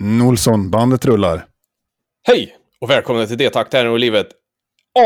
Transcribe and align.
Olsson, 0.00 0.70
bandet 0.70 1.04
rullar. 1.04 1.46
Hej 2.28 2.56
och 2.80 2.90
välkomna 2.90 3.26
till 3.26 3.38
D-takt 3.38 3.72
här 3.72 3.86
och 3.86 3.98
livet. 3.98 4.26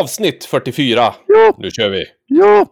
Avsnitt 0.01 0.45
44. 0.45 1.15
Ja. 1.27 1.55
Nu 1.59 1.71
kör 1.71 1.91
vi. 1.91 2.05
Ja! 2.27 2.67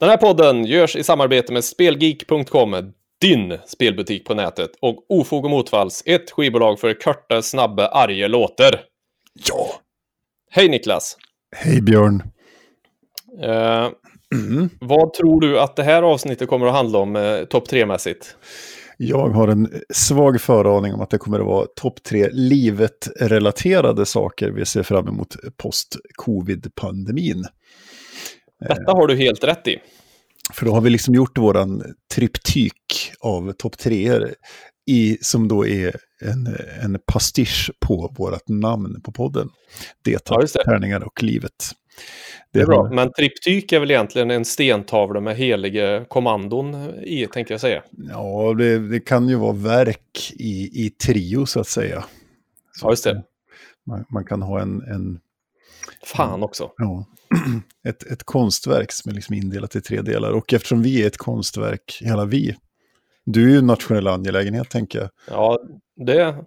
Den 0.00 0.08
här 0.08 0.16
podden 0.16 0.64
görs 0.64 0.96
i 0.96 1.02
samarbete 1.02 1.52
med 1.52 1.64
Spelgeek.com, 1.64 2.92
din 3.20 3.58
spelbutik 3.66 4.24
på 4.24 4.34
nätet, 4.34 4.70
och 4.80 5.06
Ofog 5.08 5.44
och 5.44 5.50
Motvalls, 5.50 6.02
ett 6.06 6.30
skivbolag 6.30 6.80
för 6.80 7.00
korta, 7.00 7.42
snabba, 7.42 7.86
arga 7.86 8.28
låtar. 8.28 8.80
Ja! 9.48 9.66
Hej 10.50 10.68
Niklas! 10.68 11.16
Hej 11.56 11.82
Björn. 11.82 12.22
Eh, 13.42 13.88
Mm. 14.34 14.68
vad 14.80 15.12
tror 15.12 15.40
du 15.40 15.60
att 15.60 15.76
det 15.76 15.82
här 15.82 16.02
avsnittet 16.02 16.48
kommer 16.48 16.66
att 16.66 16.72
handla 16.72 16.98
om 16.98 17.16
eh, 17.16 17.44
topp 17.44 17.68
3-mässigt? 17.70 18.34
Jag 18.96 19.28
har 19.28 19.48
en 19.48 19.70
svag 19.94 20.40
föraning 20.40 20.94
om 20.94 21.00
att 21.00 21.10
det 21.10 21.18
kommer 21.18 21.38
att 21.40 21.46
vara 21.46 21.66
topp 21.76 22.02
tre 22.02 22.28
livet-relaterade 22.32 24.06
saker 24.06 24.50
vi 24.50 24.64
ser 24.66 24.82
fram 24.82 25.08
emot 25.08 25.36
post-covid-pandemin. 25.56 27.44
Detta 28.60 28.92
har 28.92 29.06
du 29.06 29.16
helt 29.16 29.44
rätt 29.44 29.68
i. 29.68 29.78
För 30.52 30.66
då 30.66 30.72
har 30.72 30.80
vi 30.80 30.90
liksom 30.90 31.14
gjort 31.14 31.38
våran 31.38 31.82
triptyk 32.14 33.12
av 33.20 33.52
topp 33.52 33.78
treor 33.78 34.34
i, 34.90 35.18
som 35.20 35.48
då 35.48 35.66
är 35.66 35.96
en, 36.22 36.56
en 36.82 36.98
pastisch 37.06 37.70
på 37.80 38.14
vårt 38.18 38.48
namn 38.48 39.00
på 39.04 39.12
podden. 39.12 39.48
Det 40.04 40.22
Ja, 40.30 40.40
just 40.40 40.54
det. 40.54 40.64
tärningar 40.64 41.04
och 41.04 41.22
livet. 41.22 41.52
Det 42.52 42.60
är 42.60 42.66
bra. 42.66 42.82
har- 42.82 42.94
Men 42.94 43.12
triptyk 43.12 43.72
är 43.72 43.80
väl 43.80 43.90
egentligen 43.90 44.30
en 44.30 44.44
stentavla 44.44 45.20
med 45.20 45.36
heliga 45.36 46.04
kommandon 46.04 46.74
i, 47.04 47.26
tänkte 47.26 47.54
jag 47.54 47.60
säga. 47.60 47.82
Ja, 47.90 48.54
det, 48.58 48.88
det 48.88 49.00
kan 49.00 49.28
ju 49.28 49.34
vara 49.36 49.52
verk 49.52 50.32
i, 50.36 50.86
i 50.86 50.90
trio 50.90 51.46
så 51.46 51.60
att 51.60 51.68
säga. 51.68 52.04
Så 52.76 52.86
Ja, 52.86 52.90
just 52.92 53.04
det. 53.04 53.22
Man, 53.86 54.04
man 54.10 54.24
kan 54.24 54.42
ha 54.42 54.60
en, 54.60 54.82
en 54.82 55.20
Fan 56.04 56.42
också. 56.42 56.70
ja, 56.76 57.06
ett, 57.88 58.02
ett 58.02 58.24
konstverk 58.24 58.92
som 58.92 59.10
är 59.10 59.14
liksom 59.14 59.34
indelat 59.34 59.76
i 59.76 59.80
tre 59.80 60.00
delar. 60.00 60.30
Och 60.30 60.52
eftersom 60.52 60.82
vi 60.82 61.02
är 61.02 61.06
ett 61.06 61.16
konstverk, 61.16 61.98
hela 62.04 62.24
vi, 62.24 62.56
du 63.24 63.44
är 63.44 63.50
ju 63.50 63.58
en 63.58 63.66
nationell 63.66 64.08
angelägenhet 64.08 64.70
tänker 64.70 64.98
jag. 64.98 65.10
Ja, 65.30 65.58
det 66.06 66.44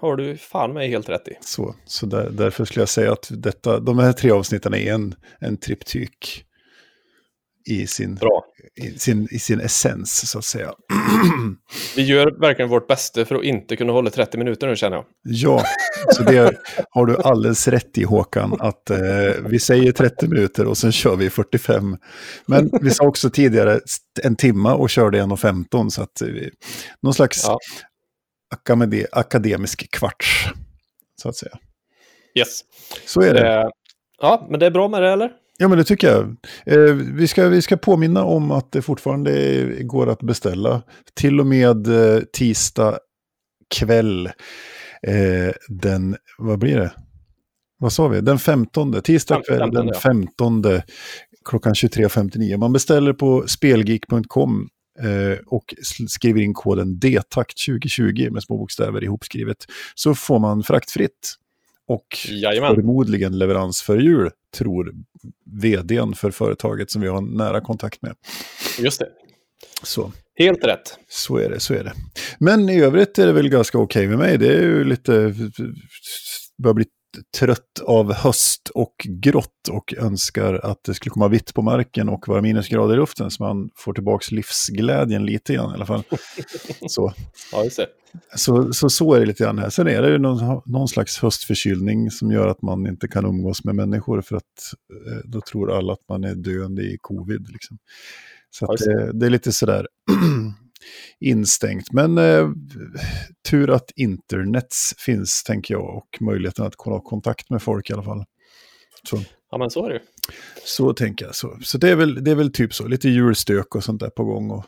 har 0.00 0.16
du 0.16 0.36
fan 0.36 0.72
mig 0.72 0.88
helt 0.88 1.08
rätt 1.08 1.28
i. 1.28 1.36
Så, 1.40 1.74
så 1.84 2.06
där, 2.06 2.30
därför 2.30 2.64
skulle 2.64 2.82
jag 2.82 2.88
säga 2.88 3.12
att 3.12 3.28
detta, 3.30 3.80
de 3.80 3.98
här 3.98 4.12
tre 4.12 4.30
avsnitten 4.30 4.74
är 4.74 4.92
en, 4.92 5.14
en 5.38 5.56
triptyk 5.56 6.44
i 7.66 7.86
sin, 7.86 8.14
Bra. 8.14 8.44
i, 8.76 8.98
sin, 8.98 9.28
i 9.30 9.38
sin 9.38 9.60
essens 9.60 10.30
så 10.30 10.38
att 10.38 10.44
säga. 10.44 10.72
Vi 11.96 12.02
gör 12.02 12.40
verkligen 12.40 12.68
vårt 12.68 12.86
bästa 12.88 13.24
för 13.24 13.34
att 13.34 13.44
inte 13.44 13.76
kunna 13.76 13.92
hålla 13.92 14.10
30 14.10 14.38
minuter 14.38 14.66
nu 14.68 14.76
känner 14.76 14.96
jag. 14.96 15.04
Ja, 15.22 15.64
så 16.12 16.22
det 16.22 16.52
har 16.90 17.06
du 17.06 17.16
alldeles 17.16 17.68
rätt 17.68 17.98
i 17.98 18.04
Håkan, 18.04 18.56
att 18.60 18.90
eh, 18.90 18.98
vi 19.46 19.58
säger 19.60 19.92
30 19.92 20.28
minuter 20.28 20.66
och 20.66 20.78
sen 20.78 20.92
kör 20.92 21.16
vi 21.16 21.30
45. 21.30 21.96
Men 22.46 22.70
vi 22.82 22.90
sa 22.90 23.04
också 23.04 23.30
tidigare 23.30 23.80
en 24.22 24.36
timma 24.36 24.74
och 24.74 24.90
körde 24.90 25.18
1.15 25.22 25.88
så 25.88 26.02
att 26.02 26.22
vi, 26.22 26.50
någon 27.02 27.14
slags 27.14 27.44
Ja. 27.46 27.58
akademi, 28.54 29.06
akademisk 29.12 29.90
kvarts, 29.90 30.48
så 31.22 31.28
att 31.28 31.36
säga. 31.36 31.58
Yes. 32.34 32.60
Så 33.06 33.20
är 33.20 33.34
det. 33.34 33.48
Eh, 33.60 33.68
ja, 34.20 34.46
men 34.50 34.60
det 34.60 34.66
är 34.66 34.70
bra 34.70 34.88
med 34.88 35.02
det 35.02 35.10
eller? 35.10 35.30
Ja, 35.62 35.68
men 35.68 35.78
det 35.78 35.84
tycker 35.84 36.08
jag. 36.08 36.36
Eh, 36.66 36.94
vi, 36.94 37.28
ska, 37.28 37.48
vi 37.48 37.62
ska 37.62 37.76
påminna 37.76 38.24
om 38.24 38.50
att 38.50 38.72
det 38.72 38.82
fortfarande 38.82 39.62
går 39.82 40.10
att 40.10 40.22
beställa. 40.22 40.82
Till 41.14 41.40
och 41.40 41.46
med 41.46 41.86
eh, 41.86 42.20
tisdag 42.32 42.98
kväll. 43.74 44.26
Eh, 45.06 45.52
den, 45.68 46.16
vad 46.38 46.58
blir 46.58 46.76
det? 46.76 46.92
Vad 47.78 47.92
sa 47.92 48.08
vi? 48.08 48.20
Den 48.20 48.38
15. 48.38 49.02
Tisdag 49.02 49.42
kväll 49.48 49.58
15, 49.58 49.74
den 49.74 49.86
ja. 49.94 50.00
15 50.00 50.62
klockan 51.44 51.74
23.59. 51.74 52.56
Man 52.56 52.72
beställer 52.72 53.12
på 53.12 53.44
spelgeek.com 53.48 54.68
eh, 55.02 55.38
och 55.46 55.74
skriver 56.08 56.40
in 56.40 56.54
koden 56.54 56.98
DTACT2020 57.02 58.30
med 58.30 58.42
små 58.42 58.58
bokstäver 58.58 59.04
ihopskrivet. 59.04 59.56
Så 59.94 60.14
får 60.14 60.38
man 60.38 60.62
fraktfritt. 60.62 61.34
Och 61.90 62.06
Jajamän. 62.28 62.74
förmodligen 62.74 63.38
leverans 63.38 63.82
för 63.82 63.98
jul, 63.98 64.30
tror 64.58 64.92
vdn 65.62 66.14
för 66.14 66.30
företaget 66.30 66.90
som 66.90 67.02
vi 67.02 67.08
har 67.08 67.20
nära 67.20 67.60
kontakt 67.60 68.02
med. 68.02 68.14
Just 68.78 68.98
det. 69.00 69.08
Så, 69.82 70.12
Helt 70.34 70.64
rätt. 70.64 70.98
så 71.08 71.36
är 71.36 71.50
det, 71.50 71.60
så 71.60 71.74
är 71.74 71.84
det. 71.84 71.92
Men 72.38 72.68
i 72.68 72.80
övrigt 72.80 73.18
är 73.18 73.26
det 73.26 73.32
väl 73.32 73.48
ganska 73.48 73.78
okej 73.78 74.06
med 74.06 74.18
mig. 74.18 74.38
Det 74.38 74.48
är 74.56 74.62
ju 74.62 74.84
lite, 74.84 75.12
börjar 76.62 76.74
bli 76.74 76.84
trött 77.38 77.80
av 77.84 78.12
höst 78.12 78.68
och 78.74 78.94
grått 79.08 79.68
och 79.70 79.94
önskar 79.98 80.54
att 80.54 80.84
det 80.84 80.94
skulle 80.94 81.10
komma 81.10 81.28
vitt 81.28 81.54
på 81.54 81.62
marken 81.62 82.08
och 82.08 82.28
vara 82.28 82.42
minusgrader 82.42 82.94
i 82.94 82.96
luften 82.96 83.30
så 83.30 83.42
man 83.42 83.70
får 83.76 83.92
tillbaka 83.92 84.34
livsglädjen 84.34 85.26
lite 85.26 85.54
grann 85.54 85.70
i 85.70 85.74
alla 85.74 85.86
fall. 85.86 86.02
Så, 86.88 87.12
Ja, 87.52 87.64
just 87.64 87.76
det. 87.76 87.86
så, 88.36 88.72
så, 88.72 88.90
så 88.90 89.14
är 89.14 89.20
det 89.20 89.26
lite 89.26 89.44
grann 89.44 89.58
här. 89.58 89.70
Sen 89.70 89.86
är 89.86 90.02
det 90.02 90.08
ju 90.10 90.18
någon, 90.18 90.62
någon 90.66 90.88
slags 90.88 91.18
höstförkylning 91.18 92.10
som 92.10 92.30
gör 92.32 92.46
att 92.46 92.62
man 92.62 92.86
inte 92.86 93.08
kan 93.08 93.24
umgås 93.24 93.64
med 93.64 93.74
människor 93.74 94.20
för 94.20 94.36
att 94.36 94.74
eh, 95.06 95.18
då 95.24 95.40
tror 95.40 95.72
alla 95.72 95.92
att 95.92 96.08
man 96.08 96.24
är 96.24 96.34
döende 96.34 96.82
i 96.82 96.98
covid. 97.00 97.48
Liksom. 97.50 97.78
Så 98.50 98.76
Ja, 98.78 99.12
det 99.12 99.26
är 99.26 99.30
lite 99.30 99.52
sådär 99.52 99.86
instängt. 101.20 101.92
Men 101.92 102.18
eh, 102.18 102.48
tur 103.50 103.70
att 103.70 103.90
internets 103.96 104.94
finns, 104.98 105.42
tänker 105.42 105.74
jag, 105.74 105.96
och 105.96 106.16
möjligheten 106.20 106.66
att 106.66 106.74
ha 106.74 107.00
kontakt 107.00 107.50
med 107.50 107.62
folk 107.62 107.90
i 107.90 107.92
alla 107.92 108.02
fall. 108.02 108.24
Så, 109.08 109.18
Ja, 109.50 109.58
men 109.58 109.70
så 109.70 109.86
är 109.86 109.90
det 109.90 110.00
så 110.64 110.92
tänker 110.92 111.24
jag. 111.24 111.34
Så, 111.34 111.58
så 111.62 111.78
det, 111.78 111.90
är 111.90 111.96
väl, 111.96 112.24
det 112.24 112.30
är 112.30 112.34
väl 112.34 112.52
typ 112.52 112.74
så, 112.74 112.86
lite 112.86 113.08
julstök 113.08 113.74
och 113.74 113.84
sånt 113.84 114.00
där 114.00 114.10
på 114.10 114.24
gång 114.24 114.50
och 114.50 114.64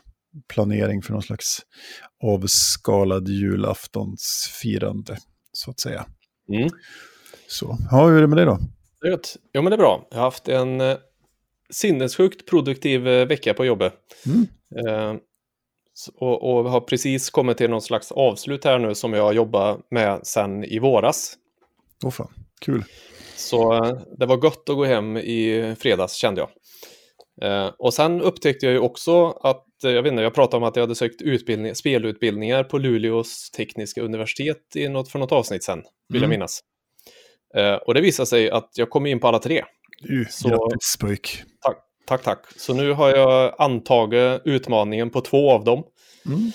planering 0.47 1.01
för 1.01 1.13
någon 1.13 1.21
slags 1.21 1.61
avskalad 2.23 3.27
julaftonsfirande, 3.27 5.17
så 5.51 5.71
att 5.71 5.79
säga. 5.79 6.05
Mm. 6.49 6.69
Så, 7.47 7.77
ja, 7.91 8.07
hur 8.07 8.17
är 8.17 8.21
det 8.21 8.27
med 8.27 8.37
det 8.37 8.45
då? 8.45 8.59
Det 9.01 9.07
är. 9.07 9.19
Jo, 9.53 9.61
men 9.61 9.71
det 9.71 9.75
är 9.75 9.77
bra. 9.77 10.07
Jag 10.11 10.17
har 10.17 10.23
haft 10.23 10.47
en 10.47 10.81
eh, 10.81 10.97
sinnessjukt 11.69 12.49
produktiv 12.49 13.07
eh, 13.07 13.27
vecka 13.27 13.53
på 13.53 13.65
jobbet. 13.65 13.93
Mm. 14.25 14.47
Eh, 14.87 15.19
och, 16.15 16.43
och 16.53 16.69
har 16.71 16.81
precis 16.81 17.29
kommit 17.29 17.57
till 17.57 17.69
någon 17.69 17.81
slags 17.81 18.11
avslut 18.11 18.63
här 18.65 18.79
nu 18.79 18.95
som 18.95 19.13
jag 19.13 19.23
har 19.23 19.33
jobbat 19.33 19.79
med 19.91 20.19
sedan 20.27 20.63
i 20.63 20.79
våras. 20.79 21.33
Åh 22.05 22.11
fan, 22.11 22.33
kul. 22.61 22.83
Så 23.35 23.73
eh, 23.73 23.97
det 24.17 24.25
var 24.25 24.37
gott 24.37 24.69
att 24.69 24.75
gå 24.75 24.85
hem 24.85 25.17
i 25.17 25.75
fredags 25.79 26.13
kände 26.13 26.41
jag. 26.41 26.49
Eh, 27.41 27.71
och 27.79 27.93
sen 27.93 28.21
upptäckte 28.21 28.65
jag 28.65 28.73
ju 28.73 28.79
också 28.79 29.27
att, 29.29 29.83
eh, 29.83 29.91
jag 29.91 30.03
vet 30.03 30.11
inte, 30.11 30.23
jag 30.23 30.33
pratade 30.33 30.57
om 30.57 30.63
att 30.63 30.75
jag 30.75 30.83
hade 30.83 30.95
sökt 30.95 31.21
utbildning, 31.21 31.75
spelutbildningar 31.75 32.63
på 32.63 32.77
Luleås 32.77 33.51
tekniska 33.51 34.01
universitet 34.01 34.75
i 34.75 34.89
något, 34.89 35.09
för 35.09 35.19
något 35.19 35.31
avsnitt 35.31 35.63
sen, 35.63 35.77
vill 36.09 36.21
jag 36.21 36.27
Mm. 36.27 36.29
minnas. 36.29 36.59
Eh, 37.55 37.73
och 37.75 37.93
det 37.93 38.01
visade 38.01 38.27
sig 38.27 38.49
att 38.49 38.69
jag 38.75 38.89
kom 38.89 39.05
in 39.05 39.19
på 39.19 39.27
alla 39.27 39.39
tre. 39.39 39.63
Uh, 40.09 40.27
Så- 40.29 40.49
Grattis 40.49 40.97
pojk. 40.99 41.43
Tack, 41.61 41.77
tack, 42.05 42.23
tack. 42.23 42.45
Så 42.55 42.73
nu 42.73 42.91
har 42.91 43.09
jag 43.09 43.55
antagit 43.57 44.41
utmaningen 44.45 45.09
på 45.09 45.21
två 45.21 45.51
av 45.51 45.63
dem 45.63 45.83
Mm. 46.25 46.51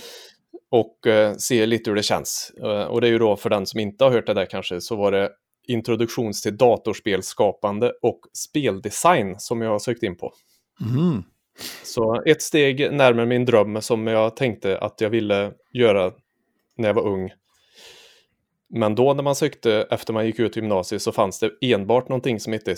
och 0.71 1.07
eh, 1.07 1.35
ser 1.35 1.67
lite 1.67 1.91
hur 1.91 1.95
det 1.95 2.03
känns. 2.03 2.53
Eh, 2.63 2.83
och 2.83 3.01
det 3.01 3.07
är 3.07 3.11
ju 3.11 3.19
då 3.19 3.37
för 3.37 3.51
den 3.51 3.67
som 3.67 3.81
inte 3.81 4.05
har 4.05 4.11
hört 4.11 4.27
det 4.27 4.35
där 4.35 4.47
kanske 4.47 4.81
så 4.81 4.97
var 4.97 5.13
det 5.13 5.31
introduktions 5.67 6.43
till 6.43 6.57
datorspelskapande 6.57 7.93
och 8.03 8.21
speldesign 8.33 9.35
som 9.39 9.63
jag 9.63 9.71
har 9.71 9.79
sökt 9.79 10.03
in 10.03 10.17
på. 10.17 10.33
Mm. 10.81 11.23
Så 11.85 12.23
ett 12.27 12.43
steg 12.43 12.93
närmare 12.93 13.27
min 13.27 13.45
dröm 13.45 13.83
som 13.83 14.07
jag 14.07 14.37
tänkte 14.37 14.79
att 14.79 15.01
jag 15.01 15.11
ville 15.11 15.53
göra 15.73 16.13
när 16.77 16.89
jag 16.89 16.95
var 16.95 17.07
ung. 17.07 17.31
Men 18.71 18.95
då 18.95 19.15
när 19.15 19.23
man 19.23 19.35
sökte 19.35 19.87
efter 19.91 20.13
man 20.13 20.27
gick 20.27 20.39
ut 20.39 20.57
gymnasiet 20.57 21.03
så 21.03 21.13
fanns 21.13 21.39
det 21.41 21.51
enbart 21.61 22.09
någonting 22.09 22.41
som 22.41 22.53
hette 22.53 22.77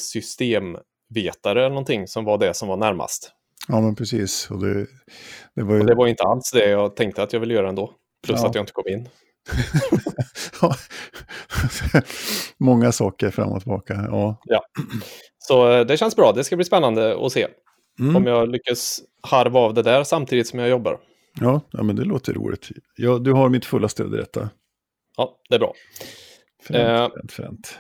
systemvetare 1.15 1.61
eller 1.61 1.69
någonting 1.69 2.07
som 2.09 2.25
var 2.25 2.39
det 2.39 2.55
som 2.55 2.69
var 2.69 2.77
närmast. 2.77 3.33
Ja, 3.69 3.81
men 3.81 3.95
precis. 3.95 4.51
Och 4.51 4.59
det, 4.61 4.87
det 5.55 5.63
var 5.63 5.75
ju... 5.75 5.81
Och 5.81 5.87
det 5.87 5.95
var 5.95 6.07
inte 6.07 6.23
alls 6.23 6.51
det 6.53 6.71
jag 6.71 6.97
tänkte 6.97 7.23
att 7.23 7.33
jag 7.33 7.41
ville 7.41 7.55
göra 7.55 7.69
ändå. 7.69 7.93
Plus 8.27 8.41
Ja. 8.43 8.49
att 8.49 8.55
jag 8.55 8.63
inte 8.63 8.73
kom 8.73 8.89
in. 8.89 9.09
Ja. 10.63 10.75
Många 12.59 12.93
saker 12.93 13.31
fram 13.31 13.53
och 13.53 13.61
tillbaka. 13.61 13.95
Ja. 13.95 14.37
Så 15.39 15.73
eh, 15.73 15.87
det 15.87 15.97
känns 15.97 16.17
bra, 16.17 16.33
det 16.33 16.45
ska 16.45 16.57
bli 16.57 16.65
spännande 16.65 17.27
att 17.27 17.33
se. 17.33 17.49
Mm. 18.01 18.17
Om 18.17 18.27
jag 18.27 18.49
lyckas 18.49 19.01
harva 19.23 19.61
av 19.61 19.75
det 19.75 19.83
där 19.83 20.05
samtidigt 20.05 20.47
som 20.49 20.59
jag 20.59 20.69
jobbar. 20.69 20.99
Ja, 21.41 21.61
ja, 21.71 21.83
men 21.83 21.97
det 21.97 22.05
låter 22.05 22.33
roligt. 22.33 22.69
Ja, 22.97 23.19
du 23.19 23.33
har 23.33 23.49
mitt 23.49 23.65
fulla 23.65 23.89
stöd 23.89 24.15
i 24.15 24.17
detta. 24.17 24.51
Ja, 25.17 25.37
det 25.49 25.55
är 25.55 25.59
bra. 25.59 25.75
Fränt, 26.63 26.89
Eh. 26.89 27.09
fränt, 27.15 27.33
fränt. 27.33 27.79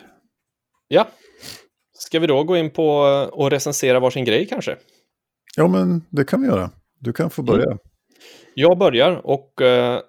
Ja, 0.89 1.09
ska 2.03 2.19
vi 2.19 2.27
då 2.27 2.45
gå 2.45 2.57
in 2.57 2.71
på 2.71 2.89
och 3.33 3.51
recensera 3.51 4.01
varsin 4.01 4.25
grej 4.25 4.47
kanske? 4.47 4.77
Ja, 5.57 5.69
men 5.69 6.05
det 6.11 6.25
kan 6.25 6.41
vi 6.41 6.47
göra. 6.47 6.71
Du 6.99 7.13
kan 7.13 7.31
få 7.31 7.43
börja. 7.43 7.79
Jag 8.55 8.79
börjar 8.79 9.27
och 9.27 9.63
eh, 9.63 10.01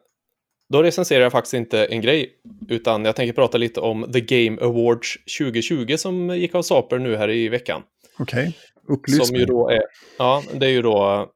då 0.69 0.83
recenserar 0.83 1.23
jag 1.23 1.31
faktiskt 1.31 1.53
inte 1.53 1.85
en 1.85 2.01
grej, 2.01 2.29
utan 2.69 3.05
jag 3.05 3.15
tänker 3.15 3.33
prata 3.33 3.57
lite 3.57 3.79
om 3.79 4.11
The 4.13 4.21
Game 4.21 4.61
Awards 4.61 5.17
2020 5.39 5.97
som 5.97 6.29
gick 6.37 6.55
av 6.55 6.61
stapeln 6.61 7.03
nu 7.03 7.15
här 7.15 7.29
i 7.29 7.49
veckan. 7.49 7.81
Okej, 8.19 8.57
upplys 8.87 9.27
Som 9.27 9.35
ju 9.35 9.45
då 9.45 9.69
är, 9.69 9.81
ja, 10.17 10.43
det 10.53 10.65
är 10.65 10.69
ju 10.69 10.81
då, 10.81 11.27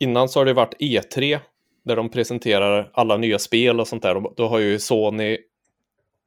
innan 0.00 0.28
så 0.28 0.40
har 0.40 0.44
det 0.44 0.52
varit 0.52 0.74
E3, 0.80 1.38
där 1.84 1.96
de 1.96 2.08
presenterar 2.08 2.90
alla 2.94 3.16
nya 3.16 3.38
spel 3.38 3.80
och 3.80 3.88
sånt 3.88 4.02
där. 4.02 4.22
Då 4.36 4.48
har 4.48 4.58
ju 4.58 4.78
Sony, 4.78 5.32
eh, 5.32 5.38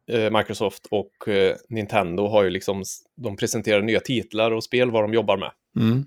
Microsoft 0.09 0.87
och 0.91 1.27
eh, 1.27 1.55
Nintendo 1.69 2.27
har 2.27 2.43
ju 2.43 2.49
liksom, 2.49 2.83
de 3.15 3.35
presenterar 3.35 3.81
nya 3.81 3.99
titlar 3.99 4.51
och 4.51 4.63
spel, 4.63 4.91
vad 4.91 5.03
de 5.03 5.13
jobbar 5.13 5.37
med. 5.37 5.51
Mm. 5.75 6.05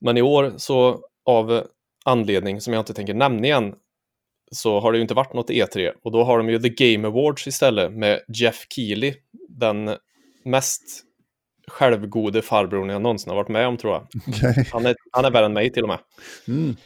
Men 0.00 0.16
i 0.16 0.22
år 0.22 0.54
så 0.56 1.00
av 1.24 1.66
anledning 2.04 2.60
som 2.60 2.72
jag 2.72 2.80
inte 2.80 2.94
tänker 2.94 3.14
nämna 3.14 3.46
igen 3.46 3.74
så 4.50 4.80
har 4.80 4.92
det 4.92 4.98
ju 4.98 5.02
inte 5.02 5.14
varit 5.14 5.34
något 5.34 5.50
E3 5.50 5.92
och 6.02 6.12
då 6.12 6.24
har 6.24 6.38
de 6.38 6.48
ju 6.50 6.58
The 6.58 6.68
Game 6.68 7.08
Awards 7.08 7.46
istället 7.46 7.92
med 7.92 8.20
Jeff 8.28 8.66
Keely, 8.68 9.14
den 9.48 9.96
mest 10.44 11.03
självgode 11.68 12.42
farbrorn 12.42 12.88
jag 12.88 13.02
någonsin 13.02 13.30
har 13.30 13.36
varit 13.36 13.48
med 13.48 13.66
om 13.66 13.76
tror 13.76 13.92
jag. 13.92 14.06
Okej. 14.28 14.68
Han 14.72 14.86
är, 14.86 14.96
han 15.10 15.24
är 15.24 15.30
värre 15.30 15.46
än 15.46 15.52
mig 15.52 15.72
till 15.72 15.82
och 15.82 15.88
med. 15.88 15.98
Mm. 16.48 16.76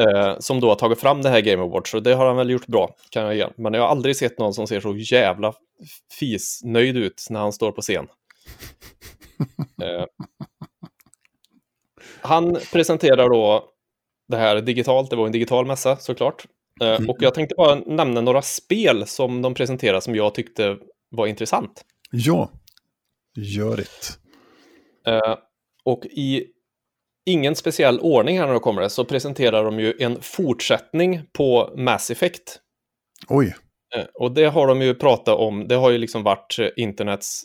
Eh, 0.00 0.38
som 0.38 0.60
då 0.60 0.68
har 0.68 0.74
tagit 0.74 1.00
fram 1.00 1.22
det 1.22 1.28
här 1.28 1.40
Game 1.40 1.62
Awards, 1.62 1.90
så 1.90 2.00
det 2.00 2.14
har 2.14 2.26
han 2.26 2.36
väl 2.36 2.50
gjort 2.50 2.66
bra, 2.66 2.94
kan 3.10 3.22
jag 3.22 3.34
ge. 3.36 3.46
Men 3.56 3.74
jag 3.74 3.82
har 3.82 3.88
aldrig 3.88 4.16
sett 4.16 4.38
någon 4.38 4.54
som 4.54 4.66
ser 4.66 4.80
så 4.80 4.96
jävla 4.96 5.52
fisnöjd 6.18 6.96
ut 6.96 7.26
när 7.30 7.40
han 7.40 7.52
står 7.52 7.72
på 7.72 7.80
scen. 7.82 8.06
Eh, 9.82 10.04
han 12.20 12.56
presenterar 12.72 13.28
då 13.28 13.64
det 14.28 14.36
här 14.36 14.60
digitalt, 14.60 15.10
det 15.10 15.16
var 15.16 15.26
en 15.26 15.32
digital 15.32 15.66
mässa 15.66 15.96
såklart. 15.96 16.44
Eh, 16.82 16.88
Mm. 16.94 17.10
och 17.10 17.16
jag 17.20 17.34
tänkte 17.34 17.54
bara 17.54 17.74
nämna 17.74 18.20
några 18.20 18.42
spel 18.42 19.06
som 19.06 19.42
de 19.42 19.54
presenterar 19.54 20.00
som 20.00 20.14
jag 20.14 20.34
tyckte 20.34 20.76
var 21.10 21.26
intressant. 21.26 21.82
Ja, 22.10 22.50
gör 23.36 23.76
det. 23.76 24.18
Eh, 25.10 25.36
och 25.84 26.06
i 26.06 26.46
ingen 27.26 27.56
speciell 27.56 28.00
ordning 28.00 28.38
här 28.38 28.46
när 28.46 28.54
det 28.54 28.60
kommer 28.60 28.82
det, 28.82 28.90
så 28.90 29.04
presenterar 29.04 29.64
de 29.64 29.80
ju 29.80 29.94
en 29.98 30.22
fortsättning 30.22 31.22
på 31.32 31.74
Mass 31.76 32.10
Effect. 32.10 32.58
Oj, 33.28 33.54
Eh, 33.96 34.04
och 34.14 34.32
det 34.32 34.44
har 34.44 34.66
de 34.66 34.82
ju 34.82 34.94
pratat 34.94 35.38
om, 35.38 35.68
det 35.68 35.74
har 35.74 35.90
ju 35.90 35.98
liksom 35.98 36.22
varit 36.22 36.58
eh, 36.58 36.68
internets 36.76 37.42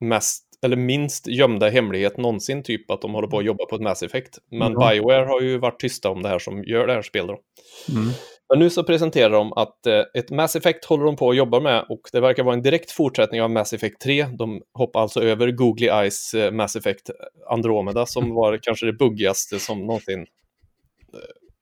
mest, 0.00 0.44
eller 0.64 0.76
minst 0.76 1.26
gömda 1.26 1.68
hemlighet 1.68 2.16
någonsin, 2.16 2.62
typ 2.62 2.90
att 2.90 3.02
de 3.02 3.14
håller 3.14 3.28
på 3.28 3.38
att 3.38 3.44
jobba 3.44 3.64
på 3.66 3.76
ett 3.76 3.82
Mass 3.82 4.02
Effect. 4.02 4.38
Men 4.50 4.72
Ja. 4.72 4.90
Bioware 4.90 5.24
har 5.24 5.40
ju 5.40 5.58
varit 5.58 5.80
tysta 5.80 6.10
om 6.10 6.22
det 6.22 6.28
här 6.28 6.38
som 6.38 6.64
gör 6.64 6.86
det 6.86 6.92
här 6.92 7.02
spelet. 7.02 7.28
då. 7.28 7.94
mm. 7.98 8.10
Men 8.50 8.58
nu 8.58 8.70
så 8.70 8.84
presenterar 8.84 9.30
de 9.30 9.52
att 9.52 9.86
eh, 9.86 10.02
ett 10.14 10.30
Mass 10.30 10.56
Effect 10.56 10.84
håller 10.84 11.04
de 11.04 11.16
på 11.16 11.30
att 11.30 11.36
jobba 11.36 11.60
med 11.60 11.84
och 11.88 12.00
det 12.12 12.20
verkar 12.20 12.42
vara 12.42 12.54
en 12.54 12.62
direkt 12.62 12.90
fortsättning 12.90 13.42
av 13.42 13.50
Mass 13.50 13.72
Effect 13.72 14.00
3. 14.00 14.26
De 14.38 14.62
hoppar 14.74 15.00
alltså 15.00 15.22
över 15.22 15.50
Googly 15.50 15.86
Eyes 15.86 16.34
eh, 16.34 16.52
Mass 16.52 16.76
Effect 16.76 17.10
Andromeda 17.50 18.06
som 18.06 18.34
var 18.34 18.58
kanske 18.62 18.86
det 18.86 18.92
buggigaste 18.92 19.58
som 19.58 19.86
någonsin 19.86 20.20
eh, 20.20 20.26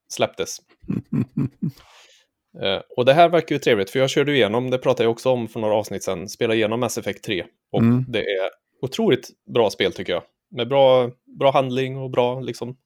släpptes. 0.09 0.57
Och 2.97 3.05
det 3.05 3.13
här 3.13 3.29
verkar 3.29 3.55
ju 3.55 3.59
trevligt, 3.59 3.91
för 3.91 3.99
jag 3.99 4.11
körde 4.11 4.35
igenom, 4.35 4.71
det 4.71 4.79
pratade 4.79 5.05
jag 5.05 5.11
också 5.11 5.31
om 5.31 5.49
för 5.49 5.61
några 5.61 5.75
avsnitt 5.75 6.05
sedan, 6.05 6.29
spela 6.29 6.55
igenom 6.55 6.81
Mass 6.81 6.99
Effect 6.99 7.25
3. 7.25 7.45
Och 7.73 7.83
Mm. 7.83 8.05
det 8.09 8.19
är 8.19 8.51
otroligt 8.83 9.29
bra 9.55 9.71
spel 9.71 9.93
tycker 9.93 10.13
jag. 10.13 10.23
Med 10.51 10.69
bra, 10.69 11.11
bra 11.39 11.51
handling 11.53 11.99
och 11.99 12.11
bra 12.11 12.41
liksom... 12.41 12.77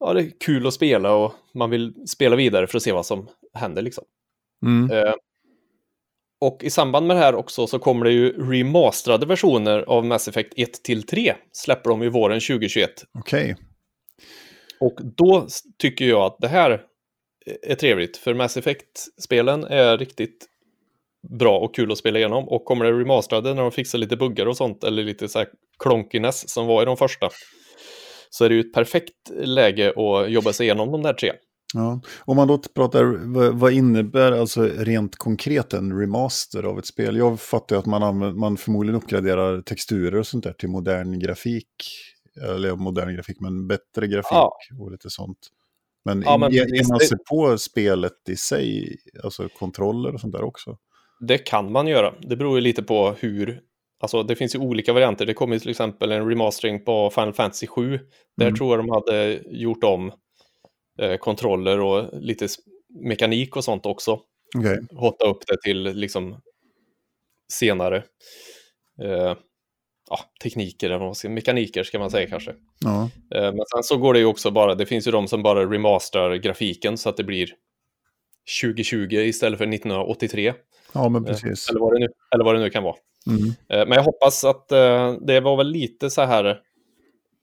Ja, 0.00 0.12
det 0.12 0.20
är 0.20 0.30
kul 0.40 0.66
att 0.66 0.74
spela 0.74 1.14
och 1.14 1.32
man 1.54 1.70
vill 1.70 1.94
spela 2.08 2.36
vidare 2.36 2.66
för 2.66 2.76
att 2.76 2.82
se 2.82 2.92
vad 2.92 3.06
som 3.06 3.28
händer 3.54 3.82
liksom. 3.82 4.04
Mm. 4.66 4.90
Eh, 4.90 5.14
och 6.40 6.64
i 6.64 6.70
samband 6.70 7.06
med 7.06 7.16
det 7.16 7.20
här 7.20 7.34
också 7.34 7.66
så 7.66 7.78
kommer 7.78 8.04
det 8.04 8.12
ju 8.12 8.50
remasterade 8.50 9.26
versioner 9.26 9.78
av 9.80 10.04
Mass 10.04 10.28
Effect 10.28 10.52
1 10.56 10.72
till 10.84 11.02
3. 11.02 11.34
Släpper 11.52 11.90
de 11.90 12.02
i 12.02 12.08
våren 12.08 12.40
2021. 12.40 12.90
Okej, 13.18 13.56
Och 14.80 14.98
då 15.16 15.46
tycker 15.78 16.04
jag 16.04 16.22
att 16.22 16.36
det 16.38 16.48
här 16.48 16.82
är 17.62 17.74
trevligt, 17.74 18.16
för 18.16 18.34
Mass 18.34 18.56
Effect-spelen 18.56 19.64
är 19.64 19.98
riktigt 19.98 20.46
bra 21.38 21.58
och 21.58 21.74
kul 21.74 21.92
att 21.92 21.98
spela 21.98 22.18
igenom. 22.18 22.48
Och 22.48 22.64
kommer 22.64 22.84
det 22.84 22.92
remasterade 22.92 23.54
när 23.54 23.62
de 23.62 23.72
fixar 23.72 23.98
lite 23.98 24.16
buggar 24.16 24.46
och 24.46 24.56
sånt, 24.56 24.84
eller 24.84 25.02
lite 25.02 25.28
så 25.28 25.38
här 25.38 25.48
klonkiness 25.78 26.48
som 26.48 26.66
var 26.66 26.82
i 26.82 26.84
de 26.84 26.96
första, 26.96 27.30
så 28.30 28.44
är 28.44 28.48
det 28.48 28.54
ju 28.54 28.60
ett 28.60 28.72
perfekt 28.72 29.30
läge 29.30 29.88
att 29.88 30.30
jobba 30.30 30.52
sig 30.52 30.66
igenom 30.66 30.92
de 30.92 31.02
där 31.02 31.12
tre. 31.12 31.32
ja. 31.74 32.00
Om 32.20 32.36
man 32.36 32.48
då 32.48 32.58
pratar, 32.74 33.04
vad, 33.34 33.58
vad 33.58 33.72
innebär 33.72 34.32
alltså 34.32 34.62
rent 34.62 35.16
konkret 35.16 35.72
en 35.72 36.00
remaster 36.00 36.62
av 36.62 36.78
ett 36.78 36.86
spel? 36.86 37.16
Jag 37.16 37.40
fattar 37.40 37.76
ju 37.76 37.80
att 37.80 37.86
man, 37.86 38.02
använder, 38.02 38.40
man 38.40 38.56
förmodligen 38.56 39.02
uppgraderar 39.02 39.62
texturer 39.62 40.18
och 40.18 40.26
sånt 40.26 40.44
där 40.44 40.52
till 40.52 40.68
modern 40.68 41.18
grafik. 41.18 41.66
Eller 42.42 42.76
modern 42.76 43.14
grafik, 43.16 43.40
men 43.40 43.66
bättre 43.68 44.06
grafik 44.06 44.30
Ja. 44.30 44.52
och 44.80 44.90
lite 44.90 45.10
sånt. 45.10 45.38
Men, 46.04 46.22
Ja, 46.22 46.36
men 46.38 46.52
ger, 46.52 46.88
man 46.90 47.00
sig 47.00 47.18
på 47.30 47.58
spelet 47.58 48.28
i 48.28 48.36
sig, 48.36 48.96
alltså 49.24 49.48
kontroller 49.58 50.14
och 50.14 50.20
sånt 50.20 50.32
där 50.32 50.42
också? 50.42 50.76
Det 51.20 51.38
kan 51.38 51.72
man 51.72 51.86
göra. 51.86 52.14
Det 52.20 52.36
beror 52.36 52.56
ju 52.56 52.60
lite 52.60 52.82
på 52.82 53.14
hur... 53.18 53.60
Alltså 54.02 54.22
det 54.22 54.36
finns 54.36 54.54
ju 54.54 54.58
olika 54.58 54.92
varianter. 54.92 55.26
Det 55.26 55.34
kommer 55.34 55.54
ju 55.54 55.60
till 55.60 55.70
exempel 55.70 56.12
en 56.12 56.28
remastering 56.28 56.84
på 56.84 57.10
Final 57.10 57.32
Fantasy 57.32 57.66
7. 57.66 57.98
Där 58.36 58.46
Mm. 58.46 58.56
tror 58.56 58.70
jag 58.76 58.78
de 58.86 58.90
hade 58.90 59.40
gjort 59.50 59.84
om 59.84 60.12
eh, 60.98 61.16
kontroller 61.16 61.80
och 61.80 62.20
lite 62.22 62.48
mekanik 62.88 63.56
och 63.56 63.64
sånt 63.64 63.86
också. 63.86 64.20
Okej, 64.58 64.78
Hotta 64.96 65.26
upp 65.26 65.46
det 65.46 65.56
till 65.62 65.82
liksom 65.82 66.40
senare 67.52 67.96
eh, 69.02 69.36
ja, 70.10 70.18
tekniker, 70.42 70.86
eller 70.86 70.98
vad 70.98 71.16
man 71.24 71.34
mekaniker 71.34 71.82
ska 71.82 71.98
man 71.98 72.10
säga 72.10 72.28
kanske. 72.28 72.54
ja. 72.84 73.10
Eh, 73.34 73.42
men 73.52 73.64
sen 73.74 73.82
så 73.82 73.96
går 73.96 74.12
det 74.12 74.18
ju 74.18 74.26
också 74.26 74.50
bara, 74.50 74.74
det 74.74 74.86
finns 74.86 75.06
ju 75.06 75.10
de 75.10 75.28
som 75.28 75.42
bara 75.42 75.66
remasterar 75.72 76.34
grafiken 76.36 76.98
så 76.98 77.08
att 77.08 77.16
det 77.16 77.24
blir 77.24 77.48
2020 78.62 79.14
istället 79.14 79.58
för 79.58 79.66
1983. 79.66 80.54
ja, 80.94 81.08
men 81.08 81.22
Eh, 81.24 81.28
precis. 81.28 81.70
Eller 81.70 81.80
vad 81.80 82.00
nu, 82.00 82.08
eller 82.34 82.44
vad 82.44 82.54
det 82.54 82.60
nu 82.60 82.70
kan 82.70 82.82
vara. 82.82 82.96
Mm. 83.26 83.48
Eh, 83.68 83.88
Men 83.88 83.92
jag 83.92 84.02
hoppas 84.02 84.44
att 84.44 84.72
eh, 84.72 85.12
det 85.26 85.40
var 85.40 85.56
väl 85.56 85.70
lite 85.70 86.10
så 86.10 86.22
här 86.22 86.58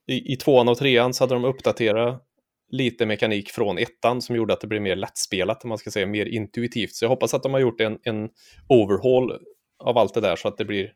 i, 0.08 0.32
i 0.32 0.36
tvåan 0.36 0.68
och 0.68 0.78
trean 0.78 1.14
så 1.14 1.24
hade 1.24 1.34
de 1.34 1.44
uppdaterat 1.44 2.24
lite 2.70 3.06
mekanik 3.06 3.50
från 3.50 3.78
ettan 3.78 4.22
som 4.22 4.36
gjorde 4.36 4.52
att 4.52 4.60
det 4.60 4.66
blev 4.66 4.82
mer 4.82 4.96
lättspelat, 4.96 5.64
man 5.64 5.78
ska 5.78 5.90
säga, 5.90 6.06
mer 6.06 6.26
intuitivt. 6.26 6.92
Så 6.94 7.04
jag 7.04 7.08
hoppas 7.10 7.34
att 7.34 7.42
de 7.42 7.52
har 7.52 7.60
gjort 7.60 7.80
en, 7.80 7.98
en 8.02 8.28
overhaul 8.68 9.32
av 9.84 9.98
allt 9.98 10.14
det 10.14 10.20
där 10.20 10.36
så 10.36 10.48
att 10.48 10.56
det 10.58 10.64
blir 10.64 10.92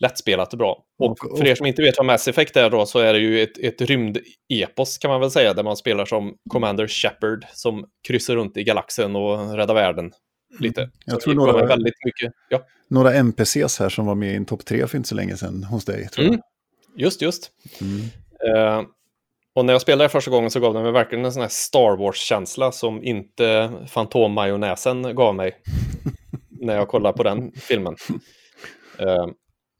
lättspelat 0.00 0.52
och 0.52 0.58
bra. 0.58 0.84
Och 0.98 1.10
Och- 1.10 1.38
för 1.38 1.46
er 1.46 1.54
som 1.54 1.66
inte 1.66 1.82
vet 1.82 1.96
vad 1.96 2.06
Mass 2.06 2.28
Effect 2.28 2.56
är 2.56 2.70
då 2.70 2.86
så 2.86 2.98
är 2.98 3.12
det 3.12 3.18
ju 3.18 3.42
ett, 3.42 3.58
ett 3.58 3.80
rymdepos 3.80 4.98
kan 4.98 5.10
man 5.10 5.20
väl 5.20 5.30
säga, 5.30 5.54
där 5.54 5.62
man 5.64 5.76
spelar 5.76 6.04
som 6.04 6.34
Commander 6.50 6.86
Shepard 6.86 7.44
som 7.52 7.84
kryssar 8.08 8.34
runt 8.36 8.56
i 8.56 8.64
galaxen 8.64 9.16
och 9.16 9.56
räddar 9.56 9.74
världen 9.74 10.10
lite. 10.58 10.90
Jag 11.04 11.20
tror 11.20 11.34
några- 11.34 11.66
väldigt 11.66 12.04
mycket, 12.04 12.32
ja, 12.48 12.66
Några 12.88 13.12
NPCs 13.14 13.78
här 13.78 13.88
som 13.88 14.06
var 14.06 14.14
med 14.14 14.32
i 14.32 14.36
en 14.36 14.44
topp 14.44 14.64
tre 14.64 14.86
för 14.86 14.96
inte 14.96 15.08
så 15.08 15.14
länge 15.14 15.36
sedan 15.36 15.64
hos 15.64 15.84
dig, 15.84 16.08
tror 16.08 16.24
jag. 16.26 16.34
Mm. 16.34 16.42
just 16.96 17.22
just. 17.22 17.50
Mm. 17.80 18.00
Eh, 18.56 18.86
och 19.54 19.64
när 19.64 19.72
jag 19.72 19.82
spelade 19.82 20.08
första 20.08 20.30
gången 20.30 20.50
så 20.50 20.60
gav 20.60 20.74
det 20.74 20.82
mig 20.82 20.92
verkligen 20.92 21.24
en 21.24 21.32
sån 21.32 21.42
här 21.42 21.48
Star 21.48 21.96
Wars-känsla 21.96 22.72
som 22.72 23.02
inte 23.04 23.72
Fantommajonnäsen 23.88 25.14
gav 25.14 25.34
mig 25.34 25.56
när 26.60 26.76
jag 26.76 26.88
kollade 26.88 27.16
på 27.16 27.22
den 27.22 27.52
filmen. 27.52 27.96
Eh, 28.98 29.26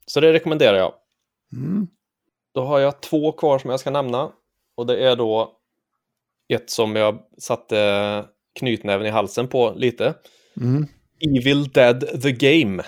så 0.05 0.19
det 0.19 0.33
rekommenderar 0.33 0.77
jag. 0.77 0.93
Mm. 1.53 1.87
Då 2.53 2.63
har 2.65 2.79
jag 2.79 3.01
två 3.01 3.31
kvar 3.31 3.59
som 3.59 3.69
jag 3.69 3.79
ska 3.79 3.89
nämna. 3.91 4.31
Och 4.77 4.85
det 4.85 5.03
är 5.07 5.15
då 5.15 5.51
ett 6.53 6.69
som 6.69 6.95
jag 6.95 7.19
satte 7.37 8.25
knytnäven 8.59 9.05
i 9.07 9.09
halsen 9.09 9.47
på 9.47 9.73
lite. 9.75 10.13
Mm. 10.61 10.87
Evil 11.19 11.71
Dead 11.71 12.21
The 12.21 12.31
Game. 12.31 12.83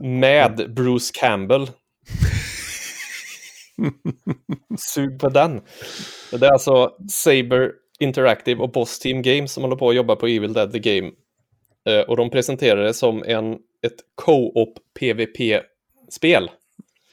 Med 0.00 0.74
Bruce 0.74 1.10
Campbell. 1.20 1.66
Sug 4.78 5.20
på 5.20 5.28
den. 5.28 5.60
Det 6.30 6.46
är 6.46 6.52
alltså 6.52 6.92
Saber 7.10 7.72
Interactive 8.00 8.62
och 8.62 8.72
Boss 8.72 8.98
Team 8.98 9.22
Games 9.22 9.52
som 9.52 9.62
håller 9.62 9.76
på 9.76 9.88
att 9.88 9.96
jobba 9.96 10.16
på 10.16 10.26
Evil 10.26 10.52
Dead 10.52 10.72
The 10.72 10.78
Game. 10.78 11.12
Eh, 11.88 12.00
och 12.00 12.16
de 12.16 12.30
presenterar 12.30 12.82
det 12.82 12.94
som 12.94 13.22
en, 13.26 13.52
ett 13.82 13.96
co-op 14.14 14.78
PVP-spel. 15.00 16.50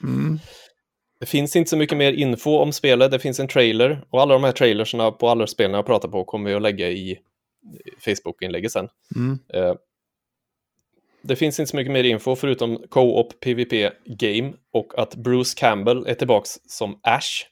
Mm. 0.03 0.39
det 1.19 1.25
finns 1.25 1.55
inte 1.55 1.69
så 1.69 1.77
mycket 1.77 1.97
mer 1.97 2.13
info 2.13 2.57
om 2.57 2.71
spelet. 2.71 3.11
Det 3.11 3.19
finns 3.19 3.39
en 3.39 3.47
trailer 3.47 4.05
och 4.09 4.21
alla 4.21 4.33
de 4.33 4.43
här 4.43 4.51
trailersna 4.51 5.11
på 5.11 5.29
alla 5.29 5.47
spelen 5.47 5.73
jag 5.73 5.85
pratar 5.85 6.09
på 6.09 6.23
kommer 6.23 6.49
vi 6.49 6.55
att 6.55 6.61
lägga 6.61 6.89
i 6.89 7.19
Facebook-inlägget 8.00 8.72
sen. 8.72 8.89
Mm. 9.15 9.39
Eh, 9.53 9.75
det 11.22 11.36
finns 11.36 11.60
inte 11.60 11.69
så 11.69 11.77
mycket 11.77 11.93
mer 11.93 12.03
info 12.03 12.36
förutom 12.36 12.77
Co-op 12.89 13.39
PVP 13.39 13.91
Game 14.05 14.53
och 14.74 15.00
att 15.00 15.15
Bruce 15.15 15.53
Campbell 15.57 16.07
är 16.07 16.13
tillbaks 16.13 16.60
som 16.67 17.00
Ash. 17.03 17.45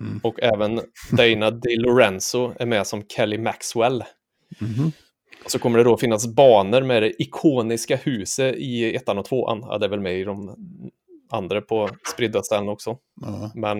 Mm. 0.00 0.20
Och 0.22 0.42
även 0.42 0.80
Dana 1.10 1.50
Di 1.50 1.76
Lorenzo 1.76 2.52
är 2.58 2.66
med 2.66 2.86
som 2.86 3.02
Kelly 3.08 3.38
Maxwell. 3.38 4.04
Mhm. 4.60 4.92
Och 5.44 5.50
så 5.50 5.58
kommer 5.58 5.78
det 5.78 5.84
då 5.84 5.96
finnas 5.96 6.26
banor 6.26 6.82
med 6.82 7.02
det 7.02 7.22
ikoniska 7.22 7.96
huset 7.96 8.56
i 8.56 8.96
ettan 8.96 9.18
och 9.18 9.24
tvåan. 9.24 9.58
Ja, 9.62 9.78
det 9.78 9.86
är 9.86 9.90
väl 9.90 10.00
med 10.00 10.18
i 10.18 10.24
de 10.24 10.56
andra 11.30 11.60
på 11.60 11.88
spridda 12.12 12.42
ställen 12.42 12.68
också. 12.68 12.98
Ja. 13.20 13.52
Men 13.54 13.78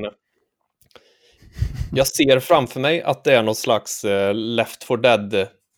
jag 1.92 2.06
ser 2.06 2.40
framför 2.40 2.80
mig 2.80 3.02
att 3.02 3.24
det 3.24 3.34
är 3.34 3.42
något 3.42 3.58
slags 3.58 4.04
eh, 4.04 4.34
Left 4.34 4.84
for 4.84 4.96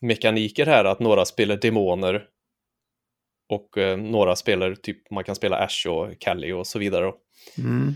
Dead-mekaniker 0.00 0.67
här, 0.67 0.85
att 0.85 1.00
några 1.00 1.25
spelar 1.25 1.57
demoner 1.57 2.23
och 3.49 3.79
eh, 3.79 3.97
några 3.97 4.37
spelar 4.37 4.75
typ, 4.75 5.11
man 5.11 5.25
kan 5.25 5.35
spela 5.35 5.57
Ash 5.57 5.87
och 5.88 6.12
Kelly 6.21 6.53
och 6.53 6.67
så 6.67 6.79
vidare. 6.79 7.12
Mm. 7.59 7.95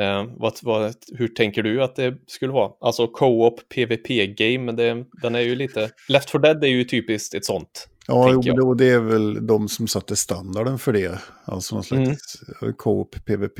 Eh, 0.00 0.32
vad, 0.36 0.58
vad, 0.62 0.94
hur 1.18 1.28
tänker 1.28 1.62
du 1.62 1.82
att 1.82 1.96
det 1.96 2.18
skulle 2.26 2.52
vara? 2.52 2.72
Alltså 2.80 3.06
co-op 3.06 3.60
PVP-game, 3.68 4.58
men 4.58 4.76
det, 4.76 5.04
den 5.22 5.34
är 5.34 5.40
ju 5.40 5.54
lite... 5.54 5.90
Left 6.08 6.30
for 6.30 6.38
Dead 6.38 6.64
är 6.64 6.68
ju 6.68 6.84
typiskt 6.84 7.34
ett 7.34 7.44
sånt. 7.44 7.88
Ja, 8.06 8.40
jo, 8.42 8.68
och 8.68 8.76
det 8.76 8.90
är 8.90 9.00
väl 9.00 9.46
de 9.46 9.68
som 9.68 9.88
satte 9.88 10.16
standarden 10.16 10.78
för 10.78 10.92
det. 10.92 11.18
Alltså 11.44 11.74
någon 11.74 11.84
slags 11.84 12.42
co-op, 12.76 13.16
PVP. 13.24 13.58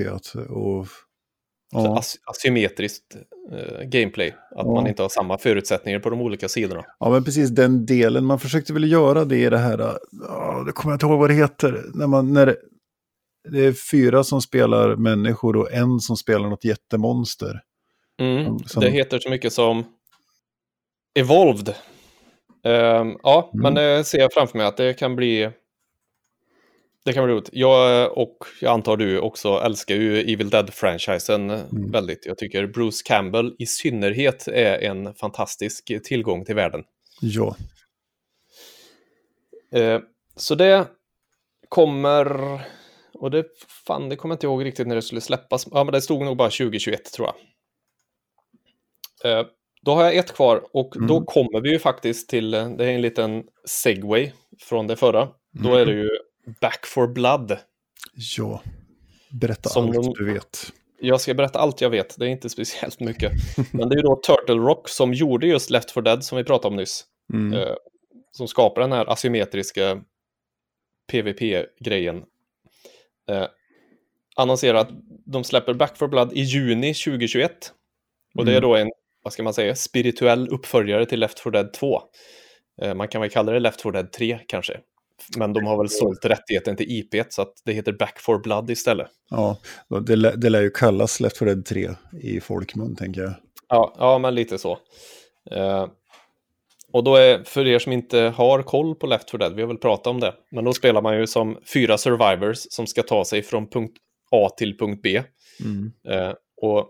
Och, 0.51 0.87
ja. 1.73 1.99
as 1.99 2.17
asymmetriskt 2.25 3.17
eh, 3.53 3.83
gameplay, 3.89 4.29
att 4.29 4.37
Ja. 4.67 4.73
man 4.75 4.87
inte 4.87 5.03
har 5.03 5.09
samma 5.09 5.39
förutsättningar 5.39 5.99
på 6.01 6.11
de 6.11 6.21
olika 6.21 6.49
sidorna. 6.49 6.85
ja, 6.99 7.11
men 7.11 7.25
precis 7.25 7.51
den 7.51 7.87
delen. 7.87 8.25
Man 8.25 8.39
försökte 8.39 8.73
väl 8.73 8.93
göra 8.93 9.25
det 9.25 9.37
i 9.39 9.51
det 9.51 9.59
här, 9.59 9.79
ja, 10.29 10.63
det 10.67 10.73
kommer 10.73 10.93
jag 10.93 10.97
inte 10.97 11.07
ihåg 11.07 11.19
vad 11.19 11.31
det 11.31 11.35
heter. 11.35 11.85
När, 11.95 12.07
man, 12.07 12.33
när 12.33 12.57
det, 13.49 13.59
är 13.67 13.73
fyra 13.91 14.25
som 14.25 14.41
spelar 14.43 14.97
människor 14.97 15.57
och 15.57 15.73
en 15.73 16.01
som 16.01 16.17
spelar 16.17 16.49
något 16.49 16.65
jättemonster. 16.65 17.61
Mm, 18.21 18.59
Som- 18.59 18.83
Det 18.83 18.91
heter 18.91 19.19
så 19.19 19.31
mycket 19.31 19.53
som 19.53 19.85
Evolved. 21.19 21.69
Ehm, 22.65 23.17
ja, 23.23 23.51
Mm. 23.55 23.63
men 23.63 23.75
det 23.75 24.05
ser 24.05 24.19
jag 24.19 24.33
framför 24.33 24.59
mig 24.59 24.67
att 24.67 24.77
det 24.77 24.95
kan 24.95 25.17
bli 25.17 25.51
det 27.05 27.13
kan 27.13 27.25
bli 27.25 27.35
roligt. 27.35 27.49
Jag 27.53 28.19
och 28.19 28.37
jag 28.61 28.73
antar 28.73 28.97
du 28.97 29.19
också 29.19 29.61
älskar 29.65 29.95
ju 29.95 30.21
Evil 30.21 30.51
Dead-franchisen 30.51 31.51
Mm. 31.51 31.91
väldigt. 31.91 32.27
Jag 32.27 32.39
tycker 32.39 32.67
Bruce 32.67 33.03
Campbell 33.05 33.55
i 33.59 33.67
synnerhet 33.67 34.49
är 34.49 34.79
en 34.79 35.15
fantastisk 35.15 35.93
tillgång 36.05 36.45
till 36.45 36.55
världen. 36.55 36.85
Ja, 37.21 37.57
Eh, 39.75 40.01
så 40.37 40.55
det 40.55 40.87
kommer, 41.69 42.27
och 43.15 43.31
det, 43.31 43.45
fan, 43.87 44.09
det 44.09 44.17
kommer 44.17 44.33
jag 44.33 44.37
inte 44.37 44.47
ihåg 44.47 44.65
riktigt 44.65 44.87
när 44.87 44.95
det 44.95 45.03
skulle 45.03 45.21
släppas. 45.21 45.67
Ja, 45.71 45.85
men 45.85 45.93
det 45.93 46.01
stod 46.03 46.25
nog 46.25 46.37
bara 46.37 46.51
2021 46.51 47.13
tror 47.13 47.29
jag. 49.23 49.39
Eh, 49.41 49.47
då 49.83 49.95
har 49.95 50.05
jag 50.05 50.17
ett 50.17 50.33
kvar 50.33 50.63
och 50.73 50.97
Mm. 50.97 51.09
då 51.09 51.25
kommer 51.25 51.61
vi 51.61 51.71
ju 51.71 51.79
faktiskt 51.79 52.29
till, 52.29 52.51
det 52.51 52.59
är 52.59 52.83
en 52.83 53.01
liten 53.03 53.45
segway 53.65 54.31
från 54.61 54.87
det 54.87 54.97
förra. 54.97 55.29
Då 55.51 55.75
är 55.75 55.87
det 55.87 55.93
ju 55.93 56.09
Back 56.61 56.87
for 56.87 57.07
Blood. 57.07 57.59
ja. 58.39 58.63
Berätta 59.31 59.69
Som 59.69 59.85
allt 59.87 59.95
de- 59.95 60.15
du 60.19 60.33
vet. 60.33 60.73
Jag 61.01 61.21
ska 61.21 61.35
berätta 61.35 61.59
allt 61.59 61.81
jag 61.81 61.91
vet, 61.91 62.19
det 62.19 62.25
är 62.25 62.29
inte 62.29 62.49
speciellt 62.51 63.01
mycket. 63.01 63.33
Men 63.73 63.89
det 63.89 63.95
är 63.95 63.97
ju 63.97 64.03
då 64.03 64.17
Turtle 64.17 64.55
Rock 64.55 64.89
som 64.89 65.15
gjorde 65.15 65.47
just 65.47 65.71
Left 65.71 65.91
for 65.91 66.03
Dead 66.03 66.25
som 66.25 66.39
vi 66.39 66.45
pratade 66.45 66.69
om 66.69 66.77
nyss. 66.77 67.05
Mm. 67.33 67.53
eh, 67.59 67.75
som 68.33 68.49
skapar 68.49 68.81
den 68.83 68.93
här 68.93 69.13
asymmetriska 69.13 70.03
PVP-grejen. 71.13 72.17
Eh, 73.31 73.47
annonserar 74.37 74.79
att 74.79 74.89
de 75.27 75.45
släpper 75.45 75.75
Back 75.75 75.97
for 75.97 76.09
Blood 76.09 76.33
i 76.33 76.41
juni 76.41 76.95
2021. 76.95 77.73
Och 78.35 78.45
det 78.45 78.53
är 78.53 78.57
Mm. 78.59 78.69
då 78.71 78.77
en, 78.77 78.91
vad 79.23 79.33
ska 79.33 79.43
man 79.43 79.55
säga, 79.55 79.75
spirituell 79.75 80.49
uppföljare 80.49 81.07
till 81.07 81.21
Left 81.21 81.41
4 81.41 81.51
Dead 81.51 81.73
2. 81.73 82.03
Eh, 82.83 82.95
man 82.95 83.09
kan 83.09 83.21
väl 83.21 83.31
kalla 83.31 83.53
det 83.53 83.61
Left 83.61 83.83
4 83.83 83.93
Dead 83.93 84.13
3 84.13 84.39
kanske. 84.47 84.81
Men 85.37 85.53
de 85.53 85.67
har 85.67 85.77
väl 85.79 85.89
sålt 85.89 86.25
rättigheten 86.25 86.77
till 86.77 86.87
IP 86.91 87.15
så 87.33 87.43
att 87.43 87.53
det 87.65 87.73
heter 87.73 87.93
Back 87.93 88.21
for 88.21 88.39
Blood 88.39 88.71
istället. 88.71 89.09
Ja, 89.31 89.59
det, 90.07 90.17
lä- 90.17 90.37
det 90.37 90.51
lär 90.51 90.63
ju 90.63 90.71
kallas 90.71 91.21
Left 91.21 91.39
4 91.39 91.47
Dead 91.55 91.65
3 91.65 91.91
i 92.23 92.41
folkmun, 92.41 92.97
tänker 92.97 93.21
jag. 93.21 93.35
Ja, 93.69 93.95
ja 93.99 94.19
men 94.19 94.35
lite 94.35 94.59
så. 94.59 94.79
Eh, 95.51 95.87
och 96.93 97.05
då 97.05 97.17
är, 97.17 97.45
för 97.45 97.67
er 97.67 97.79
som 97.79 97.93
inte 97.93 98.19
har 98.19 98.63
koll 98.63 98.95
på 98.95 99.07
Left 99.07 99.31
4 99.31 99.39
Dead, 99.39 99.55
vi 99.55 99.63
har 99.63 99.69
väl 99.69 99.79
pratat 99.79 100.07
om 100.07 100.21
det, 100.21 100.35
men 100.51 100.65
då 100.65 100.73
spelar 100.73 101.03
man 101.03 101.19
ju 101.19 101.27
som 101.27 101.59
fyra 101.75 101.99
survivors 101.99 102.59
som 102.71 102.87
ska 102.87 103.03
ta 103.03 103.25
sig 103.25 103.43
från 103.43 103.67
punkt 103.71 103.97
A 104.31 104.49
till 104.57 104.79
punkt 104.79 105.01
B. 105.03 105.23
Mm. 105.65 105.93
Eh, 106.09 106.35
och 106.63 106.89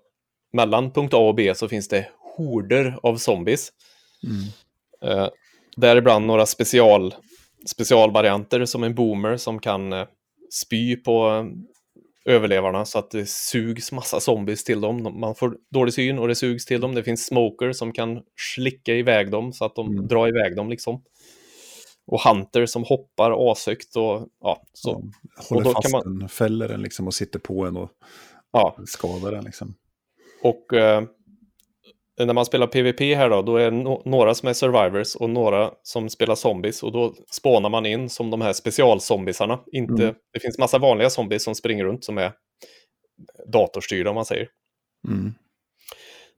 mellan 0.52 0.92
punkt 0.92 1.14
A 1.14 1.18
och 1.28 1.34
B 1.34 1.54
så 1.54 1.68
finns 1.68 1.88
det 1.88 2.08
horder 2.36 2.98
av 3.02 3.16
zombies. 3.16 3.70
Mm. 4.24 5.18
Eh, 5.18 5.28
däribland 5.76 6.26
några 6.26 6.46
special, 6.46 7.14
specialvarianter 7.66 8.64
som 8.64 8.83
en 8.83 8.95
boomer 8.95 9.37
som 9.37 9.59
kan 9.59 9.92
eh, 9.92 10.07
spy 10.50 10.97
på 10.97 11.28
eh, 11.28 11.45
överlevarna 12.35 12.85
så 12.85 12.99
att 12.99 13.11
det 13.11 13.28
sugs 13.28 13.92
massa 13.92 14.21
zombies 14.21 14.64
till 14.64 14.81
dem. 14.81 15.02
De- 15.02 15.21
Man 15.21 15.35
får 15.35 15.57
dålig 15.71 15.95
syn 15.95 16.19
och 16.19 16.28
det 16.28 16.35
sugs 16.35 16.66
till 16.66 16.81
dem. 16.81 16.95
Det 16.95 17.02
finns 17.02 17.26
smoker 17.26 17.73
som 17.73 17.92
kan 17.92 18.21
slicka 18.54 18.95
iväg 18.95 19.31
dem 19.31 19.52
så 19.52 19.64
att 19.64 19.75
de 19.75 19.88
Mm. 19.92 20.09
drar 20.09 20.28
iväg 20.28 20.57
dem 20.57 20.71
liksom. 20.71 21.02
Och 22.07 22.21
hunter 22.21 22.66
som 22.66 22.85
hoppar 22.85 23.52
ashögt 23.52 23.97
och 23.97 24.28
ja, 24.40 24.62
så. 24.73 25.11
Ja, 25.37 25.42
håller 25.49 25.64
då 25.64 25.73
fast 25.73 25.83
kan 25.83 25.92
man- 25.92 26.19
den, 26.19 26.28
fäller 26.28 26.69
den 26.69 26.83
liksom 26.83 27.07
och 27.07 27.14
sitter 27.14 27.38
på 27.38 27.64
en 27.66 27.76
och 27.76 27.90
Ja, 28.52 28.76
skadar 28.87 29.33
den 29.33 29.45
liksom. 29.45 29.75
Och 30.42 30.73
eh, 30.73 31.02
när 32.26 32.35
man 32.35 32.47
spelar 32.47 32.67
PVP 32.67 33.00
här 33.00 33.31
då, 33.31 33.43
då 33.43 33.57
är 33.57 33.71
det 33.71 33.76
no 33.76 34.02
några 34.05 34.35
som 34.35 34.49
är 34.49 34.52
survivors 34.52 35.14
och 35.17 35.31
några 35.31 35.71
som 35.83 36.09
spelar 36.09 36.35
zombies. 36.35 36.83
Och 36.83 36.93
då 36.93 37.14
spånar 37.31 37.71
man 37.71 37.87
in 37.87 38.09
som 38.09 38.31
de 38.31 38.41
här 38.41 38.52
specialzombisarna. 38.52 39.61
Inte, 39.73 40.02
Mm. 40.02 40.14
Det 40.33 40.41
finns 40.41 40.59
massa 40.59 40.79
vanliga 40.79 41.11
zombies 41.11 41.45
som 41.45 41.55
springer 41.55 41.85
runt 41.85 42.05
som 42.05 42.19
är 42.19 42.33
datorstyrda 43.52 44.11
om 44.11 44.14
man 44.14 44.25
säger. 44.25 44.49
Mm. 45.09 45.35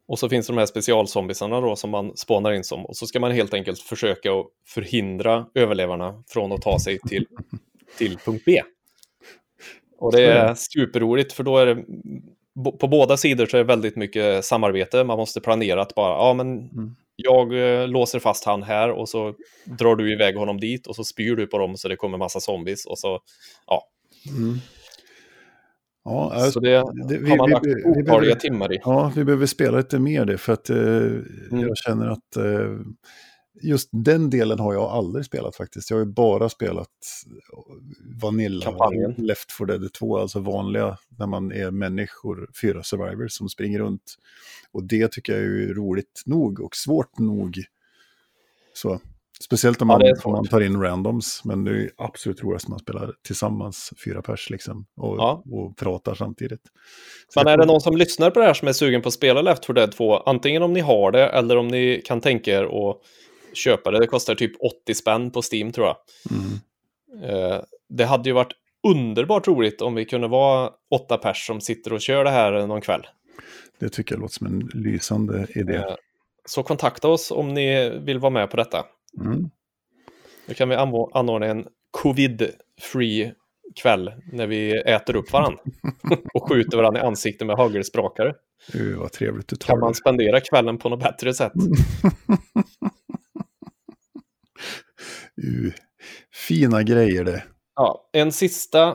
Och 0.08 0.18
så 0.18 0.28
finns 0.28 0.46
det 0.46 0.52
de 0.52 0.58
här 0.58 0.66
specialzombisarna 0.66 1.60
då 1.60 1.76
som 1.76 1.90
man 1.90 2.16
spånar 2.16 2.52
in 2.52 2.64
som. 2.64 2.86
Och 2.86 2.96
så 2.96 3.06
ska 3.06 3.20
man 3.20 3.32
helt 3.32 3.54
enkelt 3.54 3.78
försöka 3.78 4.32
att 4.32 4.46
förhindra 4.66 5.46
överlevarna 5.54 6.22
från 6.28 6.52
att 6.52 6.62
ta 6.62 6.78
sig 6.78 6.98
till, 6.98 7.26
till 7.98 8.18
punkt 8.18 8.42
B. 8.46 8.62
Och 9.98 10.12
det 10.12 10.24
är 10.24 10.54
superroligt 10.54 11.32
för 11.32 11.44
då 11.44 11.58
är 11.58 11.66
det 11.66 11.84
på 12.80 12.88
båda 12.88 13.16
sidor 13.16 13.46
så 13.46 13.56
är 13.56 13.58
det 13.58 13.64
väldigt 13.64 13.96
mycket 13.96 14.44
samarbete. 14.44 15.04
Man 15.04 15.18
måste 15.18 15.40
planera 15.40 15.82
att 15.82 15.94
bara, 15.94 16.08
ja 16.28 16.34
men 16.34 16.46
Mm. 16.58 16.96
jag 17.16 17.52
eh, 17.80 17.88
låser 17.88 18.18
fast 18.18 18.44
han 18.44 18.62
här 18.62 18.90
och 18.90 19.08
så 19.08 19.34
drar 19.64 19.96
du 19.96 20.12
iväg 20.12 20.36
honom 20.36 20.60
dit 20.60 20.86
och 20.86 20.96
så 20.96 21.04
spyr 21.04 21.36
du 21.36 21.46
på 21.46 21.58
dem 21.58 21.76
så 21.76 21.88
det 21.88 21.96
kommer 21.96 22.18
massa 22.18 22.40
zombies 22.40 22.86
och 22.86 22.98
så, 22.98 23.20
ja. 23.66 23.82
Mm. 24.38 24.58
Ja, 26.04 26.30
Så 26.34 26.44
alltså, 26.44 26.60
det, 26.60 26.70
det- 27.08 27.18
vi- 27.18 27.30
har 27.30 27.36
man 27.36 27.50
lagt 27.50 27.66
otaliga 27.84 28.34
timmar 28.34 28.72
i. 28.74 28.80
ja, 28.84 29.12
vi 29.16 29.24
behöver 29.24 29.46
spela 29.46 29.76
lite 29.76 29.98
mer 29.98 30.24
det 30.24 30.38
för 30.38 30.52
att 30.52 30.70
eh, 30.70 30.76
Mm. 30.76 31.20
jag 31.60 31.76
känner 31.76 32.06
att 32.06 32.36
eh, 32.36 32.70
just 33.62 33.88
den 33.92 34.30
delen 34.30 34.58
har 34.58 34.74
jag 34.74 34.82
aldrig 34.82 35.24
spelat 35.24 35.56
faktiskt. 35.56 35.90
Jag 35.90 35.96
har 35.96 36.04
ju 36.04 36.12
bara 36.12 36.48
spelat 36.48 36.88
Vanilla, 38.22 38.64
Kampanjen. 38.64 39.14
Left 39.18 39.52
4 39.58 39.66
Dead 39.66 39.92
2, 39.92 40.18
alltså 40.18 40.40
vanliga, 40.40 40.98
när 41.18 41.26
man 41.26 41.52
är 41.52 41.70
människor, 41.70 42.50
fyra 42.60 42.82
survivors 42.82 43.32
som 43.32 43.48
springer 43.48 43.78
runt. 43.78 44.14
Och 44.72 44.84
det 44.84 45.12
tycker 45.12 45.32
jag 45.32 45.42
är 45.42 45.74
roligt 45.74 46.22
nog 46.26 46.60
och 46.60 46.76
svårt 46.76 47.18
nog. 47.18 47.58
Så, 48.74 49.00
speciellt 49.44 49.82
om 49.82 49.88
Ja, 49.90 49.98
man, 49.98 50.06
är 50.06 50.26
om 50.26 50.32
man 50.32 50.46
tar 50.46 50.60
in 50.60 50.82
randoms, 50.82 51.40
men 51.44 51.64
det 51.64 51.70
är 51.70 51.90
absolut 51.96 52.42
roligast 52.42 52.68
när 52.68 52.72
man 52.72 52.78
spelar 52.80 53.14
tillsammans, 53.26 53.92
fyra 54.04 54.22
pers 54.22 54.50
liksom, 54.50 54.86
och, 54.96 55.16
Ja. 55.18 55.42
och 55.50 55.76
pratar 55.76 56.14
samtidigt. 56.14 56.62
Så 57.28 57.40
Men 57.40 57.52
är 57.52 57.56
det 57.58 57.66
någon 57.66 57.80
som 57.80 57.96
lyssnar 57.96 58.30
på 58.30 58.40
det 58.40 58.46
här 58.46 58.54
som 58.54 58.68
är 58.68 58.72
sugen 58.72 59.02
på 59.02 59.08
att 59.08 59.14
spela 59.14 59.42
Left 59.42 59.66
4 59.66 59.74
Dead 59.74 59.92
2, 59.92 60.16
antingen 60.16 60.62
om 60.62 60.72
ni 60.72 60.80
har 60.80 61.12
det 61.12 61.26
eller 61.28 61.56
om 61.56 61.68
ni 61.68 62.02
kan 62.04 62.20
tänka 62.20 62.50
er 62.50 62.64
att 62.64 63.00
köpa 63.56 63.90
det. 63.90 63.98
Det 63.98 64.06
kostar 64.06 64.34
typ 64.34 64.52
80 64.60 64.94
spänn 64.94 65.30
på 65.30 65.42
Steam 65.52 65.72
tror 65.72 65.86
jag. 65.86 65.96
Mm. 66.30 66.60
Eh, 67.30 67.60
det 67.88 68.04
hade 68.04 68.28
ju 68.28 68.32
varit 68.32 68.52
underbart 68.88 69.48
roligt 69.48 69.80
om 69.80 69.94
vi 69.94 70.04
kunde 70.04 70.28
vara 70.28 70.70
åtta 70.90 71.18
pers 71.18 71.46
som 71.46 71.60
sitter 71.60 71.92
och 71.92 72.00
kör 72.00 72.24
det 72.24 72.30
här 72.30 72.66
någon 72.66 72.80
kväll. 72.80 73.06
Det 73.78 73.88
tycker 73.88 74.14
jag 74.14 74.20
låter 74.20 74.34
som 74.34 74.46
en 74.46 74.70
lysande 74.74 75.46
idé. 75.54 75.74
Eh, 75.74 75.94
så 76.44 76.62
kontakta 76.62 77.08
oss 77.08 77.30
om 77.30 77.54
ni 77.54 77.90
vill 77.90 78.18
vara 78.18 78.30
med 78.30 78.50
på 78.50 78.56
detta. 78.56 78.86
Mm. 79.20 79.50
Då 80.46 80.54
kan 80.54 80.68
vi 80.68 80.74
anordna 80.74 81.46
en 81.46 81.66
covid-free 81.90 83.32
kväll 83.82 84.12
när 84.32 84.46
vi 84.46 84.72
äter 84.72 85.16
upp 85.16 85.32
varandra 85.32 85.58
och 86.34 86.48
skjuter 86.48 86.76
varandra 86.76 87.00
i 87.00 87.04
ansiktet 87.04 87.46
med 87.46 87.56
hagelsprakare. 87.56 88.34
Uh, 88.74 88.98
vad 88.98 89.12
trevligt 89.12 89.48
du 89.48 89.56
tar 89.56 89.66
Kan 89.66 89.80
man 89.80 89.94
spendera 89.94 90.40
kvällen 90.40 90.78
på 90.78 90.88
något 90.88 91.00
bättre 91.00 91.34
sätt? 91.34 91.52
uh, 95.44 95.72
fina 96.48 96.82
grejer 96.82 97.24
det. 97.24 97.42
Ja, 97.76 98.10
en 98.12 98.32
sista 98.32 98.88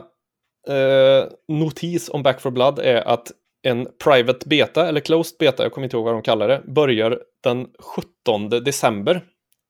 eh, 0.68 1.24
notis 1.48 2.08
om 2.08 2.22
Back 2.22 2.40
for 2.40 2.50
Blood 2.50 2.78
är 2.78 3.08
att 3.08 3.32
en 3.62 3.88
private 4.04 4.48
beta, 4.48 4.88
eller 4.88 5.00
closed 5.00 5.38
beta, 5.38 5.62
jag 5.62 5.72
kommer 5.72 5.84
inte 5.84 5.96
ihåg 5.96 6.04
vad 6.04 6.14
de 6.14 6.22
kallar 6.22 6.48
det, 6.48 6.62
börjar 6.66 7.22
den 7.42 7.66
17 7.78 8.48
december. 8.48 9.24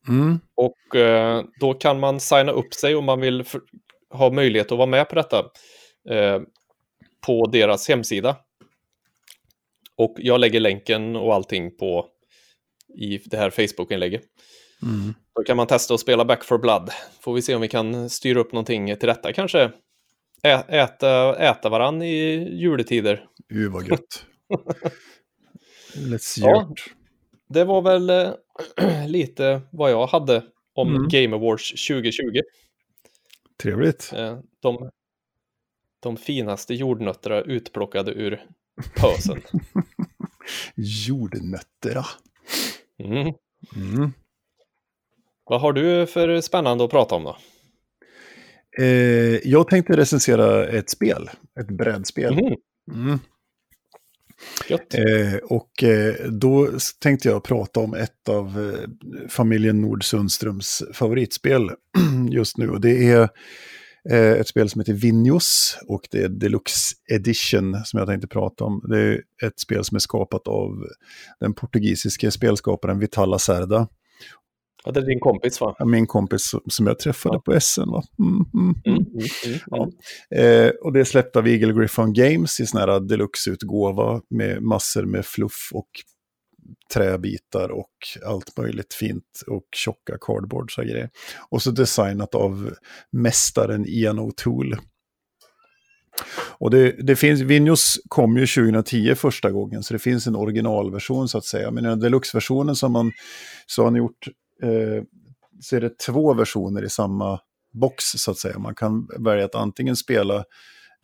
Mm. 0.09 0.41
Och 0.57 0.97
eh, 0.97 1.45
då 1.61 1.75
kan 1.75 2.01
man 2.01 2.21
signa 2.21 2.53
upp 2.53 2.75
sig 2.75 2.95
om 2.95 3.05
man 3.05 3.21
vill 3.21 3.45
för, 3.45 3.61
ha 4.11 4.31
möjlighet 4.31 4.73
att 4.73 4.79
vara 4.79 4.87
med 4.87 5.09
på 5.09 5.15
detta 5.15 5.39
eh, 6.11 6.41
på 7.27 7.47
deras 7.47 7.89
hemsida. 7.89 8.37
Och 9.97 10.15
jag 10.19 10.41
lägger 10.41 10.61
länken 10.61 11.17
och 11.17 11.35
allting 11.35 11.77
på 11.77 12.07
i 12.99 13.19
det 13.25 13.37
här 13.37 13.51
Facebook-inlägget. 13.51 14.23
Mm. 14.83 15.15
Då 15.35 15.43
kan 15.43 15.57
man 15.57 15.67
testa 15.67 15.95
att 15.95 16.01
spela 16.01 16.25
Back 16.25 16.45
for 16.45 16.59
Blood. 16.59 16.91
Får 17.21 17.35
vi 17.35 17.43
se 17.43 17.55
om 17.55 17.61
vi 17.61 17.69
kan 17.69 18.11
styra 18.11 18.41
upp 18.41 18.53
någonting 18.53 18.97
till 18.97 19.09
detta 19.09 19.33
kanske. 19.33 19.71
Ä 20.43 20.65
äta, 20.69 21.37
äta 21.37 21.69
varann 21.69 22.03
i 22.03 22.49
juletider. 22.61 23.25
Uh, 23.55 23.73
vad 23.73 23.89
gött. 23.89 24.27
Let's 25.95 26.39
Ja. 26.41 26.63
gjort. 26.69 26.85
Det 27.49 27.65
var 27.65 27.83
väl 27.83 28.11
eh, 28.11 29.07
lite 29.09 29.61
vad 29.73 29.91
jag 29.91 30.07
hade 30.07 30.43
om 30.75 30.89
Mm. 30.97 31.09
Game 31.09 31.37
Awards 31.37 31.87
2020. 31.89 32.23
Trevligt. 33.63 34.13
Eh, 34.17 34.39
de, 34.63 34.91
de 36.03 36.17
finaste 36.17 36.75
jordnötterna 36.75 37.41
utplockade 37.41 38.13
ur 38.13 38.45
pösen. 38.97 39.43
Jordnötterna. 40.75 42.05
Mm. 42.99 43.35
Mm. 43.77 44.13
Vad 45.51 45.61
har 45.61 45.73
du 45.73 46.07
för 46.07 46.41
spännande 46.41 46.85
att 46.85 46.91
prata 46.91 47.15
om 47.15 47.25
då? 47.25 47.37
Eh, 48.79 49.49
jag 49.49 49.69
tänkte 49.69 49.97
recensera 49.97 50.67
ett 50.67 50.91
spel, 50.91 51.31
ett 51.61 51.69
brädspel. 51.69 52.35
Mhm, 52.35 52.57
Mm. 52.93 53.19
Gött. 54.69 54.95
Eh, 54.95 55.35
och 55.43 55.83
eh, 55.83 56.15
då 56.31 56.69
tänkte 57.01 57.29
jag 57.29 57.45
prata 57.45 57.81
om 57.81 57.95
ett 57.95 58.29
av 58.29 58.47
eh, 58.47 59.29
familjen 59.29 59.81
Nord-Sundströms 59.81 60.83
favoritspel 60.93 61.71
just 62.31 62.59
nu. 62.59 62.71
Och 62.71 62.81
det 62.81 63.11
är 63.11 63.29
eh, 64.11 64.33
ett 64.33 64.49
spel 64.49 64.69
som 64.69 64.81
heter 64.81 64.93
Vinhos 64.93 65.79
och 65.87 66.09
det 66.11 66.23
är 66.23 66.29
Deluxe 66.29 66.95
Edition 67.13 67.77
som 67.85 67.99
jag 67.99 68.09
tänkte 68.09 68.29
prata 68.29 68.65
om. 68.65 68.85
Det 68.89 68.99
är 68.99 69.23
ett 69.47 69.61
spel 69.61 69.85
som 69.85 69.95
är 69.95 70.01
skapat 70.01 70.49
av 70.49 70.87
den 71.41 71.55
portugisiske 71.55 72.31
spelskaparen 72.31 72.99
Vital 72.99 73.31
Lacerda. 73.31 73.89
Ja, 74.85 74.93
det 74.93 75.01
är 75.01 75.05
din 75.07 75.21
kompis 75.21 75.61
va? 75.61 75.77
Min 75.87 76.07
kompis 76.07 76.55
som- 76.71 76.87
jag 76.87 76.99
träffade 76.99 77.35
Ja. 77.37 77.41
på 77.41 77.61
SN. 77.61 77.91
Va? 77.91 78.03
Mm, 78.19 78.35
mm, 78.55 78.75
mm. 78.87 78.97
Mm, 78.97 79.07
mm, 79.13 79.29
mm, 79.47 79.59
Ja. 79.67 79.91
Eh, 80.39 80.71
och 80.71 80.93
det 80.93 81.01
är 81.01 81.05
släppt 81.05 81.37
av 81.37 81.49
Eagle 81.49 81.73
Griffon 81.73 82.13
Games 82.13 82.61
i 82.61 82.67
sån 82.67 82.81
här 82.81 83.01
deluxe-utgåva 83.01 84.21
med 84.31 84.63
massor 84.63 85.05
med 85.05 85.27
fluff 85.27 85.71
och 85.73 85.89
träbitar 86.95 87.69
och 87.69 87.91
allt 88.27 88.57
möjligt 88.59 88.95
fint 88.95 89.25
och 89.47 89.65
tjocka 89.77 90.19
cardboards 90.21 90.79
och 90.79 90.85
grejer. 90.85 91.11
Och 91.51 91.63
så 91.63 91.71
designat 91.71 92.35
av 92.35 92.71
mästaren 93.13 93.85
Ian 93.89 94.19
O'Toole. 94.21 94.79
Och 96.59 96.71
det, 96.71 96.93
det 97.07 97.17
finns, 97.17 97.41
Vinhos 97.41 98.01
kom 98.09 98.37
ju 98.37 98.47
2010 98.47 99.15
första 99.15 99.51
gången, 99.51 99.83
så 99.83 99.93
det 99.95 99.99
finns 99.99 100.27
en 100.27 100.37
originalversion 100.37 101.29
så 101.29 101.39
att 101.39 101.45
säga. 101.45 101.71
Men 101.71 101.85
i 101.85 101.89
den 101.89 102.01
deluxe-versionen 102.01 102.77
som 102.77 102.93
man 102.93 103.13
så 103.67 103.83
har 103.83 103.87
han 103.87 103.97
gjort, 103.97 104.29
eh, 104.63 105.03
så 105.61 105.77
är 105.77 105.81
det 105.81 105.99
två 105.99 106.35
versioner 106.35 106.85
i 106.85 106.91
samma 106.91 107.41
box 107.73 108.05
så 108.05 108.31
att 108.31 108.39
säga. 108.39 108.59
Man 108.59 108.75
kan 108.75 109.09
välja 109.19 109.45
att 109.45 109.55
antingen 109.55 109.97
spela 109.97 110.45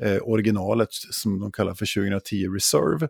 eh, 0.03 0.19
originalet 0.23 0.89
som 0.91 1.41
de 1.41 1.53
kallar 1.53 1.75
för 1.75 1.95
2010 1.95 2.49
Reserve, 2.55 3.09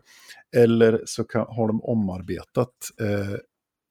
eller 0.57 1.03
så 1.07 1.25
kan, 1.25 1.47
har 1.49 1.69
de 1.69 1.81
omarbetat 1.83 2.75
eh, 3.01 3.39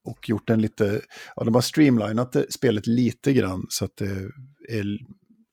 och 0.06 0.30
gjort 0.30 0.50
en 0.50 0.62
lite, 0.62 1.02
ja 1.36 1.44
de 1.44 1.56
har 1.56 1.62
streamlinat 1.62 2.36
eh, 2.36 2.44
spelet 2.50 2.88
lite 2.88 3.34
grann 3.34 3.66
så 3.70 3.86
att 3.86 3.98
det 3.98 4.30
är 4.70 4.98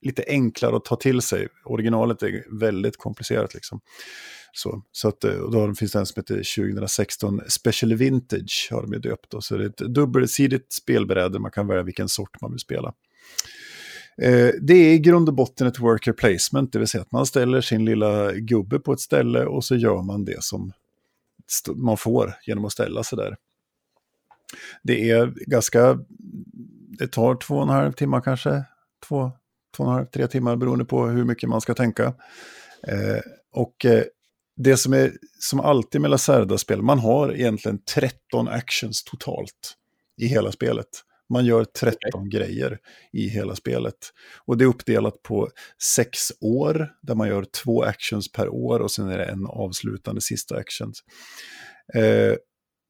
lite 0.02 0.24
enklare 0.28 0.76
att 0.76 0.84
ta 0.84 0.96
till 0.96 1.22
sig. 1.22 1.48
Originalet 1.64 2.22
är 2.22 2.58
väldigt 2.60 2.96
komplicerat 2.96 3.54
liksom. 3.54 3.80
Så, 4.52 4.82
så 4.92 5.08
att, 5.08 5.24
eh, 5.24 5.34
och 5.34 5.52
då 5.52 5.74
finns 5.74 5.92
det 5.92 5.98
en 5.98 6.06
som 6.06 6.20
heter 6.20 6.34
2016 6.34 7.40
Special 7.48 7.94
Vintage, 7.94 8.68
har 8.70 8.82
de 8.82 8.92
ju 8.92 8.98
döpt 8.98 9.30
då. 9.30 9.40
Så 9.40 9.56
det 9.56 9.64
är 9.64 9.68
ett 9.68 9.76
dubbelsidigt 9.76 10.72
spelbräde, 10.72 11.38
man 11.38 11.50
kan 11.50 11.66
välja 11.66 11.82
vilken 11.82 12.08
sort 12.08 12.40
man 12.40 12.50
vill 12.50 12.60
spela. 12.60 12.94
Eh, 14.22 14.50
det 14.60 14.74
är 14.74 14.92
i 14.94 14.98
grund 14.98 15.28
och 15.28 15.34
botten 15.34 15.66
ett 15.66 15.78
worker 15.78 16.12
placement, 16.12 16.72
det 16.72 16.78
vill 16.78 16.88
säga 16.88 17.02
att 17.02 17.12
man 17.12 17.26
ställer 17.26 17.60
sin 17.60 17.84
lilla 17.84 18.32
gubbe 18.32 18.78
på 18.78 18.92
ett 18.92 19.00
ställe 19.00 19.44
och 19.44 19.64
så 19.64 19.76
gör 19.76 20.02
man 20.02 20.24
det 20.24 20.42
som 20.42 20.72
man 21.74 21.96
får 21.96 22.34
genom 22.46 22.64
att 22.64 22.72
ställa 22.72 23.02
sig 23.02 23.16
där. 23.16 23.36
Det 24.82 25.10
är 25.10 25.34
ganska, 25.46 25.98
det 26.98 27.08
tar 27.08 27.34
två 27.34 27.56
och 27.56 27.62
en 27.62 27.68
halv 27.68 27.92
timme 27.92 28.20
kanske, 28.24 28.64
två, 29.08 29.32
två 29.76 29.84
och 29.84 29.90
en 29.90 29.94
halv, 29.94 30.06
tre 30.06 30.26
timmar 30.26 30.56
beroende 30.56 30.84
på 30.84 31.06
hur 31.06 31.24
mycket 31.24 31.48
man 31.48 31.60
ska 31.60 31.74
tänka. 31.74 32.14
Eh, 32.88 33.20
och 33.52 33.84
eh, 33.84 34.04
det 34.56 34.76
som 34.76 34.92
är 34.92 35.12
som 35.38 35.60
alltid 35.60 36.00
med 36.00 36.10
Lacerda-spel, 36.10 36.82
man 36.82 36.98
har 36.98 37.34
egentligen 37.34 37.78
13 37.94 38.48
actions 38.48 39.04
totalt 39.04 39.74
i 40.16 40.26
hela 40.26 40.52
spelet. 40.52 40.88
Man 41.28 41.44
gör 41.44 41.64
13 41.64 42.30
grejer 42.30 42.78
i 43.12 43.28
hela 43.28 43.56
spelet. 43.56 44.12
Och 44.44 44.56
det 44.58 44.64
är 44.64 44.68
uppdelat 44.68 45.22
på 45.22 45.48
sex 45.96 46.32
år, 46.40 46.92
där 47.02 47.14
man 47.14 47.28
gör 47.28 47.44
två 47.44 47.82
actions 47.82 48.32
per 48.32 48.48
år 48.48 48.80
och 48.80 48.90
sen 48.90 49.08
är 49.08 49.18
det 49.18 49.24
en 49.24 49.46
avslutande 49.46 50.20
sista 50.20 50.56
actions. 50.56 51.04
Eh, 51.94 52.34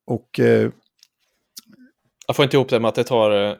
och 0.06 0.40
eh, 0.40 0.70
Jag 2.26 2.36
får 2.36 2.42
inte 2.42 2.56
ihop 2.56 2.68
det 2.68 2.80
med 2.80 2.88
att 2.88 2.94
det 2.94 3.04
tar 3.04 3.30
eh, 3.30 3.56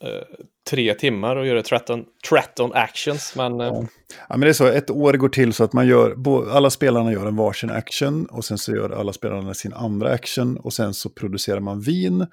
eh, 0.00 0.24
tre 0.70 0.94
timmar 0.94 1.36
att 1.36 1.46
göra 1.46 1.62
13, 1.62 2.04
13 2.30 2.70
actions, 2.74 3.32
men 3.36 3.60
eh, 3.60 3.66
Ja. 3.66 3.86
Ja, 4.28 4.36
men 4.36 4.40
det 4.40 4.48
är 4.48 4.52
så, 4.52 4.66
ett 4.66 4.90
år 4.90 5.12
går 5.12 5.28
till 5.28 5.52
så 5.52 5.64
att 5.64 5.72
man 5.72 5.86
gör, 5.86 6.16
alla 6.50 6.70
spelarna 6.70 7.12
gör 7.12 7.26
en 7.26 7.36
varsin 7.36 7.70
action 7.70 8.26
och 8.26 8.44
sen 8.44 8.58
så 8.58 8.72
gör 8.72 8.90
alla 8.90 9.12
spelarna 9.12 9.54
sin 9.54 9.72
andra 9.72 10.12
action 10.12 10.56
och 10.56 10.72
sen 10.72 10.94
så 10.94 11.08
producerar 11.08 11.60
man 11.60 11.80
vin 11.80 12.26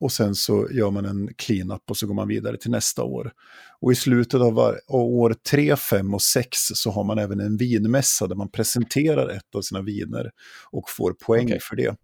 och 0.00 0.12
sen 0.12 0.34
så 0.34 0.68
gör 0.70 0.90
man 0.90 1.04
en 1.04 1.34
clean-up 1.36 1.90
och 1.90 1.96
så 1.96 2.06
går 2.06 2.14
man 2.14 2.28
vidare 2.28 2.56
till 2.56 2.70
nästa 2.70 3.02
år. 3.02 3.32
Och 3.80 3.92
i 3.92 3.94
slutet 3.94 4.40
av, 4.40 4.54
var, 4.54 4.80
av 4.88 5.00
år 5.00 5.34
3, 5.50 5.76
5 5.76 6.14
och 6.14 6.22
6 6.22 6.58
så 6.58 6.90
har 6.90 7.04
man 7.04 7.18
även 7.18 7.40
en 7.40 7.56
vinmässa 7.56 8.26
där 8.26 8.34
man 8.36 8.50
presenterar 8.50 9.28
ett 9.28 9.54
av 9.56 9.62
sina 9.62 9.82
viner 9.82 10.30
och 10.70 10.90
får 10.90 11.12
poäng 11.12 11.46
Okej. 11.46 11.58
för 11.62 11.76
det. 11.76 11.96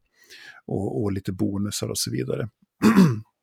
Och, 0.67 1.03
och 1.03 1.13
lite 1.13 1.33
bonusar 1.33 1.89
och 1.89 1.99
så 1.99 2.11
vidare. 2.11 2.49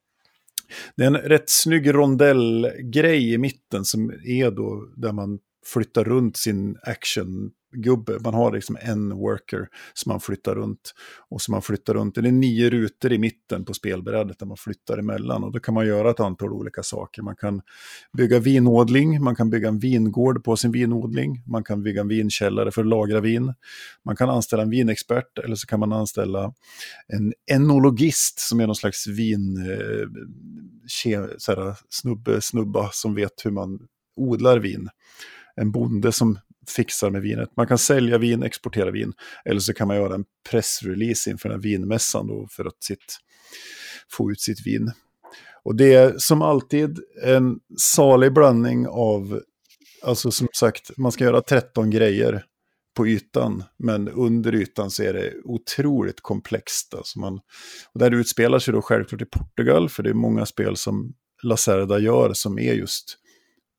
Det 0.97 1.03
är 1.03 1.07
en 1.07 1.17
rätt 1.17 1.49
snygg 1.49 1.93
rondellgrej 1.93 3.33
i 3.33 3.37
mitten 3.37 3.85
som 3.85 4.09
är 4.25 4.51
då 4.51 4.89
där 4.95 5.11
man 5.11 5.39
flyttar 5.65 6.03
runt 6.03 6.37
sin 6.37 6.77
action 6.81 7.51
gubbe, 7.75 8.19
Man 8.19 8.33
har 8.33 8.51
liksom 8.51 8.77
en 8.81 9.17
worker 9.17 9.67
som 9.93 10.11
man 10.11 10.19
flyttar 10.19 10.55
runt. 10.55 10.93
Och 11.29 11.41
som 11.41 11.51
man 11.51 11.61
flyttar 11.61 11.93
runt. 11.93 12.15
Det 12.15 12.21
är 12.21 12.31
nio 12.31 12.69
rutor 12.69 13.13
i 13.13 13.17
mitten 13.17 13.65
på 13.65 13.73
spelbrädet 13.73 14.39
där 14.39 14.45
man 14.45 14.57
flyttar 14.57 14.97
emellan. 14.97 15.43
Och 15.43 15.51
då 15.51 15.59
kan 15.59 15.73
man 15.73 15.87
göra 15.87 16.11
ett 16.11 16.19
antal 16.19 16.53
olika 16.53 16.83
saker. 16.83 17.21
Man 17.21 17.35
kan 17.35 17.61
bygga 18.17 18.39
vinodling, 18.39 19.23
man 19.23 19.35
kan 19.35 19.49
bygga 19.49 19.67
en 19.67 19.79
vingård 19.79 20.43
på 20.43 20.57
sin 20.57 20.71
vinodling. 20.71 21.43
Man 21.45 21.63
kan 21.63 21.83
bygga 21.83 22.01
en 22.01 22.07
vinkällare 22.07 22.71
för 22.71 22.81
att 22.81 22.87
lagra 22.87 23.21
vin. 23.21 23.53
Man 24.05 24.15
kan 24.15 24.29
anställa 24.29 24.63
en 24.63 24.69
vinexpert 24.69 25.39
eller 25.43 25.55
så 25.55 25.67
kan 25.67 25.79
man 25.79 25.93
anställa 25.93 26.53
en 27.07 27.33
enologist 27.51 28.39
som 28.39 28.59
är 28.59 28.67
någon 28.67 28.75
slags 28.75 29.07
vin, 29.07 29.57
eh, 29.57 30.07
ke, 30.87 31.27
snubbe, 31.89 32.41
snubba 32.41 32.89
som 32.91 33.15
vet 33.15 33.45
hur 33.45 33.51
man 33.51 33.79
odlar 34.15 34.59
vin. 34.59 34.89
En 35.55 35.71
bonde 35.71 36.11
som 36.11 36.39
fixar 36.69 37.09
med 37.09 37.21
vinet. 37.21 37.49
Man 37.57 37.67
kan 37.67 37.77
sälja 37.77 38.17
vin, 38.17 38.43
exportera 38.43 38.91
vin. 38.91 39.13
Eller 39.45 39.59
så 39.59 39.73
kan 39.73 39.87
man 39.87 39.97
göra 39.97 40.15
en 40.15 40.25
pressrelease 40.49 41.29
inför 41.29 41.49
den 41.49 41.59
här 41.59 41.63
vinmässan 41.63 42.27
då 42.27 42.47
för 42.51 42.65
att 42.65 42.83
sitt, 42.83 43.17
få 44.11 44.31
ut 44.31 44.41
sitt 44.41 44.67
vin. 44.67 44.91
Och 45.63 45.75
det 45.75 45.93
är 45.93 46.17
som 46.17 46.41
alltid 46.41 46.99
en 47.23 47.59
salig 47.77 48.33
blandning 48.33 48.87
av, 48.87 49.41
alltså 50.03 50.31
som 50.31 50.47
sagt, 50.55 50.97
man 50.97 51.11
ska 51.11 51.23
göra 51.23 51.41
13 51.41 51.89
grejer 51.89 52.45
på 52.95 53.07
ytan, 53.07 53.63
men 53.77 54.09
under 54.09 54.55
ytan 54.55 54.91
så 54.91 55.03
är 55.03 55.13
det 55.13 55.33
otroligt 55.43 56.21
komplext. 56.21 56.93
Alltså 56.93 57.19
man, 57.19 57.39
och 57.93 57.99
där 57.99 58.11
utspelar 58.11 58.59
sig 58.59 58.73
då 58.73 58.81
självklart 58.81 59.21
i 59.21 59.25
Portugal, 59.25 59.89
för 59.89 60.03
det 60.03 60.09
är 60.09 60.13
många 60.13 60.45
spel 60.45 60.77
som 60.77 61.13
Lacerda 61.43 61.99
gör 61.99 62.33
som 62.33 62.59
är 62.59 62.73
just 62.73 63.17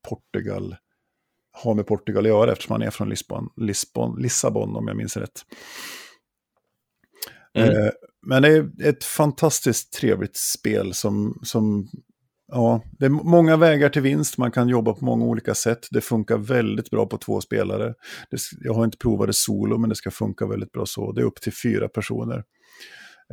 Portugal 0.09 0.77
har 1.65 1.75
med 1.75 1.87
Portugal 1.87 2.25
att 2.25 2.29
göra 2.29 2.53
eftersom 2.53 2.73
han 2.73 2.83
är 2.83 2.91
från 2.91 3.09
Lisbon, 3.09 3.49
Lisbon, 3.57 4.23
Lissabon 4.23 4.77
om 4.77 4.89
jag 4.89 4.97
minns 4.97 5.17
rätt. 5.17 5.43
Mm. 7.55 7.71
Eh, 7.71 7.91
men 8.27 8.43
det 8.43 8.49
är 8.49 8.71
ett 8.83 9.05
fantastiskt 9.05 9.93
trevligt 9.93 10.37
spel 10.37 10.95
som, 10.95 11.41
som 11.43 11.89
ja, 12.53 12.83
det 12.99 13.05
är 13.05 13.11
många 13.11 13.57
vägar 13.57 13.89
till 13.89 14.03
vinst, 14.03 14.39
man 14.39 14.51
kan 14.51 14.69
jobba 14.69 14.93
på 14.93 15.05
många 15.05 15.25
olika 15.25 15.55
sätt. 15.55 15.87
Det 15.91 16.01
funkar 16.01 16.37
väldigt 16.37 16.91
bra 16.91 17.07
på 17.07 17.19
två 17.19 17.41
spelare. 17.41 17.95
Det, 18.31 18.39
jag 18.61 18.75
har 18.75 18.85
inte 18.85 18.99
provat 18.99 19.27
det 19.27 19.33
solo, 19.33 19.79
men 19.79 19.91
det 19.91 19.97
ska 19.97 20.11
funka 20.11 20.47
väldigt 20.47 20.73
bra 20.73 20.87
så. 20.87 21.13
Det 21.13 21.21
är 21.21 21.25
upp 21.25 21.41
till 21.41 21.53
fyra 21.63 21.89
personer. 21.89 22.45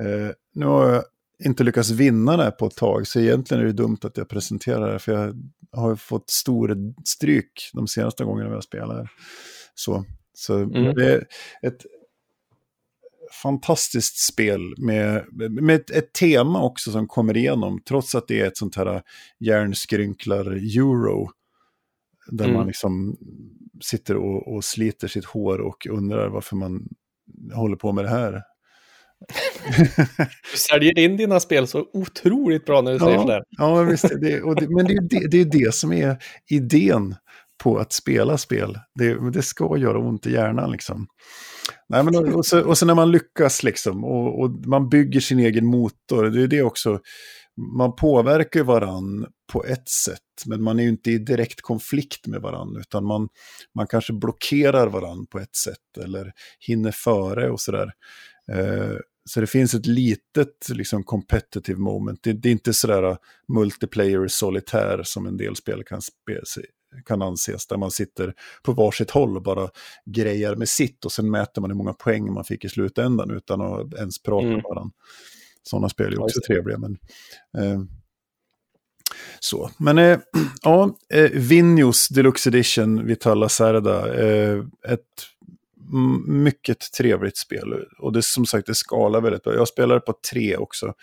Eh, 0.01 0.29
nu 0.53 0.65
har 0.65 0.89
jag 0.89 1.03
inte 1.39 1.63
lyckats 1.63 1.89
vinna 1.89 2.37
det 2.37 2.51
på 2.51 2.65
ett 2.65 2.75
tag, 2.75 3.07
så 3.07 3.19
egentligen 3.19 3.63
är 3.63 3.67
det 3.67 3.73
dumt 3.73 3.97
att 4.01 4.17
jag 4.17 4.29
presenterar 4.29 4.93
det, 4.93 4.99
för 4.99 5.11
jag 5.11 5.35
har 5.71 5.95
fått 5.95 6.29
stor 6.29 6.93
stryk 7.05 7.69
de 7.73 7.87
senaste 7.87 8.23
gångerna 8.23 8.49
vi 8.49 8.55
har 8.55 8.61
spelat. 8.61 9.07
Så, 9.75 10.05
så 10.33 10.57
mm. 10.57 10.95
det 10.95 11.13
är 11.13 11.27
ett 11.61 11.85
fantastiskt 13.41 14.17
spel 14.17 14.73
med, 14.77 15.25
med 15.51 15.75
ett, 15.75 15.89
ett, 15.89 16.13
tema 16.13 16.61
också 16.61 16.91
som 16.91 17.07
kommer 17.07 17.37
igenom, 17.37 17.79
trots 17.87 18.15
att 18.15 18.27
det 18.27 18.41
är 18.41 18.47
ett 18.47 18.57
sånt 18.57 18.75
här 18.75 19.01
järnskrynklar-euro. 19.39 21.29
Där 22.27 22.45
mm. 22.45 22.57
man 22.57 22.67
liksom 22.67 23.17
sitter 23.81 24.15
och, 24.17 24.55
och, 24.55 24.63
sliter 24.63 25.07
sitt 25.07 25.25
hår 25.25 25.61
och 25.61 25.87
undrar 25.89 26.29
varför 26.29 26.55
man 26.55 26.87
håller 27.53 27.75
på 27.75 27.91
med 27.91 28.05
det 28.05 28.09
här. 28.09 28.41
du 30.51 30.57
säljer 30.57 30.99
in 30.99 31.17
dina 31.17 31.39
spel 31.39 31.67
så 31.67 31.85
otroligt 31.93 32.65
bra 32.65 32.81
när 32.81 32.91
du 32.91 32.97
ja, 32.97 33.05
säger 33.05 33.17
sådär. 33.19 33.43
Ja, 33.49 33.75
men 33.75 33.87
visst. 33.87 34.09
Det, 34.09 34.55
det, 34.55 34.69
men 34.69 34.85
det 34.85 34.93
är 34.93 35.01
det, 35.09 35.27
det 35.27 35.41
är 35.41 35.65
det 35.65 35.73
som 35.73 35.93
är 35.93 36.17
idén 36.49 37.15
på 37.63 37.77
att 37.77 37.93
spela 37.93 38.37
spel. 38.37 38.79
Det, 38.99 39.31
det 39.31 39.41
ska 39.41 39.77
göra 39.77 39.97
ont 39.97 40.27
i 40.27 40.31
hjärnan 40.31 40.71
liksom. 40.71 41.07
Nej, 41.89 42.03
men, 42.03 42.33
och, 42.33 42.45
så, 42.45 42.61
och 42.61 42.77
så 42.77 42.85
när 42.85 42.95
man 42.95 43.11
lyckas 43.11 43.63
liksom, 43.63 44.03
och, 44.03 44.41
och, 44.41 44.49
man 44.65 44.89
bygger 44.89 45.19
sin 45.19 45.39
egen 45.39 45.65
motor, 45.65 46.23
det 46.23 46.43
är 46.43 46.47
det 46.47 46.63
också, 46.63 46.99
man 47.77 47.95
påverkar 47.95 48.63
varann 48.63 49.27
på 49.51 49.65
ett 49.65 49.89
sätt, 49.89 50.19
men 50.45 50.63
man 50.63 50.79
är 50.79 50.83
ju 50.83 50.89
inte 50.89 51.11
i 51.11 51.17
direkt 51.17 51.61
konflikt 51.61 52.27
med 52.27 52.41
varann, 52.41 52.77
utan 52.79 53.05
man, 53.05 53.29
man 53.75 53.87
kanske 53.87 54.13
blockerar 54.13 54.87
varann 54.87 55.25
på 55.25 55.39
ett 55.39 55.55
sätt, 55.55 56.03
eller 56.03 56.31
hinner 56.59 56.91
före 56.91 57.49
och 57.49 57.61
sådär. 57.61 57.91
Eh, 58.51 58.97
så 59.25 59.41
det 59.41 59.47
finns 59.47 59.73
ett 59.73 59.85
litet 59.85 60.69
liksom, 60.69 61.03
competitive 61.03 61.79
moment. 61.79 62.23
Det, 62.23 62.33
det 62.33 62.49
är 62.49 62.51
inte 62.51 62.73
sådär 62.73 63.17
multiplayer 63.47 64.27
solitär 64.27 65.01
som 65.03 65.25
en 65.25 65.37
del 65.37 65.55
spel 65.55 65.83
kan 65.83 66.01
spe, 66.01 66.41
kan 67.05 67.21
anses, 67.21 67.67
där 67.67 67.77
man 67.77 67.91
sitter 67.91 68.33
på 68.63 68.73
varsitt 68.73 69.11
håll 69.11 69.35
och 69.35 69.43
bara 69.43 69.69
grejar 70.05 70.55
med 70.55 70.69
sitt 70.69 71.05
och 71.05 71.11
sen 71.11 71.31
mäter 71.31 71.61
man 71.61 71.69
hur 71.69 71.77
många 71.77 71.93
poäng 71.93 72.33
man 72.33 72.43
fick 72.43 72.65
i 72.65 72.69
slutändan 72.69 73.31
utan 73.31 73.61
att 73.61 73.93
ens 73.93 74.23
prata 74.23 74.45
mm. 74.45 74.55
med 74.55 74.63
varandra. 74.63 74.93
Sådana 75.63 75.89
spel 75.89 76.13
är 76.13 76.21
också 76.21 76.39
ja, 76.43 76.53
trevliga. 76.53 76.77
Men, 76.77 76.97
eh, 77.57 77.81
så. 79.39 79.69
men 79.77 79.97
eh, 79.97 80.19
ja, 80.61 80.97
eh, 81.13 81.31
Vinjos 81.31 82.07
Deluxe 82.07 82.49
Edition 82.49 83.05
Vitala 83.05 83.49
Serda, 83.49 84.15
eh, 84.15 84.63
ett 84.87 84.99
mycket 86.27 86.91
trevligt 86.97 87.37
spel. 87.37 87.73
Och 87.99 88.13
det 88.13 88.21
som 88.21 88.45
sagt, 88.45 88.67
det 88.67 88.75
skalar 88.75 89.21
väldigt 89.21 89.43
bra. 89.43 89.53
Jag 89.53 89.67
spelar 89.67 89.99
på 89.99 90.13
tre 90.31 90.57
också. 90.57 90.93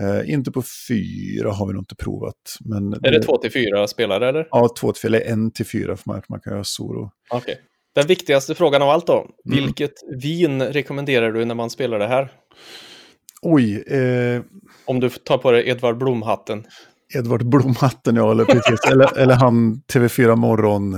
Eh, 0.00 0.30
inte 0.30 0.50
på 0.50 0.62
fyra 0.88 1.52
har 1.52 1.66
vi 1.66 1.72
nog 1.72 1.82
inte 1.82 1.96
provat. 1.96 2.34
Men 2.60 2.92
är 2.92 2.98
det, 3.00 3.10
det 3.10 3.22
två 3.22 3.36
till 3.36 3.52
fyra 3.52 3.86
spelare 3.86 4.28
eller? 4.28 4.48
Ja, 4.50 4.68
två 4.80 4.92
till 4.92 5.00
fyra, 5.00 5.16
eller 5.16 5.32
en 5.32 5.50
till 5.50 5.66
fyra 5.66 5.96
för 5.96 6.02
man, 6.06 6.22
man 6.28 6.40
kan 6.40 6.52
göra 6.52 6.64
solo. 6.64 7.10
Okay. 7.30 7.54
Den 7.94 8.06
viktigaste 8.06 8.54
frågan 8.54 8.82
av 8.82 8.88
allt 8.88 9.06
då. 9.06 9.26
Mm. 9.46 9.64
Vilket 9.64 9.92
vin 10.22 10.62
rekommenderar 10.62 11.32
du 11.32 11.44
när 11.44 11.54
man 11.54 11.70
spelar 11.70 11.98
det 11.98 12.06
här? 12.06 12.32
Oj. 13.42 13.82
Eh... 13.82 14.42
Om 14.84 15.00
du 15.00 15.08
tar 15.10 15.38
på 15.38 15.50
dig 15.50 15.68
Edvard 15.68 15.98
Blom-hatten. 15.98 16.64
Edvard 17.14 17.48
Blomhatten, 17.48 18.16
ja, 18.16 18.30
eller 18.30 18.44
precis. 18.44 18.80
eller, 18.92 19.18
eller 19.18 19.34
han 19.34 19.82
TV4 19.92 20.36
Morgon. 20.36 20.92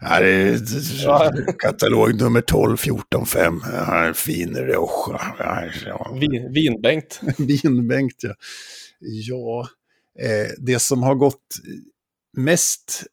Det 0.00 0.06
är, 0.08 0.58
ja. 1.04 1.32
Katalog 1.58 2.20
nummer 2.20 2.40
12, 2.40 2.76
14, 2.76 3.26
5. 3.26 3.60
Ja, 3.72 4.12
fin 4.14 4.54
Rioja. 4.54 5.20
Ja. 5.86 6.16
Vin, 6.20 6.52
vinbänkt. 6.52 7.20
vinbänkt, 7.38 8.22
ja. 8.22 8.34
Ja, 9.00 9.68
eh, 10.20 10.50
det 10.58 10.78
som 10.78 11.02
har 11.02 11.14
gått 11.14 11.56
mest 12.36 13.04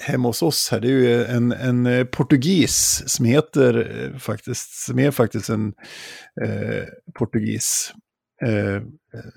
hemma 0.00 0.28
hos 0.28 0.42
oss 0.42 0.68
här, 0.70 0.80
det 0.80 0.88
är 0.88 0.90
ju 0.90 1.24
en, 1.24 1.52
en 1.52 2.06
portugis 2.06 3.02
som 3.06 3.24
heter 3.24 4.02
eh, 4.04 4.18
faktiskt, 4.18 4.84
som 4.84 4.98
är 4.98 5.10
faktiskt 5.10 5.48
en 5.48 5.74
eh, 6.42 6.84
portugis 7.14 7.92
eh, 7.94 7.98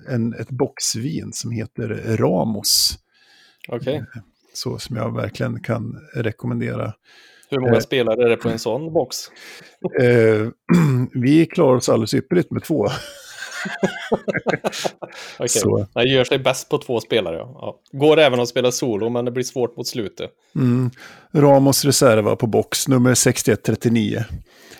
en, 0.08 0.34
ett 0.34 0.50
boxvin 0.50 1.32
som 1.32 1.50
heter 1.50 2.16
Ramos. 2.16 2.98
Okej. 3.68 3.78
Okay. 3.78 3.94
Eh, 3.96 4.22
så 4.52 4.78
som 4.78 4.96
jag 4.96 5.14
verkligen 5.14 5.62
kan 5.62 6.08
rekommendera. 6.14 6.92
Hur 7.50 7.60
många 7.60 7.74
eh, 7.74 7.80
spelare 7.80 8.24
är 8.24 8.28
det 8.28 8.36
på 8.36 8.48
en 8.48 8.58
sån 8.58 8.92
box? 8.92 9.16
Eh, 10.00 10.48
vi 11.12 11.46
klarar 11.46 11.76
oss 11.76 11.88
alldeles 11.88 12.14
ypperligt 12.14 12.50
med 12.50 12.62
två. 12.62 12.88
okay. 15.34 15.48
Så. 15.48 15.86
Det 15.94 16.08
gör 16.08 16.24
sig 16.24 16.38
bäst 16.38 16.68
på 16.68 16.78
två 16.78 17.00
spelare. 17.00 17.36
Ja. 17.36 17.80
Går 17.92 18.18
även 18.18 18.40
att 18.40 18.48
spela 18.48 18.72
solo, 18.72 19.08
men 19.08 19.24
det 19.24 19.30
blir 19.30 19.44
svårt 19.44 19.76
mot 19.76 19.86
slutet. 19.86 20.30
Mm. 20.54 20.90
Ramos 21.34 21.84
Reserva 21.84 22.36
på 22.36 22.46
box, 22.46 22.88
nummer 22.88 23.14
6139. 23.14 24.24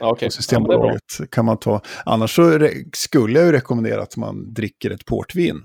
Okay. 0.00 0.26
På 0.26 0.32
Systembolaget 0.32 1.02
ja, 1.18 1.26
kan 1.30 1.44
man 1.44 1.58
ta. 1.58 1.80
Annars 2.04 2.34
så 2.34 2.68
skulle 2.92 3.38
jag 3.38 3.46
ju 3.46 3.52
rekommendera 3.52 4.02
att 4.02 4.16
man 4.16 4.54
dricker 4.54 4.90
ett 4.90 5.04
portvin, 5.04 5.62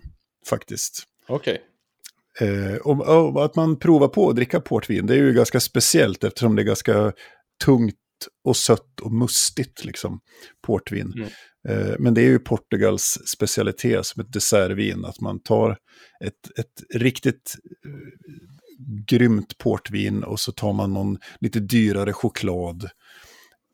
faktiskt. 0.49 1.03
Okej. 1.27 1.53
Okay. 1.53 1.65
Eh, 2.39 2.75
och, 2.75 3.35
och, 3.35 3.45
att 3.45 3.55
man 3.55 3.79
provar 3.79 4.07
på 4.07 4.29
att 4.29 4.35
dricka 4.35 4.59
portvin, 4.59 5.05
det 5.07 5.13
är 5.13 5.17
ju 5.17 5.33
ganska 5.33 5.59
speciellt 5.59 6.23
eftersom 6.23 6.55
det 6.55 6.61
är 6.61 6.63
ganska 6.63 7.13
tungt 7.63 7.95
och 8.43 8.57
sött 8.57 8.99
och 9.01 9.11
mustigt, 9.11 9.85
liksom, 9.85 10.19
portvin. 10.61 11.13
Mm. 11.15 11.29
Eh, 11.67 11.95
men 11.99 12.13
det 12.13 12.21
är 12.21 12.29
ju 12.29 12.39
Portugals 12.39 13.19
specialitet 13.25 14.05
som 14.05 14.21
ett 14.21 14.33
dessertvin, 14.33 15.05
att 15.05 15.21
man 15.21 15.39
tar 15.39 15.77
ett, 16.25 16.59
ett 16.59 16.83
riktigt 17.01 17.55
eh, 17.85 17.91
grymt 19.07 19.57
portvin 19.57 20.23
och 20.23 20.39
så 20.39 20.51
tar 20.51 20.73
man 20.73 20.93
någon 20.93 21.17
lite 21.39 21.59
dyrare 21.59 22.13
choklad, 22.13 22.83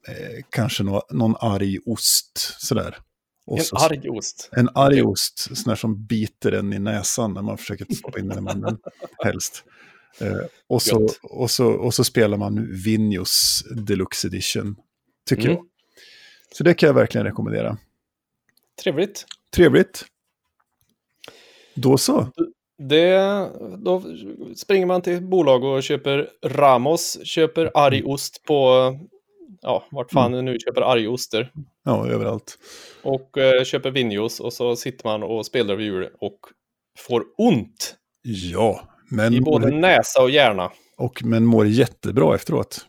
eh, 0.08 0.44
kanske 0.50 0.84
no, 0.84 1.02
någon 1.12 1.36
arg 1.40 1.78
ost, 1.86 2.38
sådär. 2.60 2.98
Och 3.46 3.58
en 3.58 3.64
så, 3.64 3.76
arg 3.76 4.10
ost? 4.10 4.50
En 4.52 4.70
arg 4.76 5.04
ost, 5.04 5.40
sån 5.40 5.70
där 5.70 5.76
som 5.76 6.06
biter 6.06 6.52
en 6.52 6.74
i 6.74 6.80
näsan 6.80 7.34
när 7.34 7.42
man 7.42 7.58
försöker 7.58 7.96
stoppa 7.96 8.20
in 8.20 8.28
den 8.28 8.38
i 8.38 8.42
munnen, 8.42 8.78
helst. 9.24 9.64
Eh, 10.22 10.38
och, 10.68 10.82
så, 10.82 11.10
och, 11.24 11.52
så, 11.52 11.68
och 11.68 11.94
så 11.94 12.04
spelar 12.04 12.38
man 12.38 12.68
Vinjos 12.84 13.64
Deluxe 13.72 14.28
Edition, 14.28 14.76
tycker 15.30 15.44
mm. 15.44 15.56
jag. 15.56 15.66
Så 16.52 16.64
det 16.64 16.74
kan 16.74 16.88
jag 16.88 16.94
verkligen 16.94 17.26
rekommendera. 17.26 17.78
Trevligt. 18.84 19.26
Trevligt. 19.56 20.06
Då 21.76 21.98
så. 21.98 22.28
Det, 22.78 23.18
då 23.78 24.04
springer 24.56 24.86
man 24.86 25.02
till 25.02 25.22
bolag 25.24 25.64
och 25.64 25.84
köper 25.84 26.30
Ramos, 26.46 27.20
köper 27.24 27.72
argost 27.74 28.44
på, 28.44 28.94
ja, 29.62 29.86
vart 29.92 30.12
fan 30.12 30.34
mm. 30.34 30.46
nu 30.46 30.58
köper 30.60 30.82
argoster. 30.82 31.52
Ja, 31.84 32.08
överallt. 32.08 32.58
Och 33.02 33.38
eh, 33.38 33.64
köper 33.64 33.92
Vinjos 33.92 34.40
och 34.40 34.54
så 34.54 34.76
sitter 34.76 35.08
man 35.08 35.24
och 35.24 35.46
spelar 35.46 35.74
över 35.74 35.84
jul 35.84 36.10
och 36.20 36.40
får 36.98 37.24
ont. 37.38 37.96
Ja, 38.22 38.97
men... 39.10 39.34
I 39.34 39.42
både 39.42 39.72
näsa 39.72 40.22
och 40.22 40.30
hjärna. 40.30 40.72
Och 40.98 41.22
men 41.24 41.46
mår 41.46 41.68
jättebra 41.68 42.36
efteråt. 42.36 42.86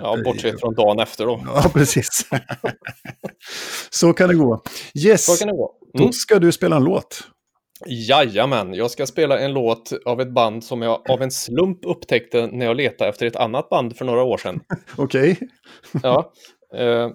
Ja, 0.00 0.18
bortsett 0.24 0.60
från 0.60 0.74
dagen 0.74 0.98
efter 0.98 1.26
då. 1.26 1.42
Ja, 1.46 1.70
precis. 1.74 2.26
så 3.90 4.12
kan 4.12 4.28
det 4.28 4.34
gå. 4.34 4.62
Yes, 4.94 5.26
så 5.26 5.36
kan 5.36 5.48
det 5.48 5.56
gå. 5.56 5.74
Mm. 5.94 6.06
då 6.06 6.12
ska 6.12 6.38
du 6.38 6.52
spela 6.52 6.76
en 6.76 6.84
låt. 6.84 7.28
Jajamän, 7.86 8.74
jag 8.74 8.90
ska 8.90 9.06
spela 9.06 9.38
en 9.38 9.52
låt 9.52 9.92
av 10.04 10.20
ett 10.20 10.30
band 10.30 10.64
som 10.64 10.82
jag 10.82 11.10
av 11.10 11.22
en 11.22 11.30
slump 11.30 11.78
upptäckte 11.84 12.46
när 12.46 12.66
jag 12.66 12.76
letade 12.76 13.10
efter 13.10 13.26
ett 13.26 13.36
annat 13.36 13.68
band 13.68 13.96
för 13.96 14.04
några 14.04 14.22
år 14.22 14.38
sedan. 14.38 14.60
Okej. 14.96 15.38
Ja. 16.02 16.32
Eh, 16.76 17.10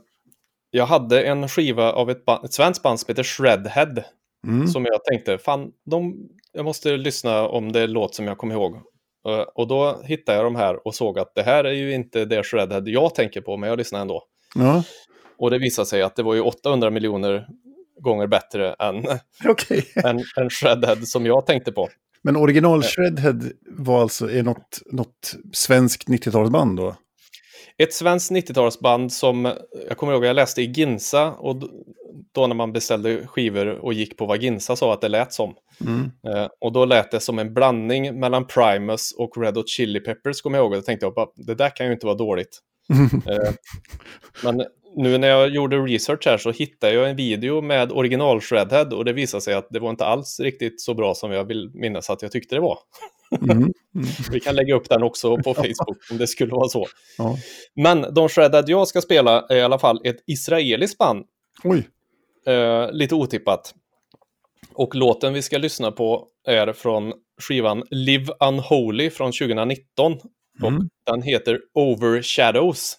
jag 0.72 0.86
hade 0.86 1.24
en 1.24 1.50
skiva 1.50 1.92
av 1.92 2.10
ett, 2.10 2.26
band, 2.26 2.46
ett 2.46 2.54
svenskt 2.54 2.84
band 2.84 3.00
som 3.00 3.08
heter 3.08 3.24
Shredhead. 3.24 4.04
Mm. 4.48 4.68
Som 4.68 4.86
jag 4.86 5.04
tänkte, 5.04 5.38
fan, 5.38 5.72
de, 5.86 6.16
jag 6.54 6.66
måste 6.66 6.98
lyssna 6.98 7.48
om 7.48 7.72
det 7.72 7.88
låt 7.88 8.16
som 8.16 8.28
jag 8.28 8.38
kommer 8.38 8.56
ihåg. 8.56 8.76
Eh, 9.28 9.46
och 9.56 9.68
då 9.68 10.02
hittade 10.04 10.38
jag 10.38 10.46
de 10.46 10.56
här 10.56 10.88
och 10.88 10.96
såg 10.96 11.20
att 11.20 11.32
det 11.36 11.44
här 11.44 11.64
är 11.64 11.74
ju 11.74 11.94
inte 11.94 12.26
det 12.26 12.44
Shredhead 12.44 12.84
jag 12.86 13.16
tänker 13.16 13.42
på, 13.42 13.58
men 13.58 13.70
jag 13.70 13.78
lyssnar 13.78 14.02
ändå. 14.02 14.24
Ja. 14.56 14.84
Och 15.38 15.52
det 15.52 15.60
visade 15.60 15.86
sig 15.86 16.02
att 16.02 16.16
det 16.16 16.24
var 16.24 16.34
ju 16.34 16.42
800 16.42 16.90
miljoner 16.90 17.48
gånger 18.02 18.28
bättre 18.28 18.74
än, 18.74 18.98
okay. 19.50 19.82
än, 20.04 20.24
än 20.38 20.50
Shredhead 20.50 21.02
som 21.02 21.26
jag 21.26 21.46
tänkte 21.46 21.72
på. 21.72 21.90
Men 22.22 22.36
original 22.36 22.84
Shredhead 22.84 23.40
var 23.66 24.02
alltså 24.02 24.32
är 24.32 24.44
något, 24.44 24.80
något 24.92 25.36
svenskt 25.54 26.08
90-talsband 26.08 26.78
då? 26.78 26.96
Ett 27.84 27.94
svenskt 27.94 28.32
90-talsband 28.32 29.10
som 29.10 29.54
jag 29.88 29.98
kommer 29.98 30.14
ihåg 30.14 30.26
jag 30.26 30.36
läste 30.36 30.62
i 30.62 30.66
Ginsa 30.66 31.32
och 31.32 31.64
då 32.34 32.48
när 32.48 32.56
man 32.56 32.74
beställde 32.74 33.28
skivor 33.28 33.68
och 33.68 33.94
gick 33.94 34.18
på 34.18 34.26
vad 34.26 34.44
Ginsa 34.44 34.76
sa 34.76 34.94
att 34.94 35.02
det 35.02 35.08
lät 35.08 35.34
som. 35.34 35.56
Mm. 35.82 36.12
Eh, 36.28 36.48
och 36.62 36.72
då 36.72 36.86
lät 36.86 37.12
det 37.12 37.20
som 37.20 37.40
en 37.40 37.54
blandning 37.54 38.20
mellan 38.20 38.48
Primus 38.48 39.12
och 39.18 39.38
Red 39.38 39.58
Hot 39.58 39.70
Chili 39.70 40.00
Peppers 40.00 40.42
kommer 40.42 40.58
jag 40.58 40.64
ihåg. 40.64 40.72
Och 40.72 40.78
då 40.78 40.82
tänkte 40.82 41.06
jag 41.06 41.14
bara, 41.14 41.28
det 41.36 41.56
där 41.56 41.76
kan 41.76 41.86
ju 41.86 41.94
inte 41.94 42.06
vara 42.06 42.18
dåligt. 42.18 42.60
eh, 43.28 43.52
men 44.44 44.64
nu 44.96 45.18
när 45.18 45.28
jag 45.28 45.50
gjorde 45.50 45.78
research 45.78 46.26
här 46.26 46.38
så 46.38 46.52
hittade 46.52 46.94
jag 46.94 47.10
en 47.10 47.16
video 47.16 47.62
med 47.62 47.92
original 47.92 48.42
Shredhead 48.42 48.86
och 48.86 49.06
det 49.06 49.14
visade 49.14 49.42
sig 49.42 49.54
att 49.54 49.68
det 49.70 49.80
var 49.80 49.90
inte 49.90 50.06
alls 50.06 50.40
riktigt 50.40 50.82
så 50.82 50.94
bra 50.94 51.16
som 51.16 51.32
jag 51.32 51.46
vill 51.46 51.72
minnas 51.74 52.10
att 52.10 52.22
jag 52.22 52.32
tyckte 52.32 52.56
det 52.56 52.62
var. 52.62 52.78
Mm. 53.42 53.58
Mm. 53.58 53.74
Vi 54.32 54.40
kan 54.40 54.56
lägga 54.56 54.76
upp 54.76 54.90
den 54.90 55.04
också 55.04 55.38
på 55.38 55.54
Facebook 55.54 55.98
om 56.12 56.18
det 56.18 56.28
skulle 56.28 56.52
vara 56.52 56.70
så. 56.70 56.88
Ja. 57.18 57.38
Men 57.76 58.14
de 58.14 58.30
Shredhead 58.30 58.64
jag 58.68 58.88
ska 58.88 59.02
spela 59.02 59.46
är 59.50 59.56
i 59.56 59.62
alla 59.62 59.80
fall 59.80 60.02
ett 60.04 60.24
israeliskt 60.28 60.98
band. 60.98 61.26
Oj. 61.64 61.88
Eh, 62.46 62.92
lite 62.92 63.16
otippat. 63.16 63.74
Och 64.74 64.96
låten 64.96 65.34
vi 65.34 65.42
ska 65.42 65.58
lyssna 65.58 65.92
på 65.92 66.28
är 66.48 66.74
från 66.74 67.14
skivan 67.42 67.84
Live 67.90 68.34
Unholy 68.40 69.10
från 69.10 69.32
2019. 69.32 70.12
Mm. 70.12 70.76
Och 70.76 70.84
den 71.06 71.22
heter 71.22 71.60
Overshadows. 71.74 72.98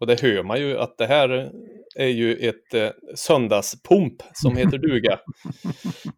Och 0.00 0.06
det 0.06 0.22
hör 0.22 0.42
man 0.42 0.60
ju 0.60 0.78
att 0.78 0.98
det 0.98 1.06
här 1.06 1.50
är 1.94 2.08
ju 2.08 2.36
ett 2.36 2.74
eh, 2.74 2.90
söndagspump 3.14 4.22
som 4.32 4.56
heter 4.56 4.78
duga. 4.78 5.18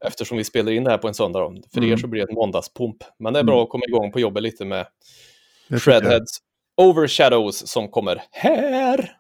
Eftersom 0.05 0.39
vi 0.39 0.45
spelar 0.45 0.73
in 0.73 0.85
det 0.85 0.91
här 0.91 0.99
på 0.99 1.09
en 1.09 1.15
söndag. 1.15 1.41
Då. 1.41 1.55
För 1.73 1.79
mm. 1.79 1.93
er 1.93 1.97
så 1.97 2.07
blir 2.07 2.23
det 2.23 2.31
en 2.31 2.35
måndagspump. 2.35 2.97
Men 3.19 3.33
det 3.33 3.39
är 3.39 3.45
bra 3.45 3.55
mm. 3.55 3.63
att 3.63 3.71
komma 3.71 3.85
igång 3.89 4.13
på 4.13 4.21
jobbet 4.21 4.43
lite 4.43 4.65
med 4.65 4.87
Shredheads 5.81 6.39
Overshadows 6.77 7.69
som 7.69 7.89
kommer 7.89 8.23
här. 8.31 9.17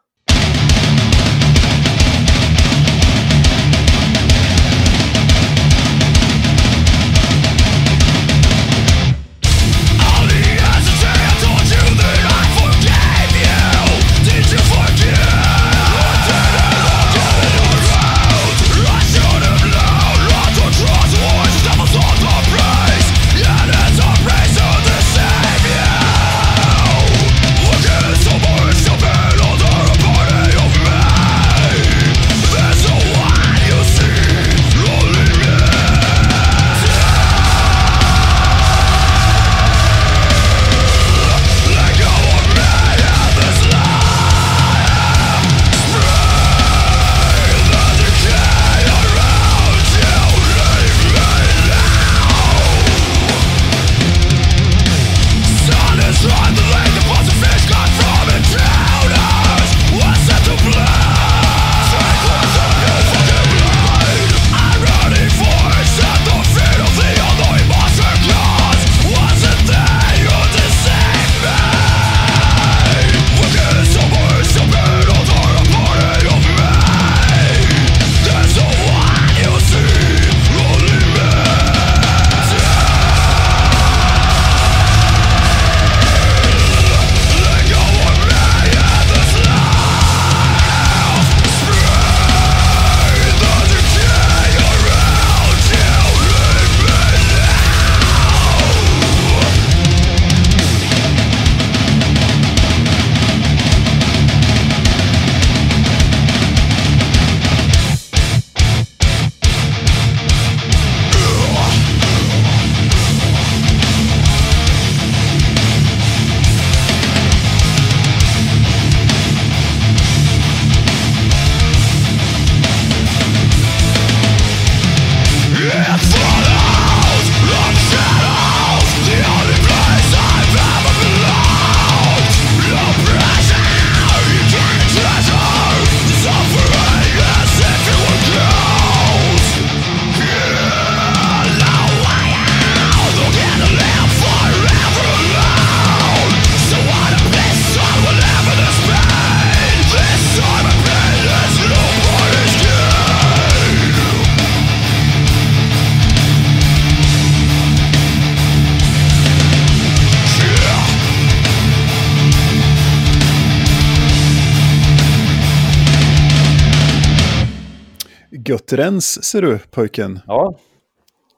Gött 168.48 168.72
rens 168.72 169.24
ser 169.24 169.42
du 169.42 169.59
pojken. 169.59 170.20
Ja, 170.26 170.59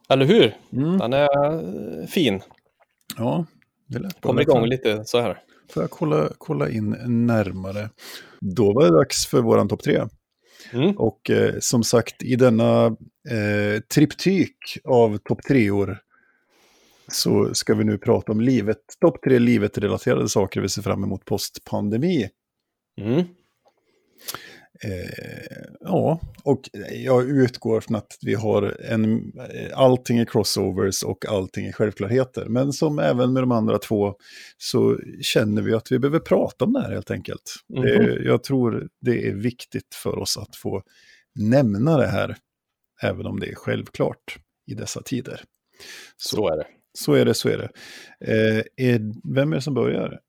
eller 0.09 0.25
hur? 0.25 0.57
Mm. 0.73 0.99
Den 0.99 1.13
är 1.13 2.07
fin. 2.07 2.41
Ja, 3.17 3.47
det 3.87 3.99
lät 3.99 4.21
Kommer 4.21 4.43
igång 4.43 4.67
lite 4.67 5.05
så 5.05 5.21
här. 5.21 5.39
Får 5.71 5.83
jag 5.83 5.91
kolla, 5.91 6.29
kolla 6.39 6.71
in 6.71 6.97
närmare. 7.27 7.91
Då 8.41 8.73
var 8.73 8.85
det 8.85 8.91
dags 8.91 9.27
för 9.27 9.41
våran 9.41 9.69
topp 9.69 9.83
tre. 9.83 10.05
Mm. 10.73 10.97
Och 10.97 11.31
eh, 11.31 11.55
som 11.61 11.85
sagt, 11.85 12.23
i 12.23 12.37
denna 12.37 12.87
eh, 13.31 13.81
triptyk 13.95 14.79
av 14.85 15.19
topp 15.19 15.43
treor 15.43 15.99
så 17.13 17.55
ska 17.55 17.75
vi 17.75 17.85
nu 17.85 17.99
prata 17.99 18.33
om 18.33 18.41
livet. 18.41 18.79
Topp 19.01 19.23
tre 19.25 19.39
livet-relaterade 19.39 20.29
saker 20.29 20.61
vi 20.61 20.69
ser 20.69 20.83
fram 20.83 21.05
emot 21.05 21.25
postpandemi. 21.25 22.29
Mm. 23.01 23.25
Eh, 24.85 25.67
ja, 25.81 26.21
och 26.43 26.61
jag 26.91 27.31
utgår 27.31 27.81
från 27.81 27.97
att 27.97 28.19
vi 28.23 28.35
har 28.35 28.77
en, 28.81 29.33
allting 29.75 30.19
är 30.19 30.25
crossovers 30.25 31.03
och 31.03 31.27
allting 31.27 31.67
är 31.67 31.73
självklarheter. 31.73 32.47
Men 32.47 32.73
som 32.73 32.99
även 32.99 33.33
med 33.33 33.43
de 33.43 33.53
andra 33.53 33.79
två 33.79 34.15
så 34.59 34.99
känner 35.21 35.63
vi 35.63 35.75
att 35.75 35.93
vi 35.93 35.99
behöver 35.99 36.21
prata 36.21 36.65
om 36.65 36.73
det 36.73 36.81
här 36.81 36.93
helt 36.93 37.11
enkelt. 37.11 37.55
Mm 37.75 37.85
-hmm. 37.85 38.07
det, 38.07 38.23
jag 38.23 38.43
tror 38.43 38.89
det 39.01 39.29
är 39.29 39.35
viktigt 39.35 39.95
för 39.95 40.19
oss 40.19 40.37
att 40.37 40.57
få 40.57 40.83
nämna 41.35 41.97
det 41.97 42.09
här, 42.09 42.37
även 43.03 43.27
om 43.27 43.41
det 43.41 43.47
är 43.47 43.55
självklart 43.55 44.39
i 44.71 44.75
dessa 44.75 45.03
tider. 45.03 45.41
Så, 46.17 46.37
så 46.37 46.49
är 46.49 46.57
det. 46.57 46.67
Så 46.99 47.13
är 47.13 47.25
det, 47.25 47.35
så 47.35 47.49
är 47.49 47.59
det. 47.59 47.71
Eh, 48.21 48.89
är, 48.89 49.01
vem 49.35 49.53
är 49.53 49.57
det 49.57 49.63
som 49.63 49.75
börjar? 49.75 50.21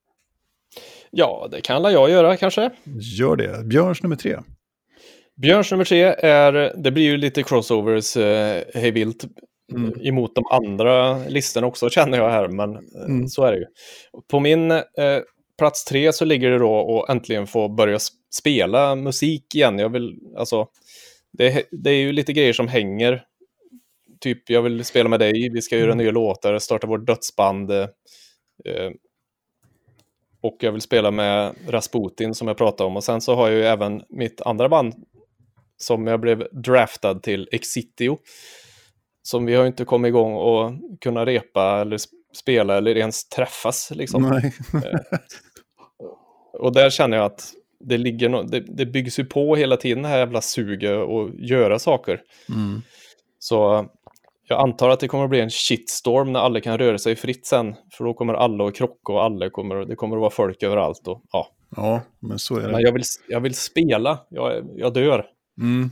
Ja, 1.11 1.47
det 1.51 1.61
kan 1.61 1.83
jag 1.83 2.09
göra 2.09 2.37
kanske. 2.37 2.69
Gör 3.19 3.35
det. 3.35 3.65
Björns 3.65 4.03
nummer 4.03 4.15
tre. 4.15 4.37
Björns 5.41 5.71
nummer 5.71 5.85
tre 5.85 6.03
är, 6.03 6.73
det 6.83 6.91
blir 6.91 7.03
ju 7.03 7.17
lite 7.17 7.43
crossovers 7.43 8.17
eh, 8.17 8.63
hejvilt 8.73 9.25
mm. 9.71 10.01
emot 10.01 10.35
de 10.35 10.43
andra 10.51 11.17
listorna 11.27 11.67
också 11.67 11.89
känner 11.89 12.17
jag 12.17 12.29
här, 12.29 12.47
men 12.47 12.75
eh, 12.75 13.05
mm. 13.05 13.27
så 13.27 13.43
är 13.43 13.51
det 13.51 13.57
ju. 13.57 13.65
På 14.31 14.39
min 14.39 14.71
eh, 14.71 14.81
plats 15.57 15.85
tre 15.85 16.13
så 16.13 16.25
ligger 16.25 16.49
det 16.49 16.57
då 16.57 17.03
att 17.03 17.09
äntligen 17.09 17.47
få 17.47 17.69
börja 17.69 17.99
spela 18.33 18.95
musik 18.95 19.55
igen. 19.55 19.79
Jag 19.79 19.89
vill, 19.89 20.19
alltså, 20.37 20.67
det, 21.37 21.63
det 21.71 21.89
är 21.89 21.99
ju 21.99 22.11
lite 22.11 22.33
grejer 22.33 22.53
som 22.53 22.67
hänger. 22.67 23.23
Typ, 24.19 24.49
jag 24.49 24.61
vill 24.61 24.85
spela 24.85 25.09
med 25.09 25.19
dig, 25.19 25.49
vi 25.53 25.61
ska 25.61 25.77
göra 25.77 25.91
mm. 25.91 25.97
nya 25.97 26.11
låtar, 26.11 26.59
starta 26.59 26.87
vårt 26.87 27.07
dödsband. 27.07 27.71
Eh, 27.71 27.87
och 30.41 30.57
jag 30.59 30.71
vill 30.71 30.81
spela 30.81 31.11
med 31.11 31.55
Rasputin 31.67 32.35
som 32.35 32.47
jag 32.47 32.57
pratade 32.57 32.87
om. 32.87 32.97
Och 32.97 33.03
sen 33.03 33.21
så 33.21 33.35
har 33.35 33.49
jag 33.49 33.57
ju 33.57 33.63
även 33.63 34.03
mitt 34.09 34.41
andra 34.41 34.69
band 34.69 34.93
som 35.77 36.07
jag 36.07 36.19
blev 36.19 36.47
draftad 36.51 37.15
till, 37.15 37.49
Exitio. 37.51 38.17
Som 39.21 39.45
vi 39.45 39.55
har 39.55 39.65
inte 39.65 39.85
kommit 39.85 40.09
igång 40.09 40.33
och 40.33 40.71
kunna 41.01 41.25
repa 41.25 41.81
eller 41.81 41.99
spela 42.35 42.77
eller 42.77 42.97
ens 42.97 43.29
träffas. 43.29 43.91
Liksom. 43.95 44.25
Eh, 44.25 44.99
och 46.53 46.73
där 46.73 46.89
känner 46.89 47.17
jag 47.17 47.25
att 47.25 47.53
det, 47.79 47.97
ligger 47.97 48.29
no 48.29 48.43
det, 48.43 48.59
det 48.59 48.85
byggs 48.85 49.19
ju 49.19 49.25
på 49.25 49.55
hela 49.55 49.77
tiden 49.77 50.03
det 50.03 50.09
här 50.09 50.17
jävla 50.17 50.41
suget 50.41 51.07
och 51.07 51.29
göra 51.35 51.79
saker. 51.79 52.21
Mm. 52.49 52.81
Så 53.39 53.89
jag 54.49 54.61
antar 54.61 54.89
att 54.89 54.99
det 54.99 55.07
kommer 55.07 55.23
att 55.23 55.29
bli 55.29 55.39
en 55.39 55.49
shitstorm 55.49 56.33
när 56.33 56.39
alla 56.39 56.61
kan 56.61 56.77
röra 56.77 56.97
sig 56.97 57.15
fritt 57.15 57.45
sen. 57.45 57.75
För 57.93 58.05
då 58.05 58.13
kommer 58.13 58.33
alla 58.33 58.67
att 58.67 58.75
krocka 58.75 59.13
och 59.13 59.23
alla 59.23 59.49
kommer, 59.49 59.75
det 59.75 59.95
kommer 59.95 60.15
att 60.15 60.21
vara 60.21 60.31
folk 60.31 60.63
överallt. 60.63 61.07
Och, 61.07 61.21
ja. 61.31 61.47
ja, 61.75 62.01
men 62.19 62.39
så 62.39 62.57
är 62.57 62.61
det. 62.61 62.71
Men 62.71 62.81
jag 62.81 62.91
vill, 62.91 63.03
jag 63.27 63.41
vill 63.41 63.55
spela, 63.55 64.19
jag, 64.29 64.69
jag 64.75 64.93
dör. 64.93 65.25
Mm. 65.61 65.89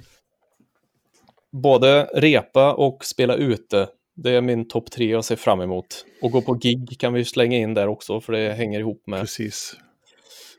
Både 1.51 2.03
repa 2.13 2.73
och 2.73 3.05
spela 3.05 3.35
ute, 3.35 3.87
det 4.15 4.31
är 4.31 4.41
min 4.41 4.67
topp 4.67 4.91
tre 4.91 5.11
jag 5.11 5.25
ser 5.25 5.35
fram 5.35 5.61
emot. 5.61 6.05
Och 6.21 6.31
gå 6.31 6.41
på 6.41 6.53
gig 6.53 6.99
kan 6.99 7.13
vi 7.13 7.25
slänga 7.25 7.57
in 7.57 7.73
där 7.73 7.87
också, 7.87 8.21
för 8.21 8.33
det 8.33 8.53
hänger 8.53 8.79
ihop 8.79 9.03
med... 9.07 9.19
Precis. 9.19 9.75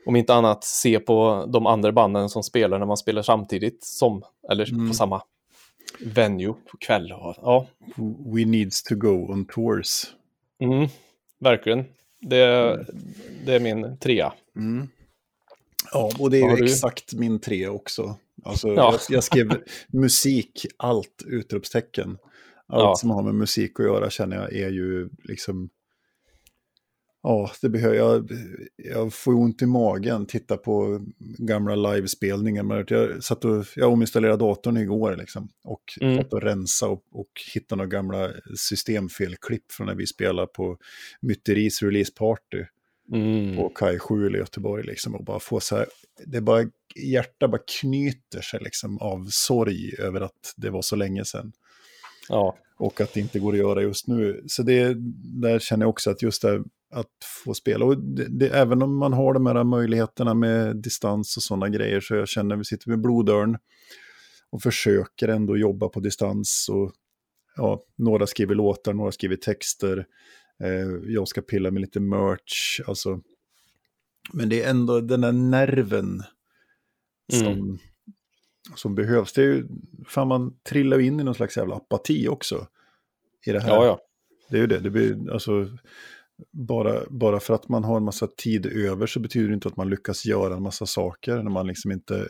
Om 0.05 0.15
inte 0.15 0.33
annat, 0.33 0.63
se 0.63 0.99
på 0.99 1.45
de 1.53 1.65
andra 1.67 1.91
banden 1.91 2.29
som 2.29 2.43
spelar 2.43 2.79
när 2.79 2.85
man 2.85 2.97
spelar 2.97 3.21
samtidigt 3.21 3.83
som, 3.83 4.23
eller 4.51 4.73
mm. 4.73 4.87
på 4.87 4.93
samma 4.93 5.21
venue 5.99 6.53
på 6.71 6.77
kväll. 6.77 7.09
Ja. 7.09 7.67
We 8.25 8.45
needs 8.45 8.83
to 8.83 8.95
go 8.95 9.31
on 9.31 9.45
tours. 9.45 10.05
Mm, 10.59 10.87
verkligen. 11.39 11.85
Det, 12.21 12.43
mm. 12.45 12.85
det 13.45 13.53
är 13.53 13.59
min 13.59 13.97
trea. 13.97 14.33
Mm. 14.55 14.87
Ja, 15.91 16.11
och 16.19 16.31
det 16.31 16.41
är 16.41 16.57
ju 16.57 16.63
exakt 16.65 17.13
min 17.13 17.39
tre 17.39 17.67
också. 17.67 18.15
Alltså, 18.43 18.67
ja. 18.67 18.73
jag, 18.75 18.99
jag, 19.09 19.23
skrev 19.23 19.63
musik, 19.87 20.65
allt, 20.77 21.23
utropstecken. 21.25 22.17
Allt 22.67 22.83
ja. 22.83 22.95
som 22.95 23.09
har 23.09 23.23
med 23.23 23.35
musik 23.35 23.79
att 23.79 23.85
göra 23.85 24.09
känner 24.09 24.35
jag 24.35 24.53
är 24.53 24.69
ju 24.69 25.09
liksom 25.23 25.69
Ja, 27.23 27.51
det 27.61 27.69
behöver 27.69 27.95
jag. 27.95 28.29
Jag 28.75 29.13
får 29.13 29.33
ont 29.33 29.61
i 29.61 29.65
magen, 29.65 30.25
titta 30.25 30.57
på 30.57 31.05
gamla 31.19 31.75
livespelningar. 31.75 32.85
Jag, 32.87 33.23
satt 33.23 33.45
och, 33.45 33.65
jag 33.75 33.91
ominstallerade 33.93 34.37
datorn 34.37 34.77
igår 34.77 35.15
liksom, 35.15 35.49
och 35.63 35.83
mm. 36.01 36.17
satt 36.17 36.33
och 36.33 36.41
rensa 36.41 36.87
och, 36.87 37.03
och 37.11 37.29
hittade 37.53 37.77
några 37.77 37.89
gamla 37.89 38.31
systemfelklipp 38.57 39.71
från 39.71 39.87
när 39.87 39.95
vi 39.95 40.07
spelade 40.07 40.47
på 40.47 40.77
Mytteris 41.21 41.81
releaseparty 41.81 42.65
mm. 43.13 43.55
på 43.55 43.69
Kaj 43.69 43.99
7 43.99 44.29
i 44.29 44.37
Göteborg. 44.37 44.83
Liksom, 44.83 45.15
och 45.15 45.23
bara 45.23 45.39
få 45.39 45.59
så 45.59 45.75
här, 45.75 45.85
det 46.25 46.41
bara, 46.41 46.65
hjärtat 46.95 47.51
bara 47.51 47.61
knyter 47.81 48.41
sig 48.41 48.59
liksom, 48.63 48.97
av 48.97 49.27
sorg 49.29 49.95
över 49.99 50.21
att 50.21 50.53
det 50.57 50.69
var 50.69 50.81
så 50.81 50.95
länge 50.95 51.25
sedan. 51.25 51.51
Ja. 52.29 52.57
Och 52.77 53.01
att 53.01 53.13
det 53.13 53.19
inte 53.19 53.39
går 53.39 53.53
att 53.53 53.59
göra 53.59 53.81
just 53.81 54.07
nu. 54.07 54.43
Så 54.47 54.63
det, 54.63 54.93
där 55.41 55.59
känner 55.59 55.83
jag 55.83 55.89
också 55.89 56.11
att 56.11 56.21
just 56.21 56.41
det 56.41 56.63
att 56.91 57.25
få 57.43 57.53
spela. 57.53 57.85
Och 57.85 57.97
det, 57.97 58.27
det, 58.39 58.49
även 58.49 58.81
om 58.81 58.97
man 58.97 59.13
har 59.13 59.33
de 59.33 59.45
här 59.45 59.63
möjligheterna 59.63 60.33
med 60.33 60.75
distans 60.75 61.37
och 61.37 61.43
sådana 61.43 61.69
grejer 61.69 61.99
så 61.99 62.15
jag 62.15 62.27
känner 62.27 62.55
att 62.55 62.59
vi 62.59 62.65
sitter 62.65 62.89
med 62.89 63.01
blodörn 63.01 63.57
och 64.49 64.61
försöker 64.61 65.27
ändå 65.27 65.57
jobba 65.57 65.89
på 65.89 65.99
distans. 65.99 66.69
Och, 66.71 66.91
ja, 67.55 67.83
några 67.95 68.27
skriver 68.27 68.55
låtar, 68.55 68.93
några 68.93 69.11
skriver 69.11 69.35
texter. 69.35 70.05
Eh, 70.63 71.13
jag 71.13 71.27
ska 71.27 71.41
pilla 71.41 71.71
med 71.71 71.81
lite 71.81 71.99
merch. 71.99 72.79
Alltså. 72.87 73.21
Men 74.33 74.49
det 74.49 74.63
är 74.63 74.69
ändå 74.69 75.01
den 75.01 75.21
där 75.21 75.31
nerven 75.31 76.23
som, 77.33 77.47
mm. 77.47 77.77
som 78.75 78.95
behövs. 78.95 79.33
Det 79.33 79.41
är 79.41 79.45
ju, 79.45 79.67
fan 80.07 80.27
man 80.27 80.59
trillar 80.69 80.99
in 80.99 81.19
i 81.19 81.23
någon 81.23 81.35
slags 81.35 81.57
jävla 81.57 81.75
apati 81.75 82.27
också. 82.27 82.67
I 83.45 83.51
det 83.51 83.59
här. 83.59 83.69
Ja, 83.69 83.85
ja. 83.85 83.99
Det 84.49 84.57
är 84.57 84.61
ju 84.61 84.67
det, 84.67 84.79
det 84.79 84.89
blir, 84.89 85.31
alltså, 85.31 85.67
bara, 86.51 87.03
bara 87.09 87.39
för 87.39 87.53
att 87.53 87.69
man 87.69 87.83
har 87.83 87.97
en 87.97 88.03
massa 88.03 88.27
tid 88.27 88.65
över 88.65 89.07
så 89.07 89.19
betyder 89.19 89.47
det 89.47 89.53
inte 89.53 89.67
att 89.67 89.77
man 89.77 89.89
lyckas 89.89 90.25
göra 90.25 90.55
en 90.55 90.63
massa 90.63 90.85
saker 90.85 91.35
när 91.35 91.51
man 91.51 91.67
liksom 91.67 91.91
inte, 91.91 92.27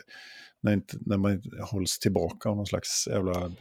när, 0.60 0.72
inte, 0.72 0.96
när 1.00 1.16
man 1.16 1.42
hålls 1.70 1.98
tillbaka 1.98 2.48
av 2.48 2.56
någon 2.56 2.66
slags 2.66 3.06
jävla... 3.10 3.52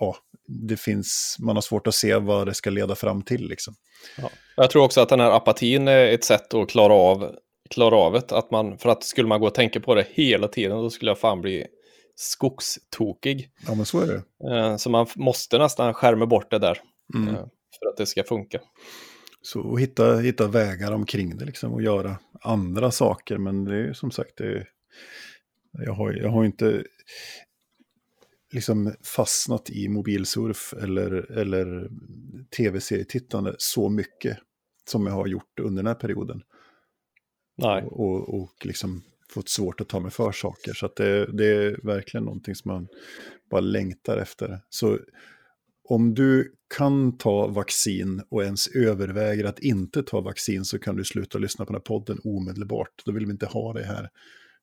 Ja, 0.00 0.16
det 0.46 0.80
finns, 0.80 1.36
man 1.40 1.56
har 1.56 1.60
svårt 1.60 1.86
att 1.86 1.94
se 1.94 2.16
vad 2.16 2.46
det 2.46 2.54
ska 2.54 2.70
leda 2.70 2.94
fram 2.94 3.22
till 3.22 3.48
liksom. 3.48 3.74
Ja. 4.18 4.30
Jag 4.56 4.70
tror 4.70 4.84
också 4.84 5.00
att 5.00 5.08
den 5.08 5.20
här 5.20 5.30
apatin 5.30 5.88
är 5.88 6.06
ett 6.06 6.24
sätt 6.24 6.54
att 6.54 6.68
klara 6.68 6.92
av, 6.92 7.34
klara 7.70 7.96
av 7.96 8.12
det. 8.12 8.32
Att 8.32 8.50
man, 8.50 8.78
för 8.78 8.88
att 8.88 9.04
skulle 9.04 9.28
man 9.28 9.40
gå 9.40 9.46
och 9.46 9.54
tänka 9.54 9.80
på 9.80 9.94
det 9.94 10.06
hela 10.10 10.48
tiden 10.48 10.76
då 10.76 10.90
skulle 10.90 11.10
jag 11.10 11.18
fan 11.18 11.40
bli 11.40 11.66
skogstokig. 12.14 13.50
Ja, 13.66 13.74
men 13.74 13.86
så 13.86 14.00
är 14.00 14.06
det. 14.06 14.56
Eh, 14.56 14.76
så 14.76 14.90
man 14.90 15.06
måste 15.16 15.58
nästan 15.58 15.94
skärma 15.94 16.26
bort 16.26 16.50
det 16.50 16.58
där. 16.58 16.80
Mm. 17.14 17.36
För 17.78 17.88
att 17.88 17.96
det 17.96 18.06
ska 18.06 18.24
funka. 18.24 18.60
Så 19.42 19.76
hitta, 19.76 20.16
hitta 20.16 20.48
vägar 20.48 20.92
omkring 20.92 21.36
det 21.36 21.44
liksom 21.44 21.72
och 21.72 21.82
göra 21.82 22.18
andra 22.40 22.90
saker. 22.90 23.38
Men 23.38 23.64
det 23.64 23.76
är 23.76 23.92
som 23.92 24.10
sagt, 24.10 24.36
det, 24.36 24.66
jag, 25.72 25.92
har, 25.92 26.12
jag 26.12 26.28
har 26.28 26.44
inte 26.44 26.84
liksom 28.52 28.94
fastnat 29.02 29.70
i 29.70 29.88
mobilsurf 29.88 30.74
eller, 30.82 31.30
eller 31.38 31.90
tv-serietittande 32.56 33.54
så 33.58 33.88
mycket 33.88 34.38
som 34.84 35.06
jag 35.06 35.14
har 35.14 35.26
gjort 35.26 35.60
under 35.60 35.82
den 35.82 35.86
här 35.86 35.94
perioden. 35.94 36.42
Nej. 37.56 37.82
Och, 37.82 38.00
och, 38.00 38.42
och 38.42 38.66
liksom 38.66 39.02
fått 39.30 39.48
svårt 39.48 39.80
att 39.80 39.88
ta 39.88 40.00
mig 40.00 40.10
för 40.10 40.32
saker. 40.32 40.72
Så 40.72 40.90
det, 40.96 41.26
det, 41.32 41.46
är 41.46 41.86
verkligen 41.86 42.24
någonting 42.24 42.54
som 42.54 42.72
man 42.72 42.88
bara 43.50 43.60
längtar 43.60 44.18
efter. 44.18 44.60
Så 44.68 44.98
om 45.90 46.14
du 46.14 46.54
kan 46.76 47.18
ta 47.18 47.46
vaccin 47.46 48.22
och 48.30 48.44
ens 48.44 48.68
överväger 48.68 49.44
att 49.44 49.58
inte 49.58 50.02
ta 50.02 50.20
vaccin 50.20 50.64
så 50.64 50.78
kan 50.78 50.96
du 50.96 51.04
sluta 51.04 51.38
lyssna 51.38 51.64
på 51.64 51.72
den 51.72 51.80
här 51.80 51.96
podden 51.96 52.18
omedelbart. 52.24 53.02
Då 53.04 53.12
vill 53.12 53.26
vi 53.26 53.32
inte 53.32 53.46
ha 53.46 53.72
det 53.72 53.84
här. 53.84 54.08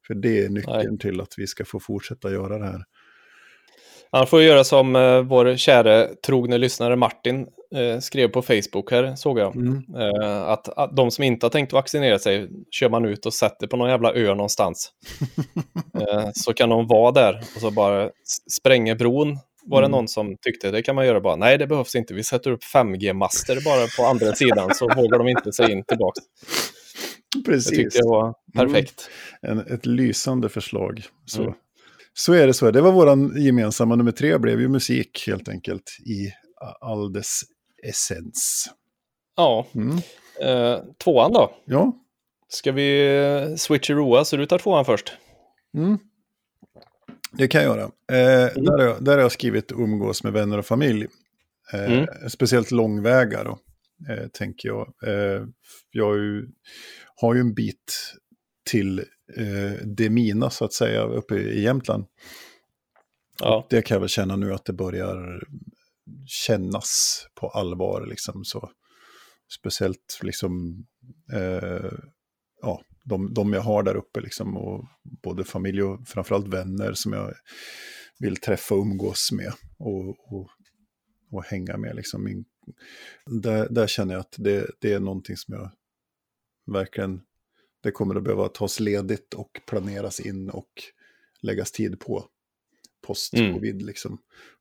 För 0.07 0.13
det 0.13 0.45
är 0.45 0.49
nyckeln 0.49 0.88
Nej. 0.89 0.97
till 0.97 1.21
att 1.21 1.33
vi 1.38 1.47
ska 1.47 1.65
få 1.65 1.79
fortsätta 1.79 2.31
göra 2.31 2.57
det 2.57 2.65
här. 2.65 2.83
Han 4.11 4.27
får 4.27 4.41
göra 4.41 4.63
som 4.63 4.95
eh, 4.95 5.21
vår 5.21 5.55
käre 5.55 6.15
trogne 6.25 6.57
lyssnare 6.57 6.95
Martin 6.95 7.47
eh, 7.75 7.99
skrev 7.99 8.27
på 8.27 8.41
Facebook 8.41 8.91
här, 8.91 9.15
såg 9.15 9.39
jag. 9.39 9.55
Mm. 9.55 9.83
Eh, 9.95 10.41
att, 10.41 10.77
att, 10.77 10.95
de 10.95 11.11
som 11.11 11.23
inte 11.23 11.45
har 11.45 11.51
tänkt 11.51 11.73
vaccinera 11.73 12.19
sig 12.19 12.49
kör 12.71 12.89
man 12.89 13.05
ut 13.05 13.25
och 13.25 13.33
sätter 13.33 13.67
på 13.67 13.77
någon 13.77 13.89
jävla 13.89 14.13
ö 14.13 14.27
någonstans. 14.27 14.91
eh, 15.99 16.29
så 16.33 16.53
kan 16.53 16.69
de 16.69 16.88
vara 16.88 17.11
där 17.11 17.43
och 17.55 17.61
så 17.61 17.71
bara 17.71 18.09
spränga 18.51 18.95
bron 18.95 19.38
var 19.65 19.82
det 19.82 19.86
mm. 19.86 19.91
någon 19.91 20.08
som 20.08 20.38
tyckte 20.41 20.71
det 20.71 20.82
kan 20.82 20.95
man 20.95 21.06
göra 21.06 21.21
bara. 21.21 21.36
Nej, 21.36 21.58
det 21.58 21.67
behövs 21.67 21.95
inte. 21.95 22.13
Vi 22.13 22.23
sätter 22.23 22.51
upp 22.51 22.63
5G-master 22.63 23.63
bara 23.63 23.88
på 23.97 24.10
andra 24.10 24.36
sidan 24.36 24.75
så 24.75 24.88
vågar 24.95 25.17
de 25.17 25.28
inte 25.28 25.51
sig 25.51 25.71
in 25.71 25.84
tillbaka. 25.84 26.21
Precis. 27.45 27.69
Det 27.69 27.75
tyckte 27.75 27.97
jag 27.97 28.10
var 28.10 28.34
perfekt. 28.54 29.10
Mm. 29.43 29.60
En, 29.60 29.73
ett 29.73 29.86
lysande 29.86 30.49
förslag. 30.49 31.04
Så. 31.25 31.41
Mm. 31.41 31.54
så 32.13 32.34
är 32.34 32.47
det 32.47 32.54
så. 32.54 32.71
Det 32.71 32.82
var 32.82 32.91
vår 32.91 33.39
gemensamma 33.39 33.95
nummer 33.95 34.12
tre, 34.12 34.38
blev 34.38 34.62
ju 34.62 34.67
musik 34.67 35.23
helt 35.28 35.49
enkelt 35.49 35.97
i 36.06 36.32
all 36.82 37.13
dess 37.13 37.41
essens. 37.84 38.69
Ja. 39.36 39.67
Mm. 39.75 39.97
Eh, 40.41 40.80
tvåan 41.04 41.34
då? 41.34 41.51
Ja. 41.65 41.93
Ska 42.47 42.71
vi 42.71 43.17
eh, 43.17 43.56
switcheroa 43.56 44.26
så 44.26 44.38
du 44.38 44.45
tar 44.45 44.57
tvåan 44.57 44.86
först? 44.86 45.13
Mm. 45.78 45.97
Det 47.38 47.47
kan 47.47 47.63
jag 47.63 47.77
göra. 47.77 47.91
Eh, 48.11 48.51
mm. 48.51 48.63
där, 48.65 48.71
har 48.71 48.83
jag, 48.83 49.03
där 49.03 49.13
har 49.13 49.21
jag 49.21 49.31
skrivit 49.31 49.71
umgås 49.71 50.23
med 50.23 50.33
vänner 50.33 50.57
och 50.57 50.65
familj. 50.65 51.07
Eh, 51.73 51.93
mm. 51.93 52.29
Speciellt 52.29 52.71
långväga 52.71 53.43
då, 53.43 53.59
eh, 54.09 54.27
tänker 54.27 54.69
jag. 54.69 54.93
Eh, 55.03 55.45
jag 55.91 56.05
har 56.05 56.15
ju, 56.15 56.47
har 57.15 57.36
ju 57.36 57.39
en 57.39 57.53
bit 57.53 58.13
till 58.69 58.99
eh, 59.38 59.71
det 59.83 60.09
mina, 60.09 60.49
så 60.49 60.65
att 60.65 60.73
säga, 60.73 61.03
uppe 61.03 61.36
i 61.36 61.61
Jämtland. 61.61 62.05
Ja. 63.39 63.67
Det 63.69 63.81
kan 63.81 63.95
jag 63.95 63.99
väl 63.99 64.09
känna 64.09 64.36
nu 64.36 64.53
att 64.53 64.65
det 64.65 64.73
börjar 64.73 65.43
kännas 66.25 67.21
på 67.36 67.49
allvar. 67.49 68.05
Liksom, 68.05 68.45
så. 68.45 68.71
Speciellt 69.59 70.19
liksom, 70.21 70.86
eh, 71.33 71.91
ja, 72.61 72.81
de, 73.06 73.34
de 73.34 73.53
jag 73.53 73.62
har 73.62 73.84
där 73.84 73.95
uppe, 73.95 74.22
liksom, 74.22 74.58
och 74.58 74.86
både 75.03 75.43
familj 75.43 75.84
och 75.84 76.08
framförallt 76.08 76.47
vänner 76.47 76.93
som 76.93 77.14
jag 77.14 77.34
vill 78.20 78.38
träffa 78.38 78.76
och 78.76 78.82
umgås 78.82 79.32
med 79.32 79.53
och, 79.78 80.34
och, 80.34 80.49
och 81.32 81.43
hänga 81.43 81.78
med. 81.78 81.95
Liksom. 81.95 82.24
Min, 82.24 82.45
där, 83.26 83.68
där 83.70 83.88
känner 83.88 84.14
jag 84.14 84.22
att 84.22 84.36
det, 84.38 84.72
det 84.80 84.93
är 84.93 84.99
någonting 84.99 85.38
som 85.38 85.53
jag 85.53 85.72
verkligen 86.66 87.22
det 87.82 87.91
kommer 87.91 88.16
att 88.16 88.24
behöva 88.24 88.49
tas 88.49 88.80
ledigt 88.80 89.34
och 89.34 89.62
planeras 89.66 90.20
in 90.20 90.49
och 90.49 90.84
läggas 91.41 91.72
tid 91.72 91.99
på 91.99 92.26
post-covid 93.01 93.76
mm. 93.76 93.86
liksom 93.86 94.18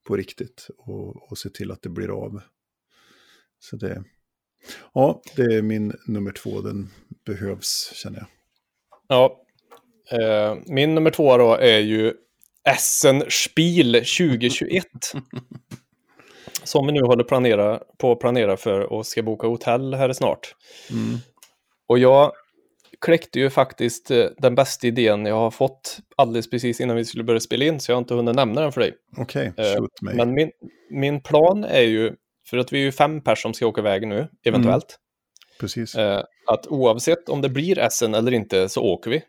på 0.06 0.16
riktigt 0.16 0.68
och, 0.78 1.30
och 1.30 1.38
se 1.38 1.50
till 1.50 1.70
att 1.70 1.82
det 1.82 1.88
blir 1.88 2.08
av. 2.08 2.40
Så 3.58 3.76
det, 3.76 4.04
ja, 4.94 5.22
det 5.36 5.42
är 5.42 5.62
min 5.62 5.92
nummer 6.06 6.32
två, 6.32 6.60
den 6.60 6.90
behövs 7.26 7.92
känner 7.94 8.18
jag. 8.18 8.26
Ja, 9.08 9.40
eh, 10.10 10.56
min 10.66 10.94
nummer 10.94 11.10
två 11.10 11.36
då 11.36 11.54
är 11.54 11.78
ju 11.78 12.12
Essen 12.68 13.24
Spiel 13.28 13.92
2021. 13.92 14.86
som 16.64 16.86
vi 16.86 16.92
nu 16.92 17.00
håller 17.00 17.24
planera, 17.24 17.80
på 17.98 18.12
att 18.12 18.20
planera 18.20 18.56
för 18.56 18.80
och 18.80 19.06
ska 19.06 19.22
boka 19.22 19.46
hotell 19.46 19.94
här 19.94 20.12
snart. 20.12 20.54
Mm. 20.90 21.18
Och 21.86 21.98
jag 21.98 22.32
kläckte 23.00 23.40
ju 23.40 23.50
faktiskt 23.50 24.10
eh, 24.10 24.26
den 24.38 24.54
bästa 24.54 24.86
idén 24.86 25.26
jag 25.26 25.34
har 25.34 25.50
fått 25.50 25.98
alldeles 26.16 26.50
precis 26.50 26.80
innan 26.80 26.96
vi 26.96 27.04
skulle 27.04 27.24
börja 27.24 27.40
spela 27.40 27.64
in, 27.64 27.80
så 27.80 27.92
jag 27.92 27.96
har 27.96 28.00
inte 28.00 28.14
hunnit 28.14 28.36
nämna 28.36 28.60
den 28.60 28.72
för 28.72 28.80
dig. 28.80 28.94
Okej, 29.16 29.50
okay, 29.50 29.72
eh, 29.72 29.76
shoot 29.76 30.02
mig. 30.02 30.16
Men 30.16 30.34
min, 30.34 30.50
min 30.90 31.20
plan 31.20 31.64
är 31.64 31.82
ju, 31.82 32.12
för 32.46 32.58
att 32.58 32.72
vi 32.72 32.78
är 32.78 32.82
ju 32.82 32.92
fem 32.92 33.20
personer 33.20 33.52
som 33.52 33.54
ska 33.54 33.66
åka 33.66 33.80
iväg 33.80 34.06
nu, 34.06 34.28
eventuellt. 34.44 34.98
Mm. 34.98 35.58
Precis. 35.60 35.94
Eh, 35.94 36.22
att 36.46 36.66
oavsett 36.66 37.28
om 37.28 37.40
det 37.40 37.48
blir 37.48 37.78
Essen 37.78 38.14
eller 38.14 38.32
inte 38.32 38.68
så 38.68 38.82
åker 38.82 39.10
vi 39.10 39.22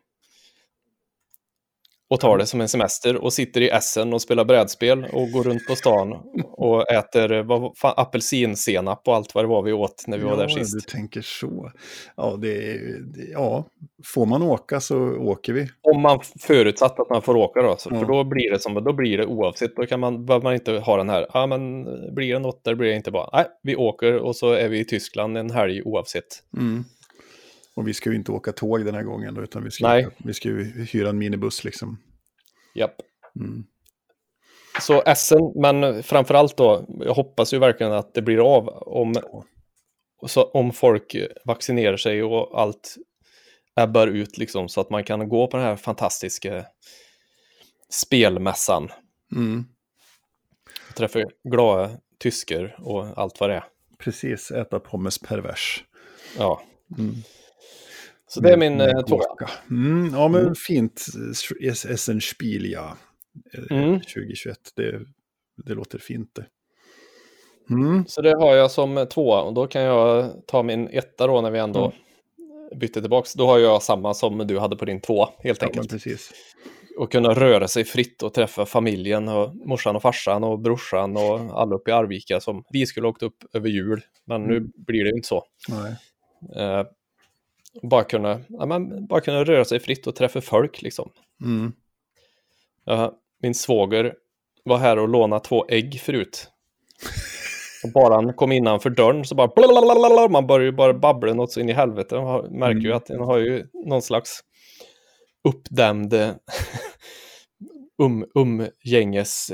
och 2.08 2.20
tar 2.20 2.38
det 2.38 2.46
som 2.46 2.60
en 2.60 2.68
semester 2.68 3.16
och 3.16 3.32
sitter 3.32 3.60
i 3.60 3.68
Essen 3.68 4.12
och 4.12 4.22
spelar 4.22 4.44
brädspel 4.44 5.04
och 5.12 5.30
går 5.30 5.42
runt 5.42 5.66
på 5.66 5.76
stan 5.76 6.12
och 6.44 6.92
äter 6.92 7.42
vad, 7.42 7.72
apelsinsenap 7.82 9.08
och 9.08 9.14
allt 9.14 9.34
vad 9.34 9.44
det 9.44 9.48
var 9.48 9.62
vi 9.62 9.72
åt 9.72 10.04
när 10.06 10.18
vi 10.18 10.24
ja, 10.24 10.30
var 10.30 10.36
där 10.36 10.48
sist. 10.48 10.72
du 10.72 10.80
tänker 10.80 11.20
så. 11.20 11.72
Ja, 12.16 12.36
det, 12.42 12.78
det, 13.00 13.22
ja, 13.32 13.64
får 14.04 14.26
man 14.26 14.42
åka 14.42 14.80
så 14.80 14.98
åker 15.16 15.52
vi. 15.52 15.68
Om 15.82 16.02
man 16.02 16.20
förutsatt 16.40 17.00
att 17.00 17.10
man 17.10 17.22
får 17.22 17.36
åka 17.36 17.62
då, 17.62 17.76
så, 17.78 17.90
ja. 17.92 17.98
för 17.98 18.06
då 18.06 18.24
blir 18.24 18.50
det 18.50 18.62
som 18.62 18.74
då 18.74 18.92
blir 18.92 19.18
det 19.18 19.26
oavsett. 19.26 19.76
Då 19.76 19.86
kan 19.86 20.00
man, 20.00 20.26
behöver 20.26 20.44
man 20.44 20.54
inte 20.54 20.72
ha 20.72 20.96
den 20.96 21.08
här, 21.08 21.26
ja 21.32 21.46
men 21.46 21.84
blir 22.14 22.32
det 22.32 22.38
något 22.38 22.64
där 22.64 22.74
blir 22.74 22.88
det 22.88 22.96
inte 22.96 23.10
bara, 23.10 23.30
nej, 23.32 23.46
vi 23.62 23.76
åker 23.76 24.16
och 24.16 24.36
så 24.36 24.52
är 24.52 24.68
vi 24.68 24.80
i 24.80 24.84
Tyskland 24.84 25.38
en 25.38 25.50
helg 25.50 25.82
oavsett. 25.82 26.42
Mm. 26.56 26.84
Och 27.76 27.88
vi 27.88 27.94
ska 27.94 28.10
ju 28.10 28.16
inte 28.16 28.32
åka 28.32 28.52
tåg 28.52 28.84
den 28.84 28.94
här 28.94 29.02
gången 29.02 29.34
då, 29.34 29.42
utan 29.42 29.64
vi 29.64 29.70
ska, 29.70 29.88
Nej. 29.88 30.08
vi 30.18 30.34
ska 30.34 30.48
ju 30.48 30.84
hyra 30.84 31.08
en 31.08 31.18
minibuss 31.18 31.64
liksom. 31.64 31.98
Japp. 32.74 32.94
Mm. 33.40 33.64
Så 34.80 35.02
Essen, 35.02 35.52
men 35.54 36.02
framförallt 36.02 36.56
då, 36.56 36.86
jag 37.00 37.14
hoppas 37.14 37.54
ju 37.54 37.58
verkligen 37.58 37.92
att 37.92 38.14
det 38.14 38.22
blir 38.22 38.56
av 38.56 38.68
om, 38.68 39.14
så, 40.26 40.44
om 40.44 40.72
folk 40.72 41.16
vaccinerar 41.44 41.96
sig 41.96 42.22
och 42.22 42.60
allt 42.60 42.96
ebbar 43.80 44.06
ut 44.06 44.38
liksom 44.38 44.68
så 44.68 44.80
att 44.80 44.90
man 44.90 45.04
kan 45.04 45.28
gå 45.28 45.46
på 45.46 45.56
den 45.56 45.66
här 45.66 45.76
fantastiska 45.76 46.64
spelmässan. 47.90 48.88
Mm. 49.32 49.64
Träffa 50.94 51.20
glada 51.44 51.90
tysker 52.18 52.76
och 52.78 53.18
allt 53.18 53.40
vad 53.40 53.50
det 53.50 53.56
är. 53.56 53.64
Precis, 53.98 54.50
äta 54.50 54.80
pommes 54.80 55.18
pervers. 55.18 55.84
Ja. 56.38 56.62
Mm. 56.98 57.14
Så 58.28 58.40
det 58.40 58.52
är 58.52 58.56
min 58.56 58.80
eh, 58.80 59.00
tvåa. 59.00 59.20
Mm, 59.70 60.10
ja, 60.14 60.28
men 60.28 60.40
mm. 60.40 60.54
fint. 60.54 61.06
Essenspiel, 61.62 62.70
ja. 62.70 62.96
Eh, 63.54 63.78
mm. 63.78 64.00
2021, 64.00 64.58
det, 64.76 65.00
det 65.66 65.74
låter 65.74 65.98
fint 65.98 66.34
det. 66.34 66.46
Mm. 67.70 68.04
Så 68.06 68.22
det 68.22 68.36
har 68.36 68.54
jag 68.54 68.70
som 68.70 69.06
tvåa 69.10 69.42
och 69.42 69.54
då 69.54 69.66
kan 69.66 69.82
jag 69.82 70.32
ta 70.46 70.62
min 70.62 70.88
etta 70.88 71.26
då 71.26 71.40
när 71.40 71.50
vi 71.50 71.58
ändå 71.58 71.84
mm. 71.84 72.78
bytte 72.78 73.00
tillbaka. 73.00 73.28
Då 73.34 73.46
har 73.46 73.58
jag 73.58 73.82
samma 73.82 74.14
som 74.14 74.38
du 74.38 74.58
hade 74.58 74.76
på 74.76 74.84
din 74.84 75.00
tvåa 75.00 75.28
helt 75.38 75.62
ja, 75.62 75.68
enkelt. 75.68 75.90
precis. 75.90 76.30
Och 76.98 77.12
kunna 77.12 77.34
röra 77.34 77.68
sig 77.68 77.84
fritt 77.84 78.22
och 78.22 78.34
träffa 78.34 78.66
familjen 78.66 79.28
och 79.28 79.56
morsan 79.56 79.96
och 79.96 80.02
farsan 80.02 80.44
och 80.44 80.60
brorsan 80.60 81.16
och 81.16 81.60
alla 81.60 81.74
uppe 81.74 81.90
i 81.90 81.94
Arvika 81.94 82.40
som 82.40 82.64
vi 82.70 82.86
skulle 82.86 83.08
åkt 83.08 83.22
upp 83.22 83.44
över 83.52 83.68
jul. 83.68 84.00
Men 84.24 84.42
nu 84.42 84.56
mm. 84.56 84.72
blir 84.76 85.04
det 85.04 85.10
inte 85.10 85.28
så. 85.28 85.44
Nej. 85.68 85.96
Uh, 87.82 87.88
bara 87.88 88.04
kunna, 88.04 88.40
ja, 88.48 88.66
men, 88.66 89.06
bara 89.06 89.20
kunna 89.20 89.44
röra 89.44 89.64
sig 89.64 89.80
fritt 89.80 90.06
och 90.06 90.16
träffa 90.16 90.40
folk 90.40 90.82
liksom. 90.82 91.10
Mm. 91.42 91.72
Ja, 92.84 93.12
min 93.42 93.54
svåger 93.54 94.14
var 94.64 94.78
här 94.78 94.98
och 94.98 95.08
lånade 95.08 95.44
två 95.44 95.66
ägg 95.68 96.00
förut. 96.00 96.50
Och 97.84 97.92
bara 97.92 98.14
han 98.14 98.32
kom 98.32 98.52
innanför 98.52 98.90
dörren 98.90 99.24
så 99.24 99.34
bara 99.34 99.48
blablabla, 99.56 100.28
man 100.28 100.46
börjar 100.46 100.64
ju 100.64 100.72
bara 100.72 100.94
babbla 100.94 101.34
något 101.34 101.52
så 101.52 101.60
in 101.60 101.68
i 101.68 101.72
helvete. 101.72 102.14
Man 102.20 102.58
märker 102.58 102.80
ju 102.80 102.86
mm. 102.86 102.96
att 102.96 103.06
den 103.06 103.20
har 103.20 103.38
ju 103.38 103.66
någon 103.72 104.02
slags 104.02 104.40
uppdämd 105.44 106.14
um, 108.02 108.26
umgänges 108.34 109.52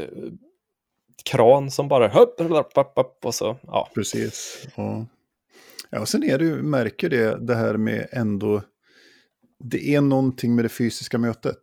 kran 1.25 1.71
som 1.71 1.89
bara 1.89 2.09
höpp, 2.09 2.41
höpp, 2.41 2.77
höpp, 2.97 3.25
och 3.25 3.35
så, 3.35 3.57
ja. 3.63 3.89
Precis. 3.95 4.67
Ja. 4.77 5.07
Ja, 5.93 6.01
och 6.01 6.09
sen 6.09 6.23
är 6.25 6.39
det 6.39 6.45
ju, 6.45 6.63
märker 6.63 7.11
det, 7.11 7.47
det 7.47 7.55
här 7.55 7.77
med 7.77 8.09
ändå, 8.13 8.63
det 9.65 9.95
är 9.95 10.01
någonting 10.01 10.55
med 10.55 10.65
det 10.65 10.69
fysiska 10.69 11.19
mötet. 11.19 11.63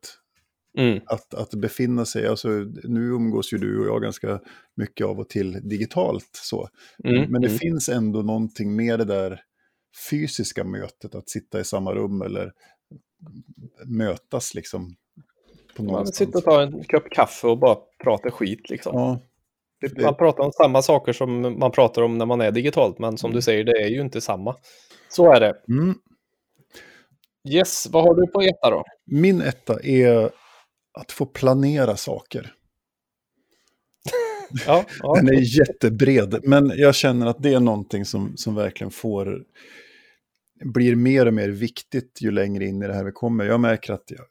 Mm. 0.77 0.99
Att, 1.05 1.34
att 1.34 1.53
befinna 1.53 2.05
sig, 2.05 2.27
alltså 2.27 2.49
nu 2.84 3.01
umgås 3.01 3.53
ju 3.53 3.57
du 3.57 3.80
och 3.80 3.88
jag 3.88 4.01
ganska 4.01 4.39
mycket 4.75 5.07
av 5.07 5.19
och 5.19 5.30
till 5.30 5.69
digitalt 5.69 6.30
så. 6.32 6.69
Mm. 7.03 7.32
Men 7.32 7.41
det 7.41 7.47
mm. 7.47 7.59
finns 7.59 7.89
ändå 7.89 8.21
någonting 8.21 8.75
med 8.75 8.99
det 8.99 9.05
där 9.05 9.41
fysiska 10.09 10.63
mötet, 10.63 11.15
att 11.15 11.30
sitta 11.30 11.59
i 11.59 11.63
samma 11.63 11.93
rum 11.93 12.21
eller 12.21 12.51
mötas 13.86 14.53
liksom. 14.53 14.95
På 15.75 15.84
Man 15.84 16.07
sitter 16.07 16.38
och 16.38 16.43
tar 16.43 16.61
en 16.61 16.84
kopp 16.84 17.09
kaffe 17.09 17.47
och 17.47 17.59
bara 17.59 17.77
pratar 18.03 18.30
skit 18.32 18.69
liksom. 18.69 18.95
Ja, 18.95 19.21
man 20.01 20.15
pratar 20.15 20.43
om 20.43 20.51
samma 20.51 20.82
saker 20.82 21.13
som 21.13 21.59
man 21.59 21.71
pratar 21.71 22.01
om 22.01 22.17
när 22.17 22.25
man 22.25 22.41
är 22.41 22.51
digitalt, 22.51 22.99
men 22.99 23.17
som 23.17 23.30
du 23.30 23.36
mm. 23.36 23.41
säger, 23.41 23.63
det 23.63 23.84
är 23.84 23.88
ju 23.88 24.01
inte 24.01 24.21
samma. 24.21 24.55
Så 25.09 25.34
är 25.34 25.39
det. 25.39 25.55
Mm. 25.69 25.95
Yes, 27.49 27.88
vad 27.91 28.03
har 28.03 28.15
du 28.15 28.27
på 28.27 28.41
etta 28.41 28.69
då? 28.69 28.84
Min 29.05 29.41
etta 29.41 29.80
är 29.84 30.32
att 30.99 31.11
få 31.11 31.25
planera 31.25 31.97
saker. 31.97 32.53
ja, 34.65 34.86
ja. 34.99 35.13
Den 35.15 35.27
är 35.27 35.59
jättebred, 35.59 36.39
men 36.43 36.71
jag 36.75 36.95
känner 36.95 37.27
att 37.27 37.43
det 37.43 37.53
är 37.53 37.59
någonting 37.59 38.05
som, 38.05 38.38
som 38.38 38.55
verkligen 38.55 38.91
får 38.91 39.43
blir 40.65 40.95
mer 40.95 41.25
och 41.25 41.34
mer 41.34 41.49
viktigt 41.49 42.21
ju 42.21 42.32
längre 42.32 42.65
in 42.65 42.84
i 42.84 42.88
det 42.88 42.93
här 42.93 43.03
vi 43.03 43.11
kommer. 43.11 43.45
Jag 43.45 43.59
märker 43.59 43.93
att, 43.93 44.03
jag, 44.07 44.25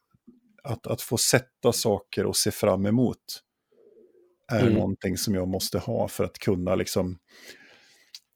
att, 0.72 0.86
att 0.86 1.02
få 1.02 1.16
sätta 1.16 1.72
saker 1.72 2.26
och 2.26 2.36
se 2.36 2.50
fram 2.50 2.86
emot 2.86 3.42
är 4.52 4.62
mm. 4.62 4.74
någonting 4.74 5.16
som 5.16 5.34
jag 5.34 5.48
måste 5.48 5.78
ha 5.78 6.08
för 6.08 6.24
att 6.24 6.38
kunna 6.38 6.74
liksom, 6.74 7.18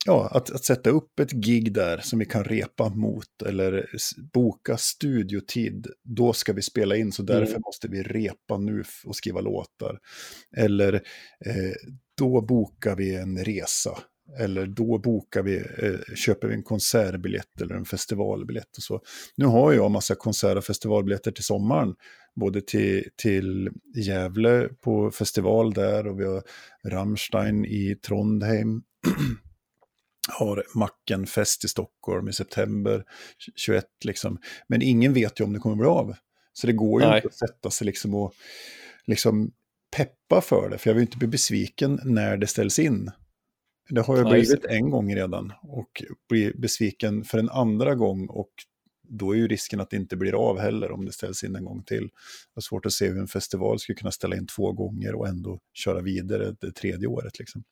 ja, 0.07 0.29
att, 0.33 0.51
att 0.51 0.65
sätta 0.65 0.91
upp 0.91 1.21
ett 1.21 1.33
gig 1.33 1.73
där 1.75 1.99
som 1.99 2.19
vi 2.19 2.25
kan 2.25 2.45
repa 2.45 2.89
mot 2.89 3.43
eller 3.47 3.87
boka 4.33 4.77
studiotid, 4.77 5.87
då 6.03 6.33
ska 6.33 6.53
vi 6.53 6.63
spela 6.63 6.97
in 6.97 7.13
så 7.13 7.23
därför 7.23 7.53
mm. 7.53 7.63
måste 7.67 7.89
vi 7.89 8.03
repa 8.03 8.59
nu 8.59 8.85
och 9.05 9.17
skriva 9.17 9.41
låtar. 9.41 9.99
Eller 10.57 10.95
eh, 11.47 11.73
då 12.19 12.41
bokar 12.41 12.97
vi 12.97 13.15
en 13.15 13.45
resa. 13.45 13.99
Eller 14.39 14.67
då 14.67 14.99
bokar 14.99 15.43
vi, 15.43 15.57
eh, 15.57 16.15
köper 16.15 16.49
vi 16.49 16.55
en 16.55 16.63
konsertbiljett 16.63 17.61
eller 17.61 17.75
en 17.75 17.85
festivalbiljett 17.85 18.77
och 18.77 18.83
så. 18.83 19.01
Nu 19.37 19.47
har 19.47 19.73
jag 19.73 19.91
massa 19.91 20.15
konsert 20.15 20.57
och 20.57 20.65
festivalbiljetter 20.65 21.33
till 21.33 21.45
sommaren 21.45 21.95
både 22.35 22.61
till, 22.61 23.09
till 23.17 23.71
Gävle 23.97 24.69
på 24.81 25.11
festival 25.11 25.73
där 25.73 26.07
och 26.07 26.21
vi 26.21 26.25
har 26.25 26.43
Rammstein 26.89 27.65
i 27.65 27.97
Trondheim. 28.07 28.83
har 30.29 30.65
Mackenfest 30.75 31.65
i 31.65 31.69
Stockholm 31.69 32.29
i 32.29 32.33
september 32.33 33.05
21 33.57 33.85
liksom. 34.05 34.39
Men 34.67 34.83
ingen 34.83 35.13
vet 35.13 35.41
ju 35.41 35.45
om 35.45 35.53
det 35.53 35.59
kommer 35.59 35.77
bli 35.77 35.87
av. 35.87 36.15
Så 36.53 36.67
det 36.67 36.73
går 36.73 37.03
ju 37.03 37.09
Nej. 37.09 37.17
inte 37.17 37.29
att 37.29 37.35
sätta 37.35 37.71
sig 37.71 37.85
liksom 37.85 38.15
och 38.15 38.35
liksom 39.07 39.53
peppa 39.97 40.41
för 40.41 40.69
det, 40.71 40.79
för 40.79 40.91
jag 40.91 40.95
vill 40.95 41.03
inte 41.03 41.19
bli 41.19 41.29
besviken 41.29 42.01
när 42.05 42.37
det 42.37 42.47
ställs 42.47 42.79
in. 42.79 43.11
Det 43.95 44.01
har 44.01 44.17
jag 44.17 44.29
blivit 44.29 44.65
en 44.65 44.91
gång 44.91 45.15
redan 45.15 45.53
och 45.63 46.03
blir 46.29 46.53
besviken 46.57 47.25
för 47.25 47.39
en 47.39 47.49
andra 47.49 47.95
gång 47.95 48.27
och 48.27 48.51
då 49.09 49.35
är 49.35 49.37
ju 49.37 49.49
risken 49.49 49.81
att 49.81 49.91
det 49.91 49.97
inte 49.97 50.17
blir 50.17 50.49
av 50.49 50.59
heller 50.59 50.93
om 50.93 51.05
det 51.05 51.13
ställs 51.13 51.45
in 51.45 51.57
en 51.57 51.65
gång 51.65 51.83
till. 51.83 52.09
Det 52.55 52.59
är 52.59 52.61
svårt 52.61 52.87
att 52.87 52.93
se 52.93 53.09
hur 53.09 53.19
en 53.19 53.29
festival 53.29 53.79
skulle 53.79 53.97
kunna 53.97 54.11
ställa 54.11 54.37
in 54.37 54.47
två 54.47 54.73
gånger 54.73 55.15
och 55.15 55.29
ändå 55.29 55.61
köra 55.73 56.01
vidare 56.01 56.57
det 56.61 56.73
tredje 56.73 57.07
året. 57.07 57.39
Liksom. 57.39 57.65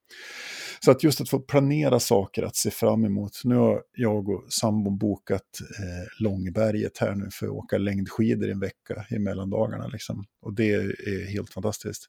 Så 0.81 0.91
att 0.91 1.03
just 1.03 1.21
att 1.21 1.29
få 1.29 1.39
planera 1.41 2.01
saker 2.01 2.43
att 2.43 2.57
se 2.57 2.71
fram 2.71 3.05
emot. 3.05 3.41
Nu 3.45 3.55
har 3.55 3.83
jag 3.93 4.29
och 4.29 4.53
sambon 4.53 4.99
bokat 4.99 5.61
eh, 5.61 6.23
Långberget 6.25 6.99
här 6.99 7.15
nu 7.15 7.29
för 7.33 7.47
att 7.47 7.53
åka 7.53 7.79
längdskidor 7.79 8.49
i 8.49 8.53
en 8.53 8.61
vecka 8.61 9.07
i 9.11 9.19
mellandagarna. 9.19 9.87
Liksom. 9.87 10.25
Och 10.43 10.55
det 10.55 10.73
är 10.73 11.31
helt 11.31 11.51
fantastiskt. 11.51 12.07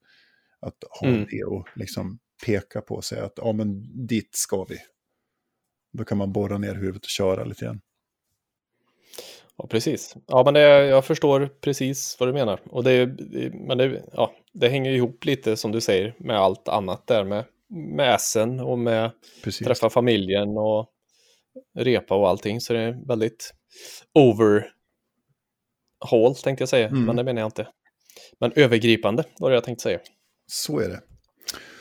Att 0.59 0.77
ha 1.01 1.07
mm. 1.07 1.25
det 1.31 1.43
och 1.43 1.67
liksom 1.75 2.19
peka 2.45 2.81
på 2.81 2.95
och 2.95 3.03
säga 3.05 3.25
att 3.25 3.33
ja, 3.35 3.51
men 3.51 3.81
dit 4.07 4.29
ska 4.35 4.63
vi. 4.63 4.77
Då 5.93 6.03
kan 6.03 6.17
man 6.17 6.31
borra 6.33 6.57
ner 6.57 6.75
huvudet 6.75 7.03
och 7.03 7.09
köra 7.09 7.43
lite 7.43 7.65
grann. 7.65 7.81
Ja, 9.57 9.67
precis. 9.67 10.15
Ja, 10.27 10.43
men 10.43 10.53
det, 10.53 10.61
jag 10.85 11.05
förstår 11.05 11.47
precis 11.61 12.17
vad 12.19 12.29
du 12.29 12.33
menar. 12.33 12.61
Och 12.65 12.83
det, 12.83 13.05
det, 13.05 13.53
men 13.53 13.77
det, 13.77 14.03
ja, 14.13 14.31
det 14.53 14.69
hänger 14.69 14.91
ihop 14.91 15.25
lite 15.25 15.57
som 15.57 15.71
du 15.71 15.81
säger 15.81 16.15
med 16.19 16.37
allt 16.37 16.67
annat 16.67 17.07
där 17.07 17.23
med, 17.23 17.45
med 17.69 18.15
essen 18.15 18.59
och 18.59 18.79
med 18.79 19.11
Precis. 19.43 19.67
träffa 19.67 19.89
familjen 19.89 20.49
och 20.57 20.89
repa 21.77 22.15
och 22.15 22.29
allting. 22.29 22.61
Så 22.61 22.73
det 22.73 22.79
är 22.79 23.07
väldigt 23.07 23.53
overhaul 24.13 24.65
tänkte 26.43 26.61
jag 26.61 26.69
säga, 26.69 26.87
Mm. 26.87 27.05
men 27.05 27.15
det 27.15 27.23
menar 27.23 27.41
jag 27.41 27.47
inte. 27.47 27.67
Men 28.39 28.51
övergripande 28.55 29.23
var 29.39 29.49
det 29.49 29.55
jag 29.55 29.63
tänkte 29.63 29.83
säga. 29.83 29.99
Så 30.47 30.79
är 30.79 30.89
det. 30.89 31.01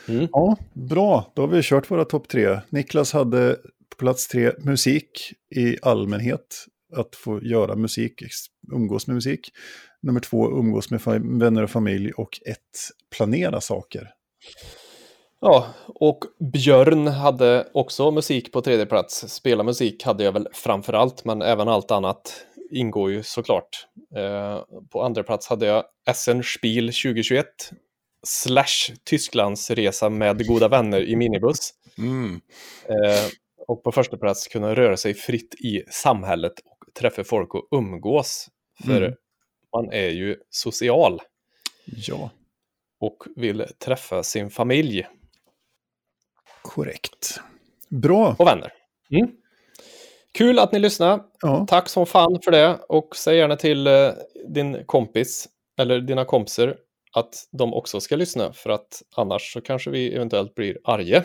Mm. 0.09 0.28
Ja, 0.32 0.57
bra. 0.72 1.32
Då 1.34 1.42
har 1.42 1.48
vi 1.48 1.62
kört 1.62 1.90
våra 1.90 2.05
topp 2.05 2.28
tre. 2.28 2.61
Niklas 2.70 3.12
hade 3.12 3.57
på 3.90 3.96
plats 3.98 4.28
tre 4.28 4.53
musik 4.59 5.32
i 5.57 5.76
allmänhet. 5.82 6.66
Att 6.96 7.16
få 7.16 7.42
göra 7.42 7.76
musik, 7.76 8.22
umgås 8.72 9.07
med 9.07 9.14
musik. 9.14 9.51
Nummer 10.03 10.20
två, 10.20 10.51
umgås 10.51 10.90
med 10.90 11.01
vänner 11.40 11.62
och 11.62 11.70
familj. 11.70 12.12
Och 12.12 12.40
ett, 12.46 12.90
planera 13.16 13.61
saker. 13.61 14.11
Ja, 15.40 15.66
och 15.86 16.24
Björn 16.53 17.07
hade 17.07 17.68
också 17.74 18.11
musik 18.11 18.53
på 18.53 18.61
tredje 18.61 18.86
plats. 18.86 19.28
Spela 19.28 19.62
musik 19.62 20.05
hade 20.05 20.24
jag 20.24 20.32
väl 20.32 20.48
framför 20.53 20.92
allt, 20.92 21.24
men 21.24 21.42
även 21.42 21.68
allt 21.68 21.90
annat 21.90 22.46
ingår 22.70 23.11
ju 23.11 23.22
såklart. 23.22 23.86
Eh, 24.16 24.61
på 24.90 25.03
andra 25.03 25.22
plats 25.22 25.48
hade 25.48 25.66
jag 25.66 25.84
Essen 26.11 26.42
Spiel 26.42 26.86
2021 26.86 27.46
slash 28.27 28.95
Tysklands 29.05 29.71
resa 29.71 30.09
med 30.09 30.47
goda 30.47 30.68
vänner 30.68 31.01
i 31.01 31.16
minibuss. 31.16 31.75
Eh, 32.89 33.31
och 33.68 33.83
på 33.83 33.93
första 33.93 34.16
plats 34.16 34.49
kunna 34.49 34.75
röra 34.75 34.97
sig 34.97 35.14
fritt 35.14 35.55
i 35.55 35.83
samhället 35.91 36.53
och 36.64 36.95
träffa 36.95 37.25
folk 37.25 37.55
och 37.55 37.68
umgås. 37.71 38.49
För 38.85 39.03
Mm. 39.03 39.14
man 39.77 39.93
är 39.93 40.09
ju 40.09 40.37
social 40.51 41.21
Ja, 41.85 42.31
och 43.01 43.25
vill 43.37 43.66
träffa 43.79 44.23
sin 44.23 44.51
familj 44.51 45.07
korrekt. 46.62 47.41
Bra. 47.89 48.37
och 48.39 48.47
vänner. 48.47 48.73
Mm. 49.11 49.31
Kul 50.33 50.59
att 50.59 50.73
ni 50.73 50.79
lyssnade. 50.79 51.23
Ja, 51.41 51.66
Tack 51.68 51.89
som 51.89 52.07
fan 52.07 52.41
för 52.45 52.51
det 52.51 52.79
och 52.89 53.16
säg 53.16 53.37
gärna 53.37 53.57
till 53.57 53.87
eh, 53.87 54.11
din 54.49 54.85
kompis 54.87 55.49
eller 55.79 56.01
dina 56.01 56.25
kompisar 56.25 56.77
att 57.17 57.35
de 57.59 57.75
också 57.75 58.01
ska 58.01 58.17
lyssna 58.17 58.53
för 58.53 58.71
att 58.71 59.03
annars 59.17 59.53
så 59.53 59.61
kanske 59.61 59.91
vi 59.91 60.15
eventuellt 60.15 60.55
blir 60.55 60.79
arga. 60.85 61.25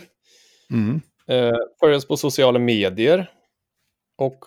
mm. 0.72 1.02
Eh, 1.28 1.58
följ 1.80 1.96
oss 1.96 2.08
på 2.08 2.18
sociala 2.18 2.60
medier 2.60 3.32
och 4.18 4.40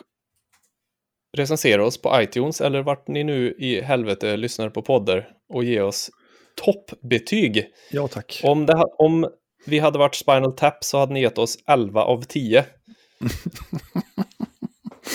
recensera 1.36 1.86
oss 1.86 2.02
på 2.02 2.22
iTunes 2.22 2.60
eller 2.60 2.82
vart 2.82 3.08
ni 3.08 3.24
nu 3.24 3.54
i 3.58 3.80
helvete 3.80 4.36
lyssnar 4.36 4.70
på 4.70 4.82
poddar 4.82 5.28
och 5.48 5.64
ge 5.64 5.80
oss 5.80 6.10
toppbetyg. 6.54 7.66
ja 7.90 8.08
tack. 8.08 8.40
Om, 8.44 8.66
det, 8.66 8.84
om 8.98 9.30
vi 9.66 9.78
hade 9.78 9.98
varit 9.98 10.14
Spinal 10.14 10.52
Tap 10.52 10.84
så 10.84 10.98
hade 10.98 11.12
ni 11.12 11.20
gett 11.20 11.38
oss 11.38 11.58
11 11.66 12.02
av 12.02 12.22
10. 12.22 12.64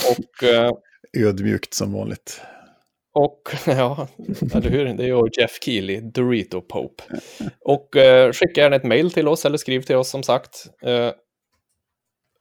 och, 0.10 0.44
eh, 0.44 0.72
Ödmjukt 1.18 1.74
som 1.74 1.94
vanligt. 1.94 2.42
Och 3.14 3.42
ja, 3.68 4.08
eller 4.54 4.70
hur? 4.70 4.86
Det 4.86 5.04
är 5.04 5.08
ju 5.08 5.22
Jeff 5.40 5.58
Keely, 5.62 6.00
Dorito 6.02 6.62
Pope. 6.62 7.04
Och 7.66 7.96
eh, 7.96 8.32
skicka 8.32 8.62
gärna 8.62 8.76
ett 8.76 8.84
mail 8.84 9.12
till 9.12 9.28
oss 9.28 9.46
eller 9.46 9.58
skriv 9.58 9.82
till 9.82 9.96
oss 9.96 10.10
som 10.10 10.24
sagt. 10.24 10.66
Eh, 10.84 11.12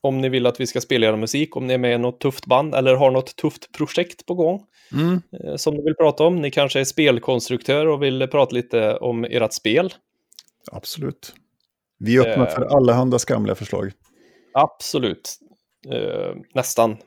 om 0.01 0.21
ni 0.21 0.29
vill 0.29 0.47
att 0.47 0.61
vi 0.61 0.67
ska 0.67 0.81
spela 0.81 1.07
er 1.07 1.17
musik, 1.17 1.57
om 1.57 1.67
ni 1.67 1.75
är 1.75 1.79
med 1.79 1.95
i 1.95 1.99
något 1.99 2.21
tufft 2.21 2.47
band 2.47 2.75
eller 2.75 2.95
har 2.95 3.11
något 3.11 3.37
tufft 3.37 3.73
projekt 3.73 4.27
på 4.27 4.35
gång 4.35 4.67
Mm. 4.93 5.23
eh, 5.45 5.57
som 5.57 5.75
ni 5.75 5.83
vill 5.83 5.95
prata 5.95 6.25
om. 6.25 6.37
Ni 6.43 6.51
kanske 6.51 6.81
är 6.81 6.85
spelkonstruktör 6.85 7.87
och 7.87 8.03
vill 8.03 8.29
prata 8.29 8.55
lite 8.55 8.97
om 8.97 9.25
ert 9.25 9.53
spel. 9.53 9.95
Absolut. 10.73 11.35
Vi 11.99 12.17
är 12.17 12.21
öppna 12.29 12.47
Eh. 12.47 12.55
för 12.55 12.63
allehanda 12.63 13.19
skamliga 13.19 13.55
förslag. 13.55 13.93
Absolut. 14.55 15.39
Eh, 15.93 16.35
nästan 16.55 16.91
Mm. 16.91 17.01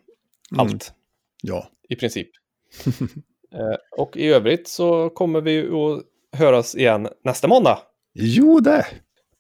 allt. 0.60 0.94
Ja, 1.42 1.70
i 1.90 1.96
princip. 1.96 2.28
eh, 3.54 3.76
och 3.98 4.18
i 4.18 4.28
övrigt 4.28 4.68
så 4.68 5.10
kommer 5.10 5.42
vi 5.42 5.60
att 5.70 6.04
höras 6.40 6.76
igen 6.76 7.08
nästa 7.24 7.48
måndag. 7.48 7.80
jo 8.14 8.60
det. 8.60 8.86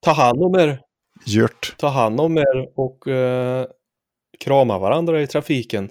Ta 0.02 0.12
hand 0.12 0.44
om 0.44 0.56
er, 0.56 0.80
Gjort. 1.26 1.76
ta 1.78 1.88
hand 1.88 2.20
om 2.22 2.38
er 2.38 2.80
och 2.80 3.08
eh, 3.08 3.68
krama 4.40 4.80
varandra 4.80 5.22
i 5.22 5.28
trafiken. 5.28 5.90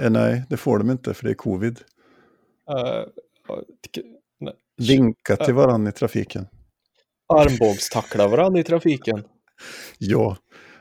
Eh, 0.00 0.10
nej, 0.10 0.42
det 0.48 0.56
får 0.56 0.78
de 0.78 0.90
inte 0.90 1.14
för 1.14 1.24
det 1.24 1.30
är 1.30 1.34
covid. 1.34 1.78
Eh, 2.70 3.02
Vinka 4.88 5.36
till 5.36 5.54
varandra 5.54 5.88
i 5.88 5.92
trafiken. 5.92 6.46
armbågstackla 7.34 8.28
varandra 8.28 8.60
i 8.60 8.64
trafiken. 8.64 9.24
Ja, 9.98 10.36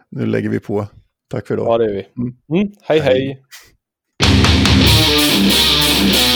nu 0.09 0.25
lägger 0.25 0.49
vi 0.49 0.59
på. 0.59 0.87
Tack 1.29 1.47
för 1.47 1.53
idag. 1.53 1.67
Ja, 1.67 1.77
det 1.77 1.85
är 1.85 1.93
vi. 1.93 2.07
Mm. 2.17 2.35
Mm, 2.63 2.73
hej, 2.81 2.99
Hej. 2.99 3.19
hej. 3.27 3.43
Thank. 5.95 6.34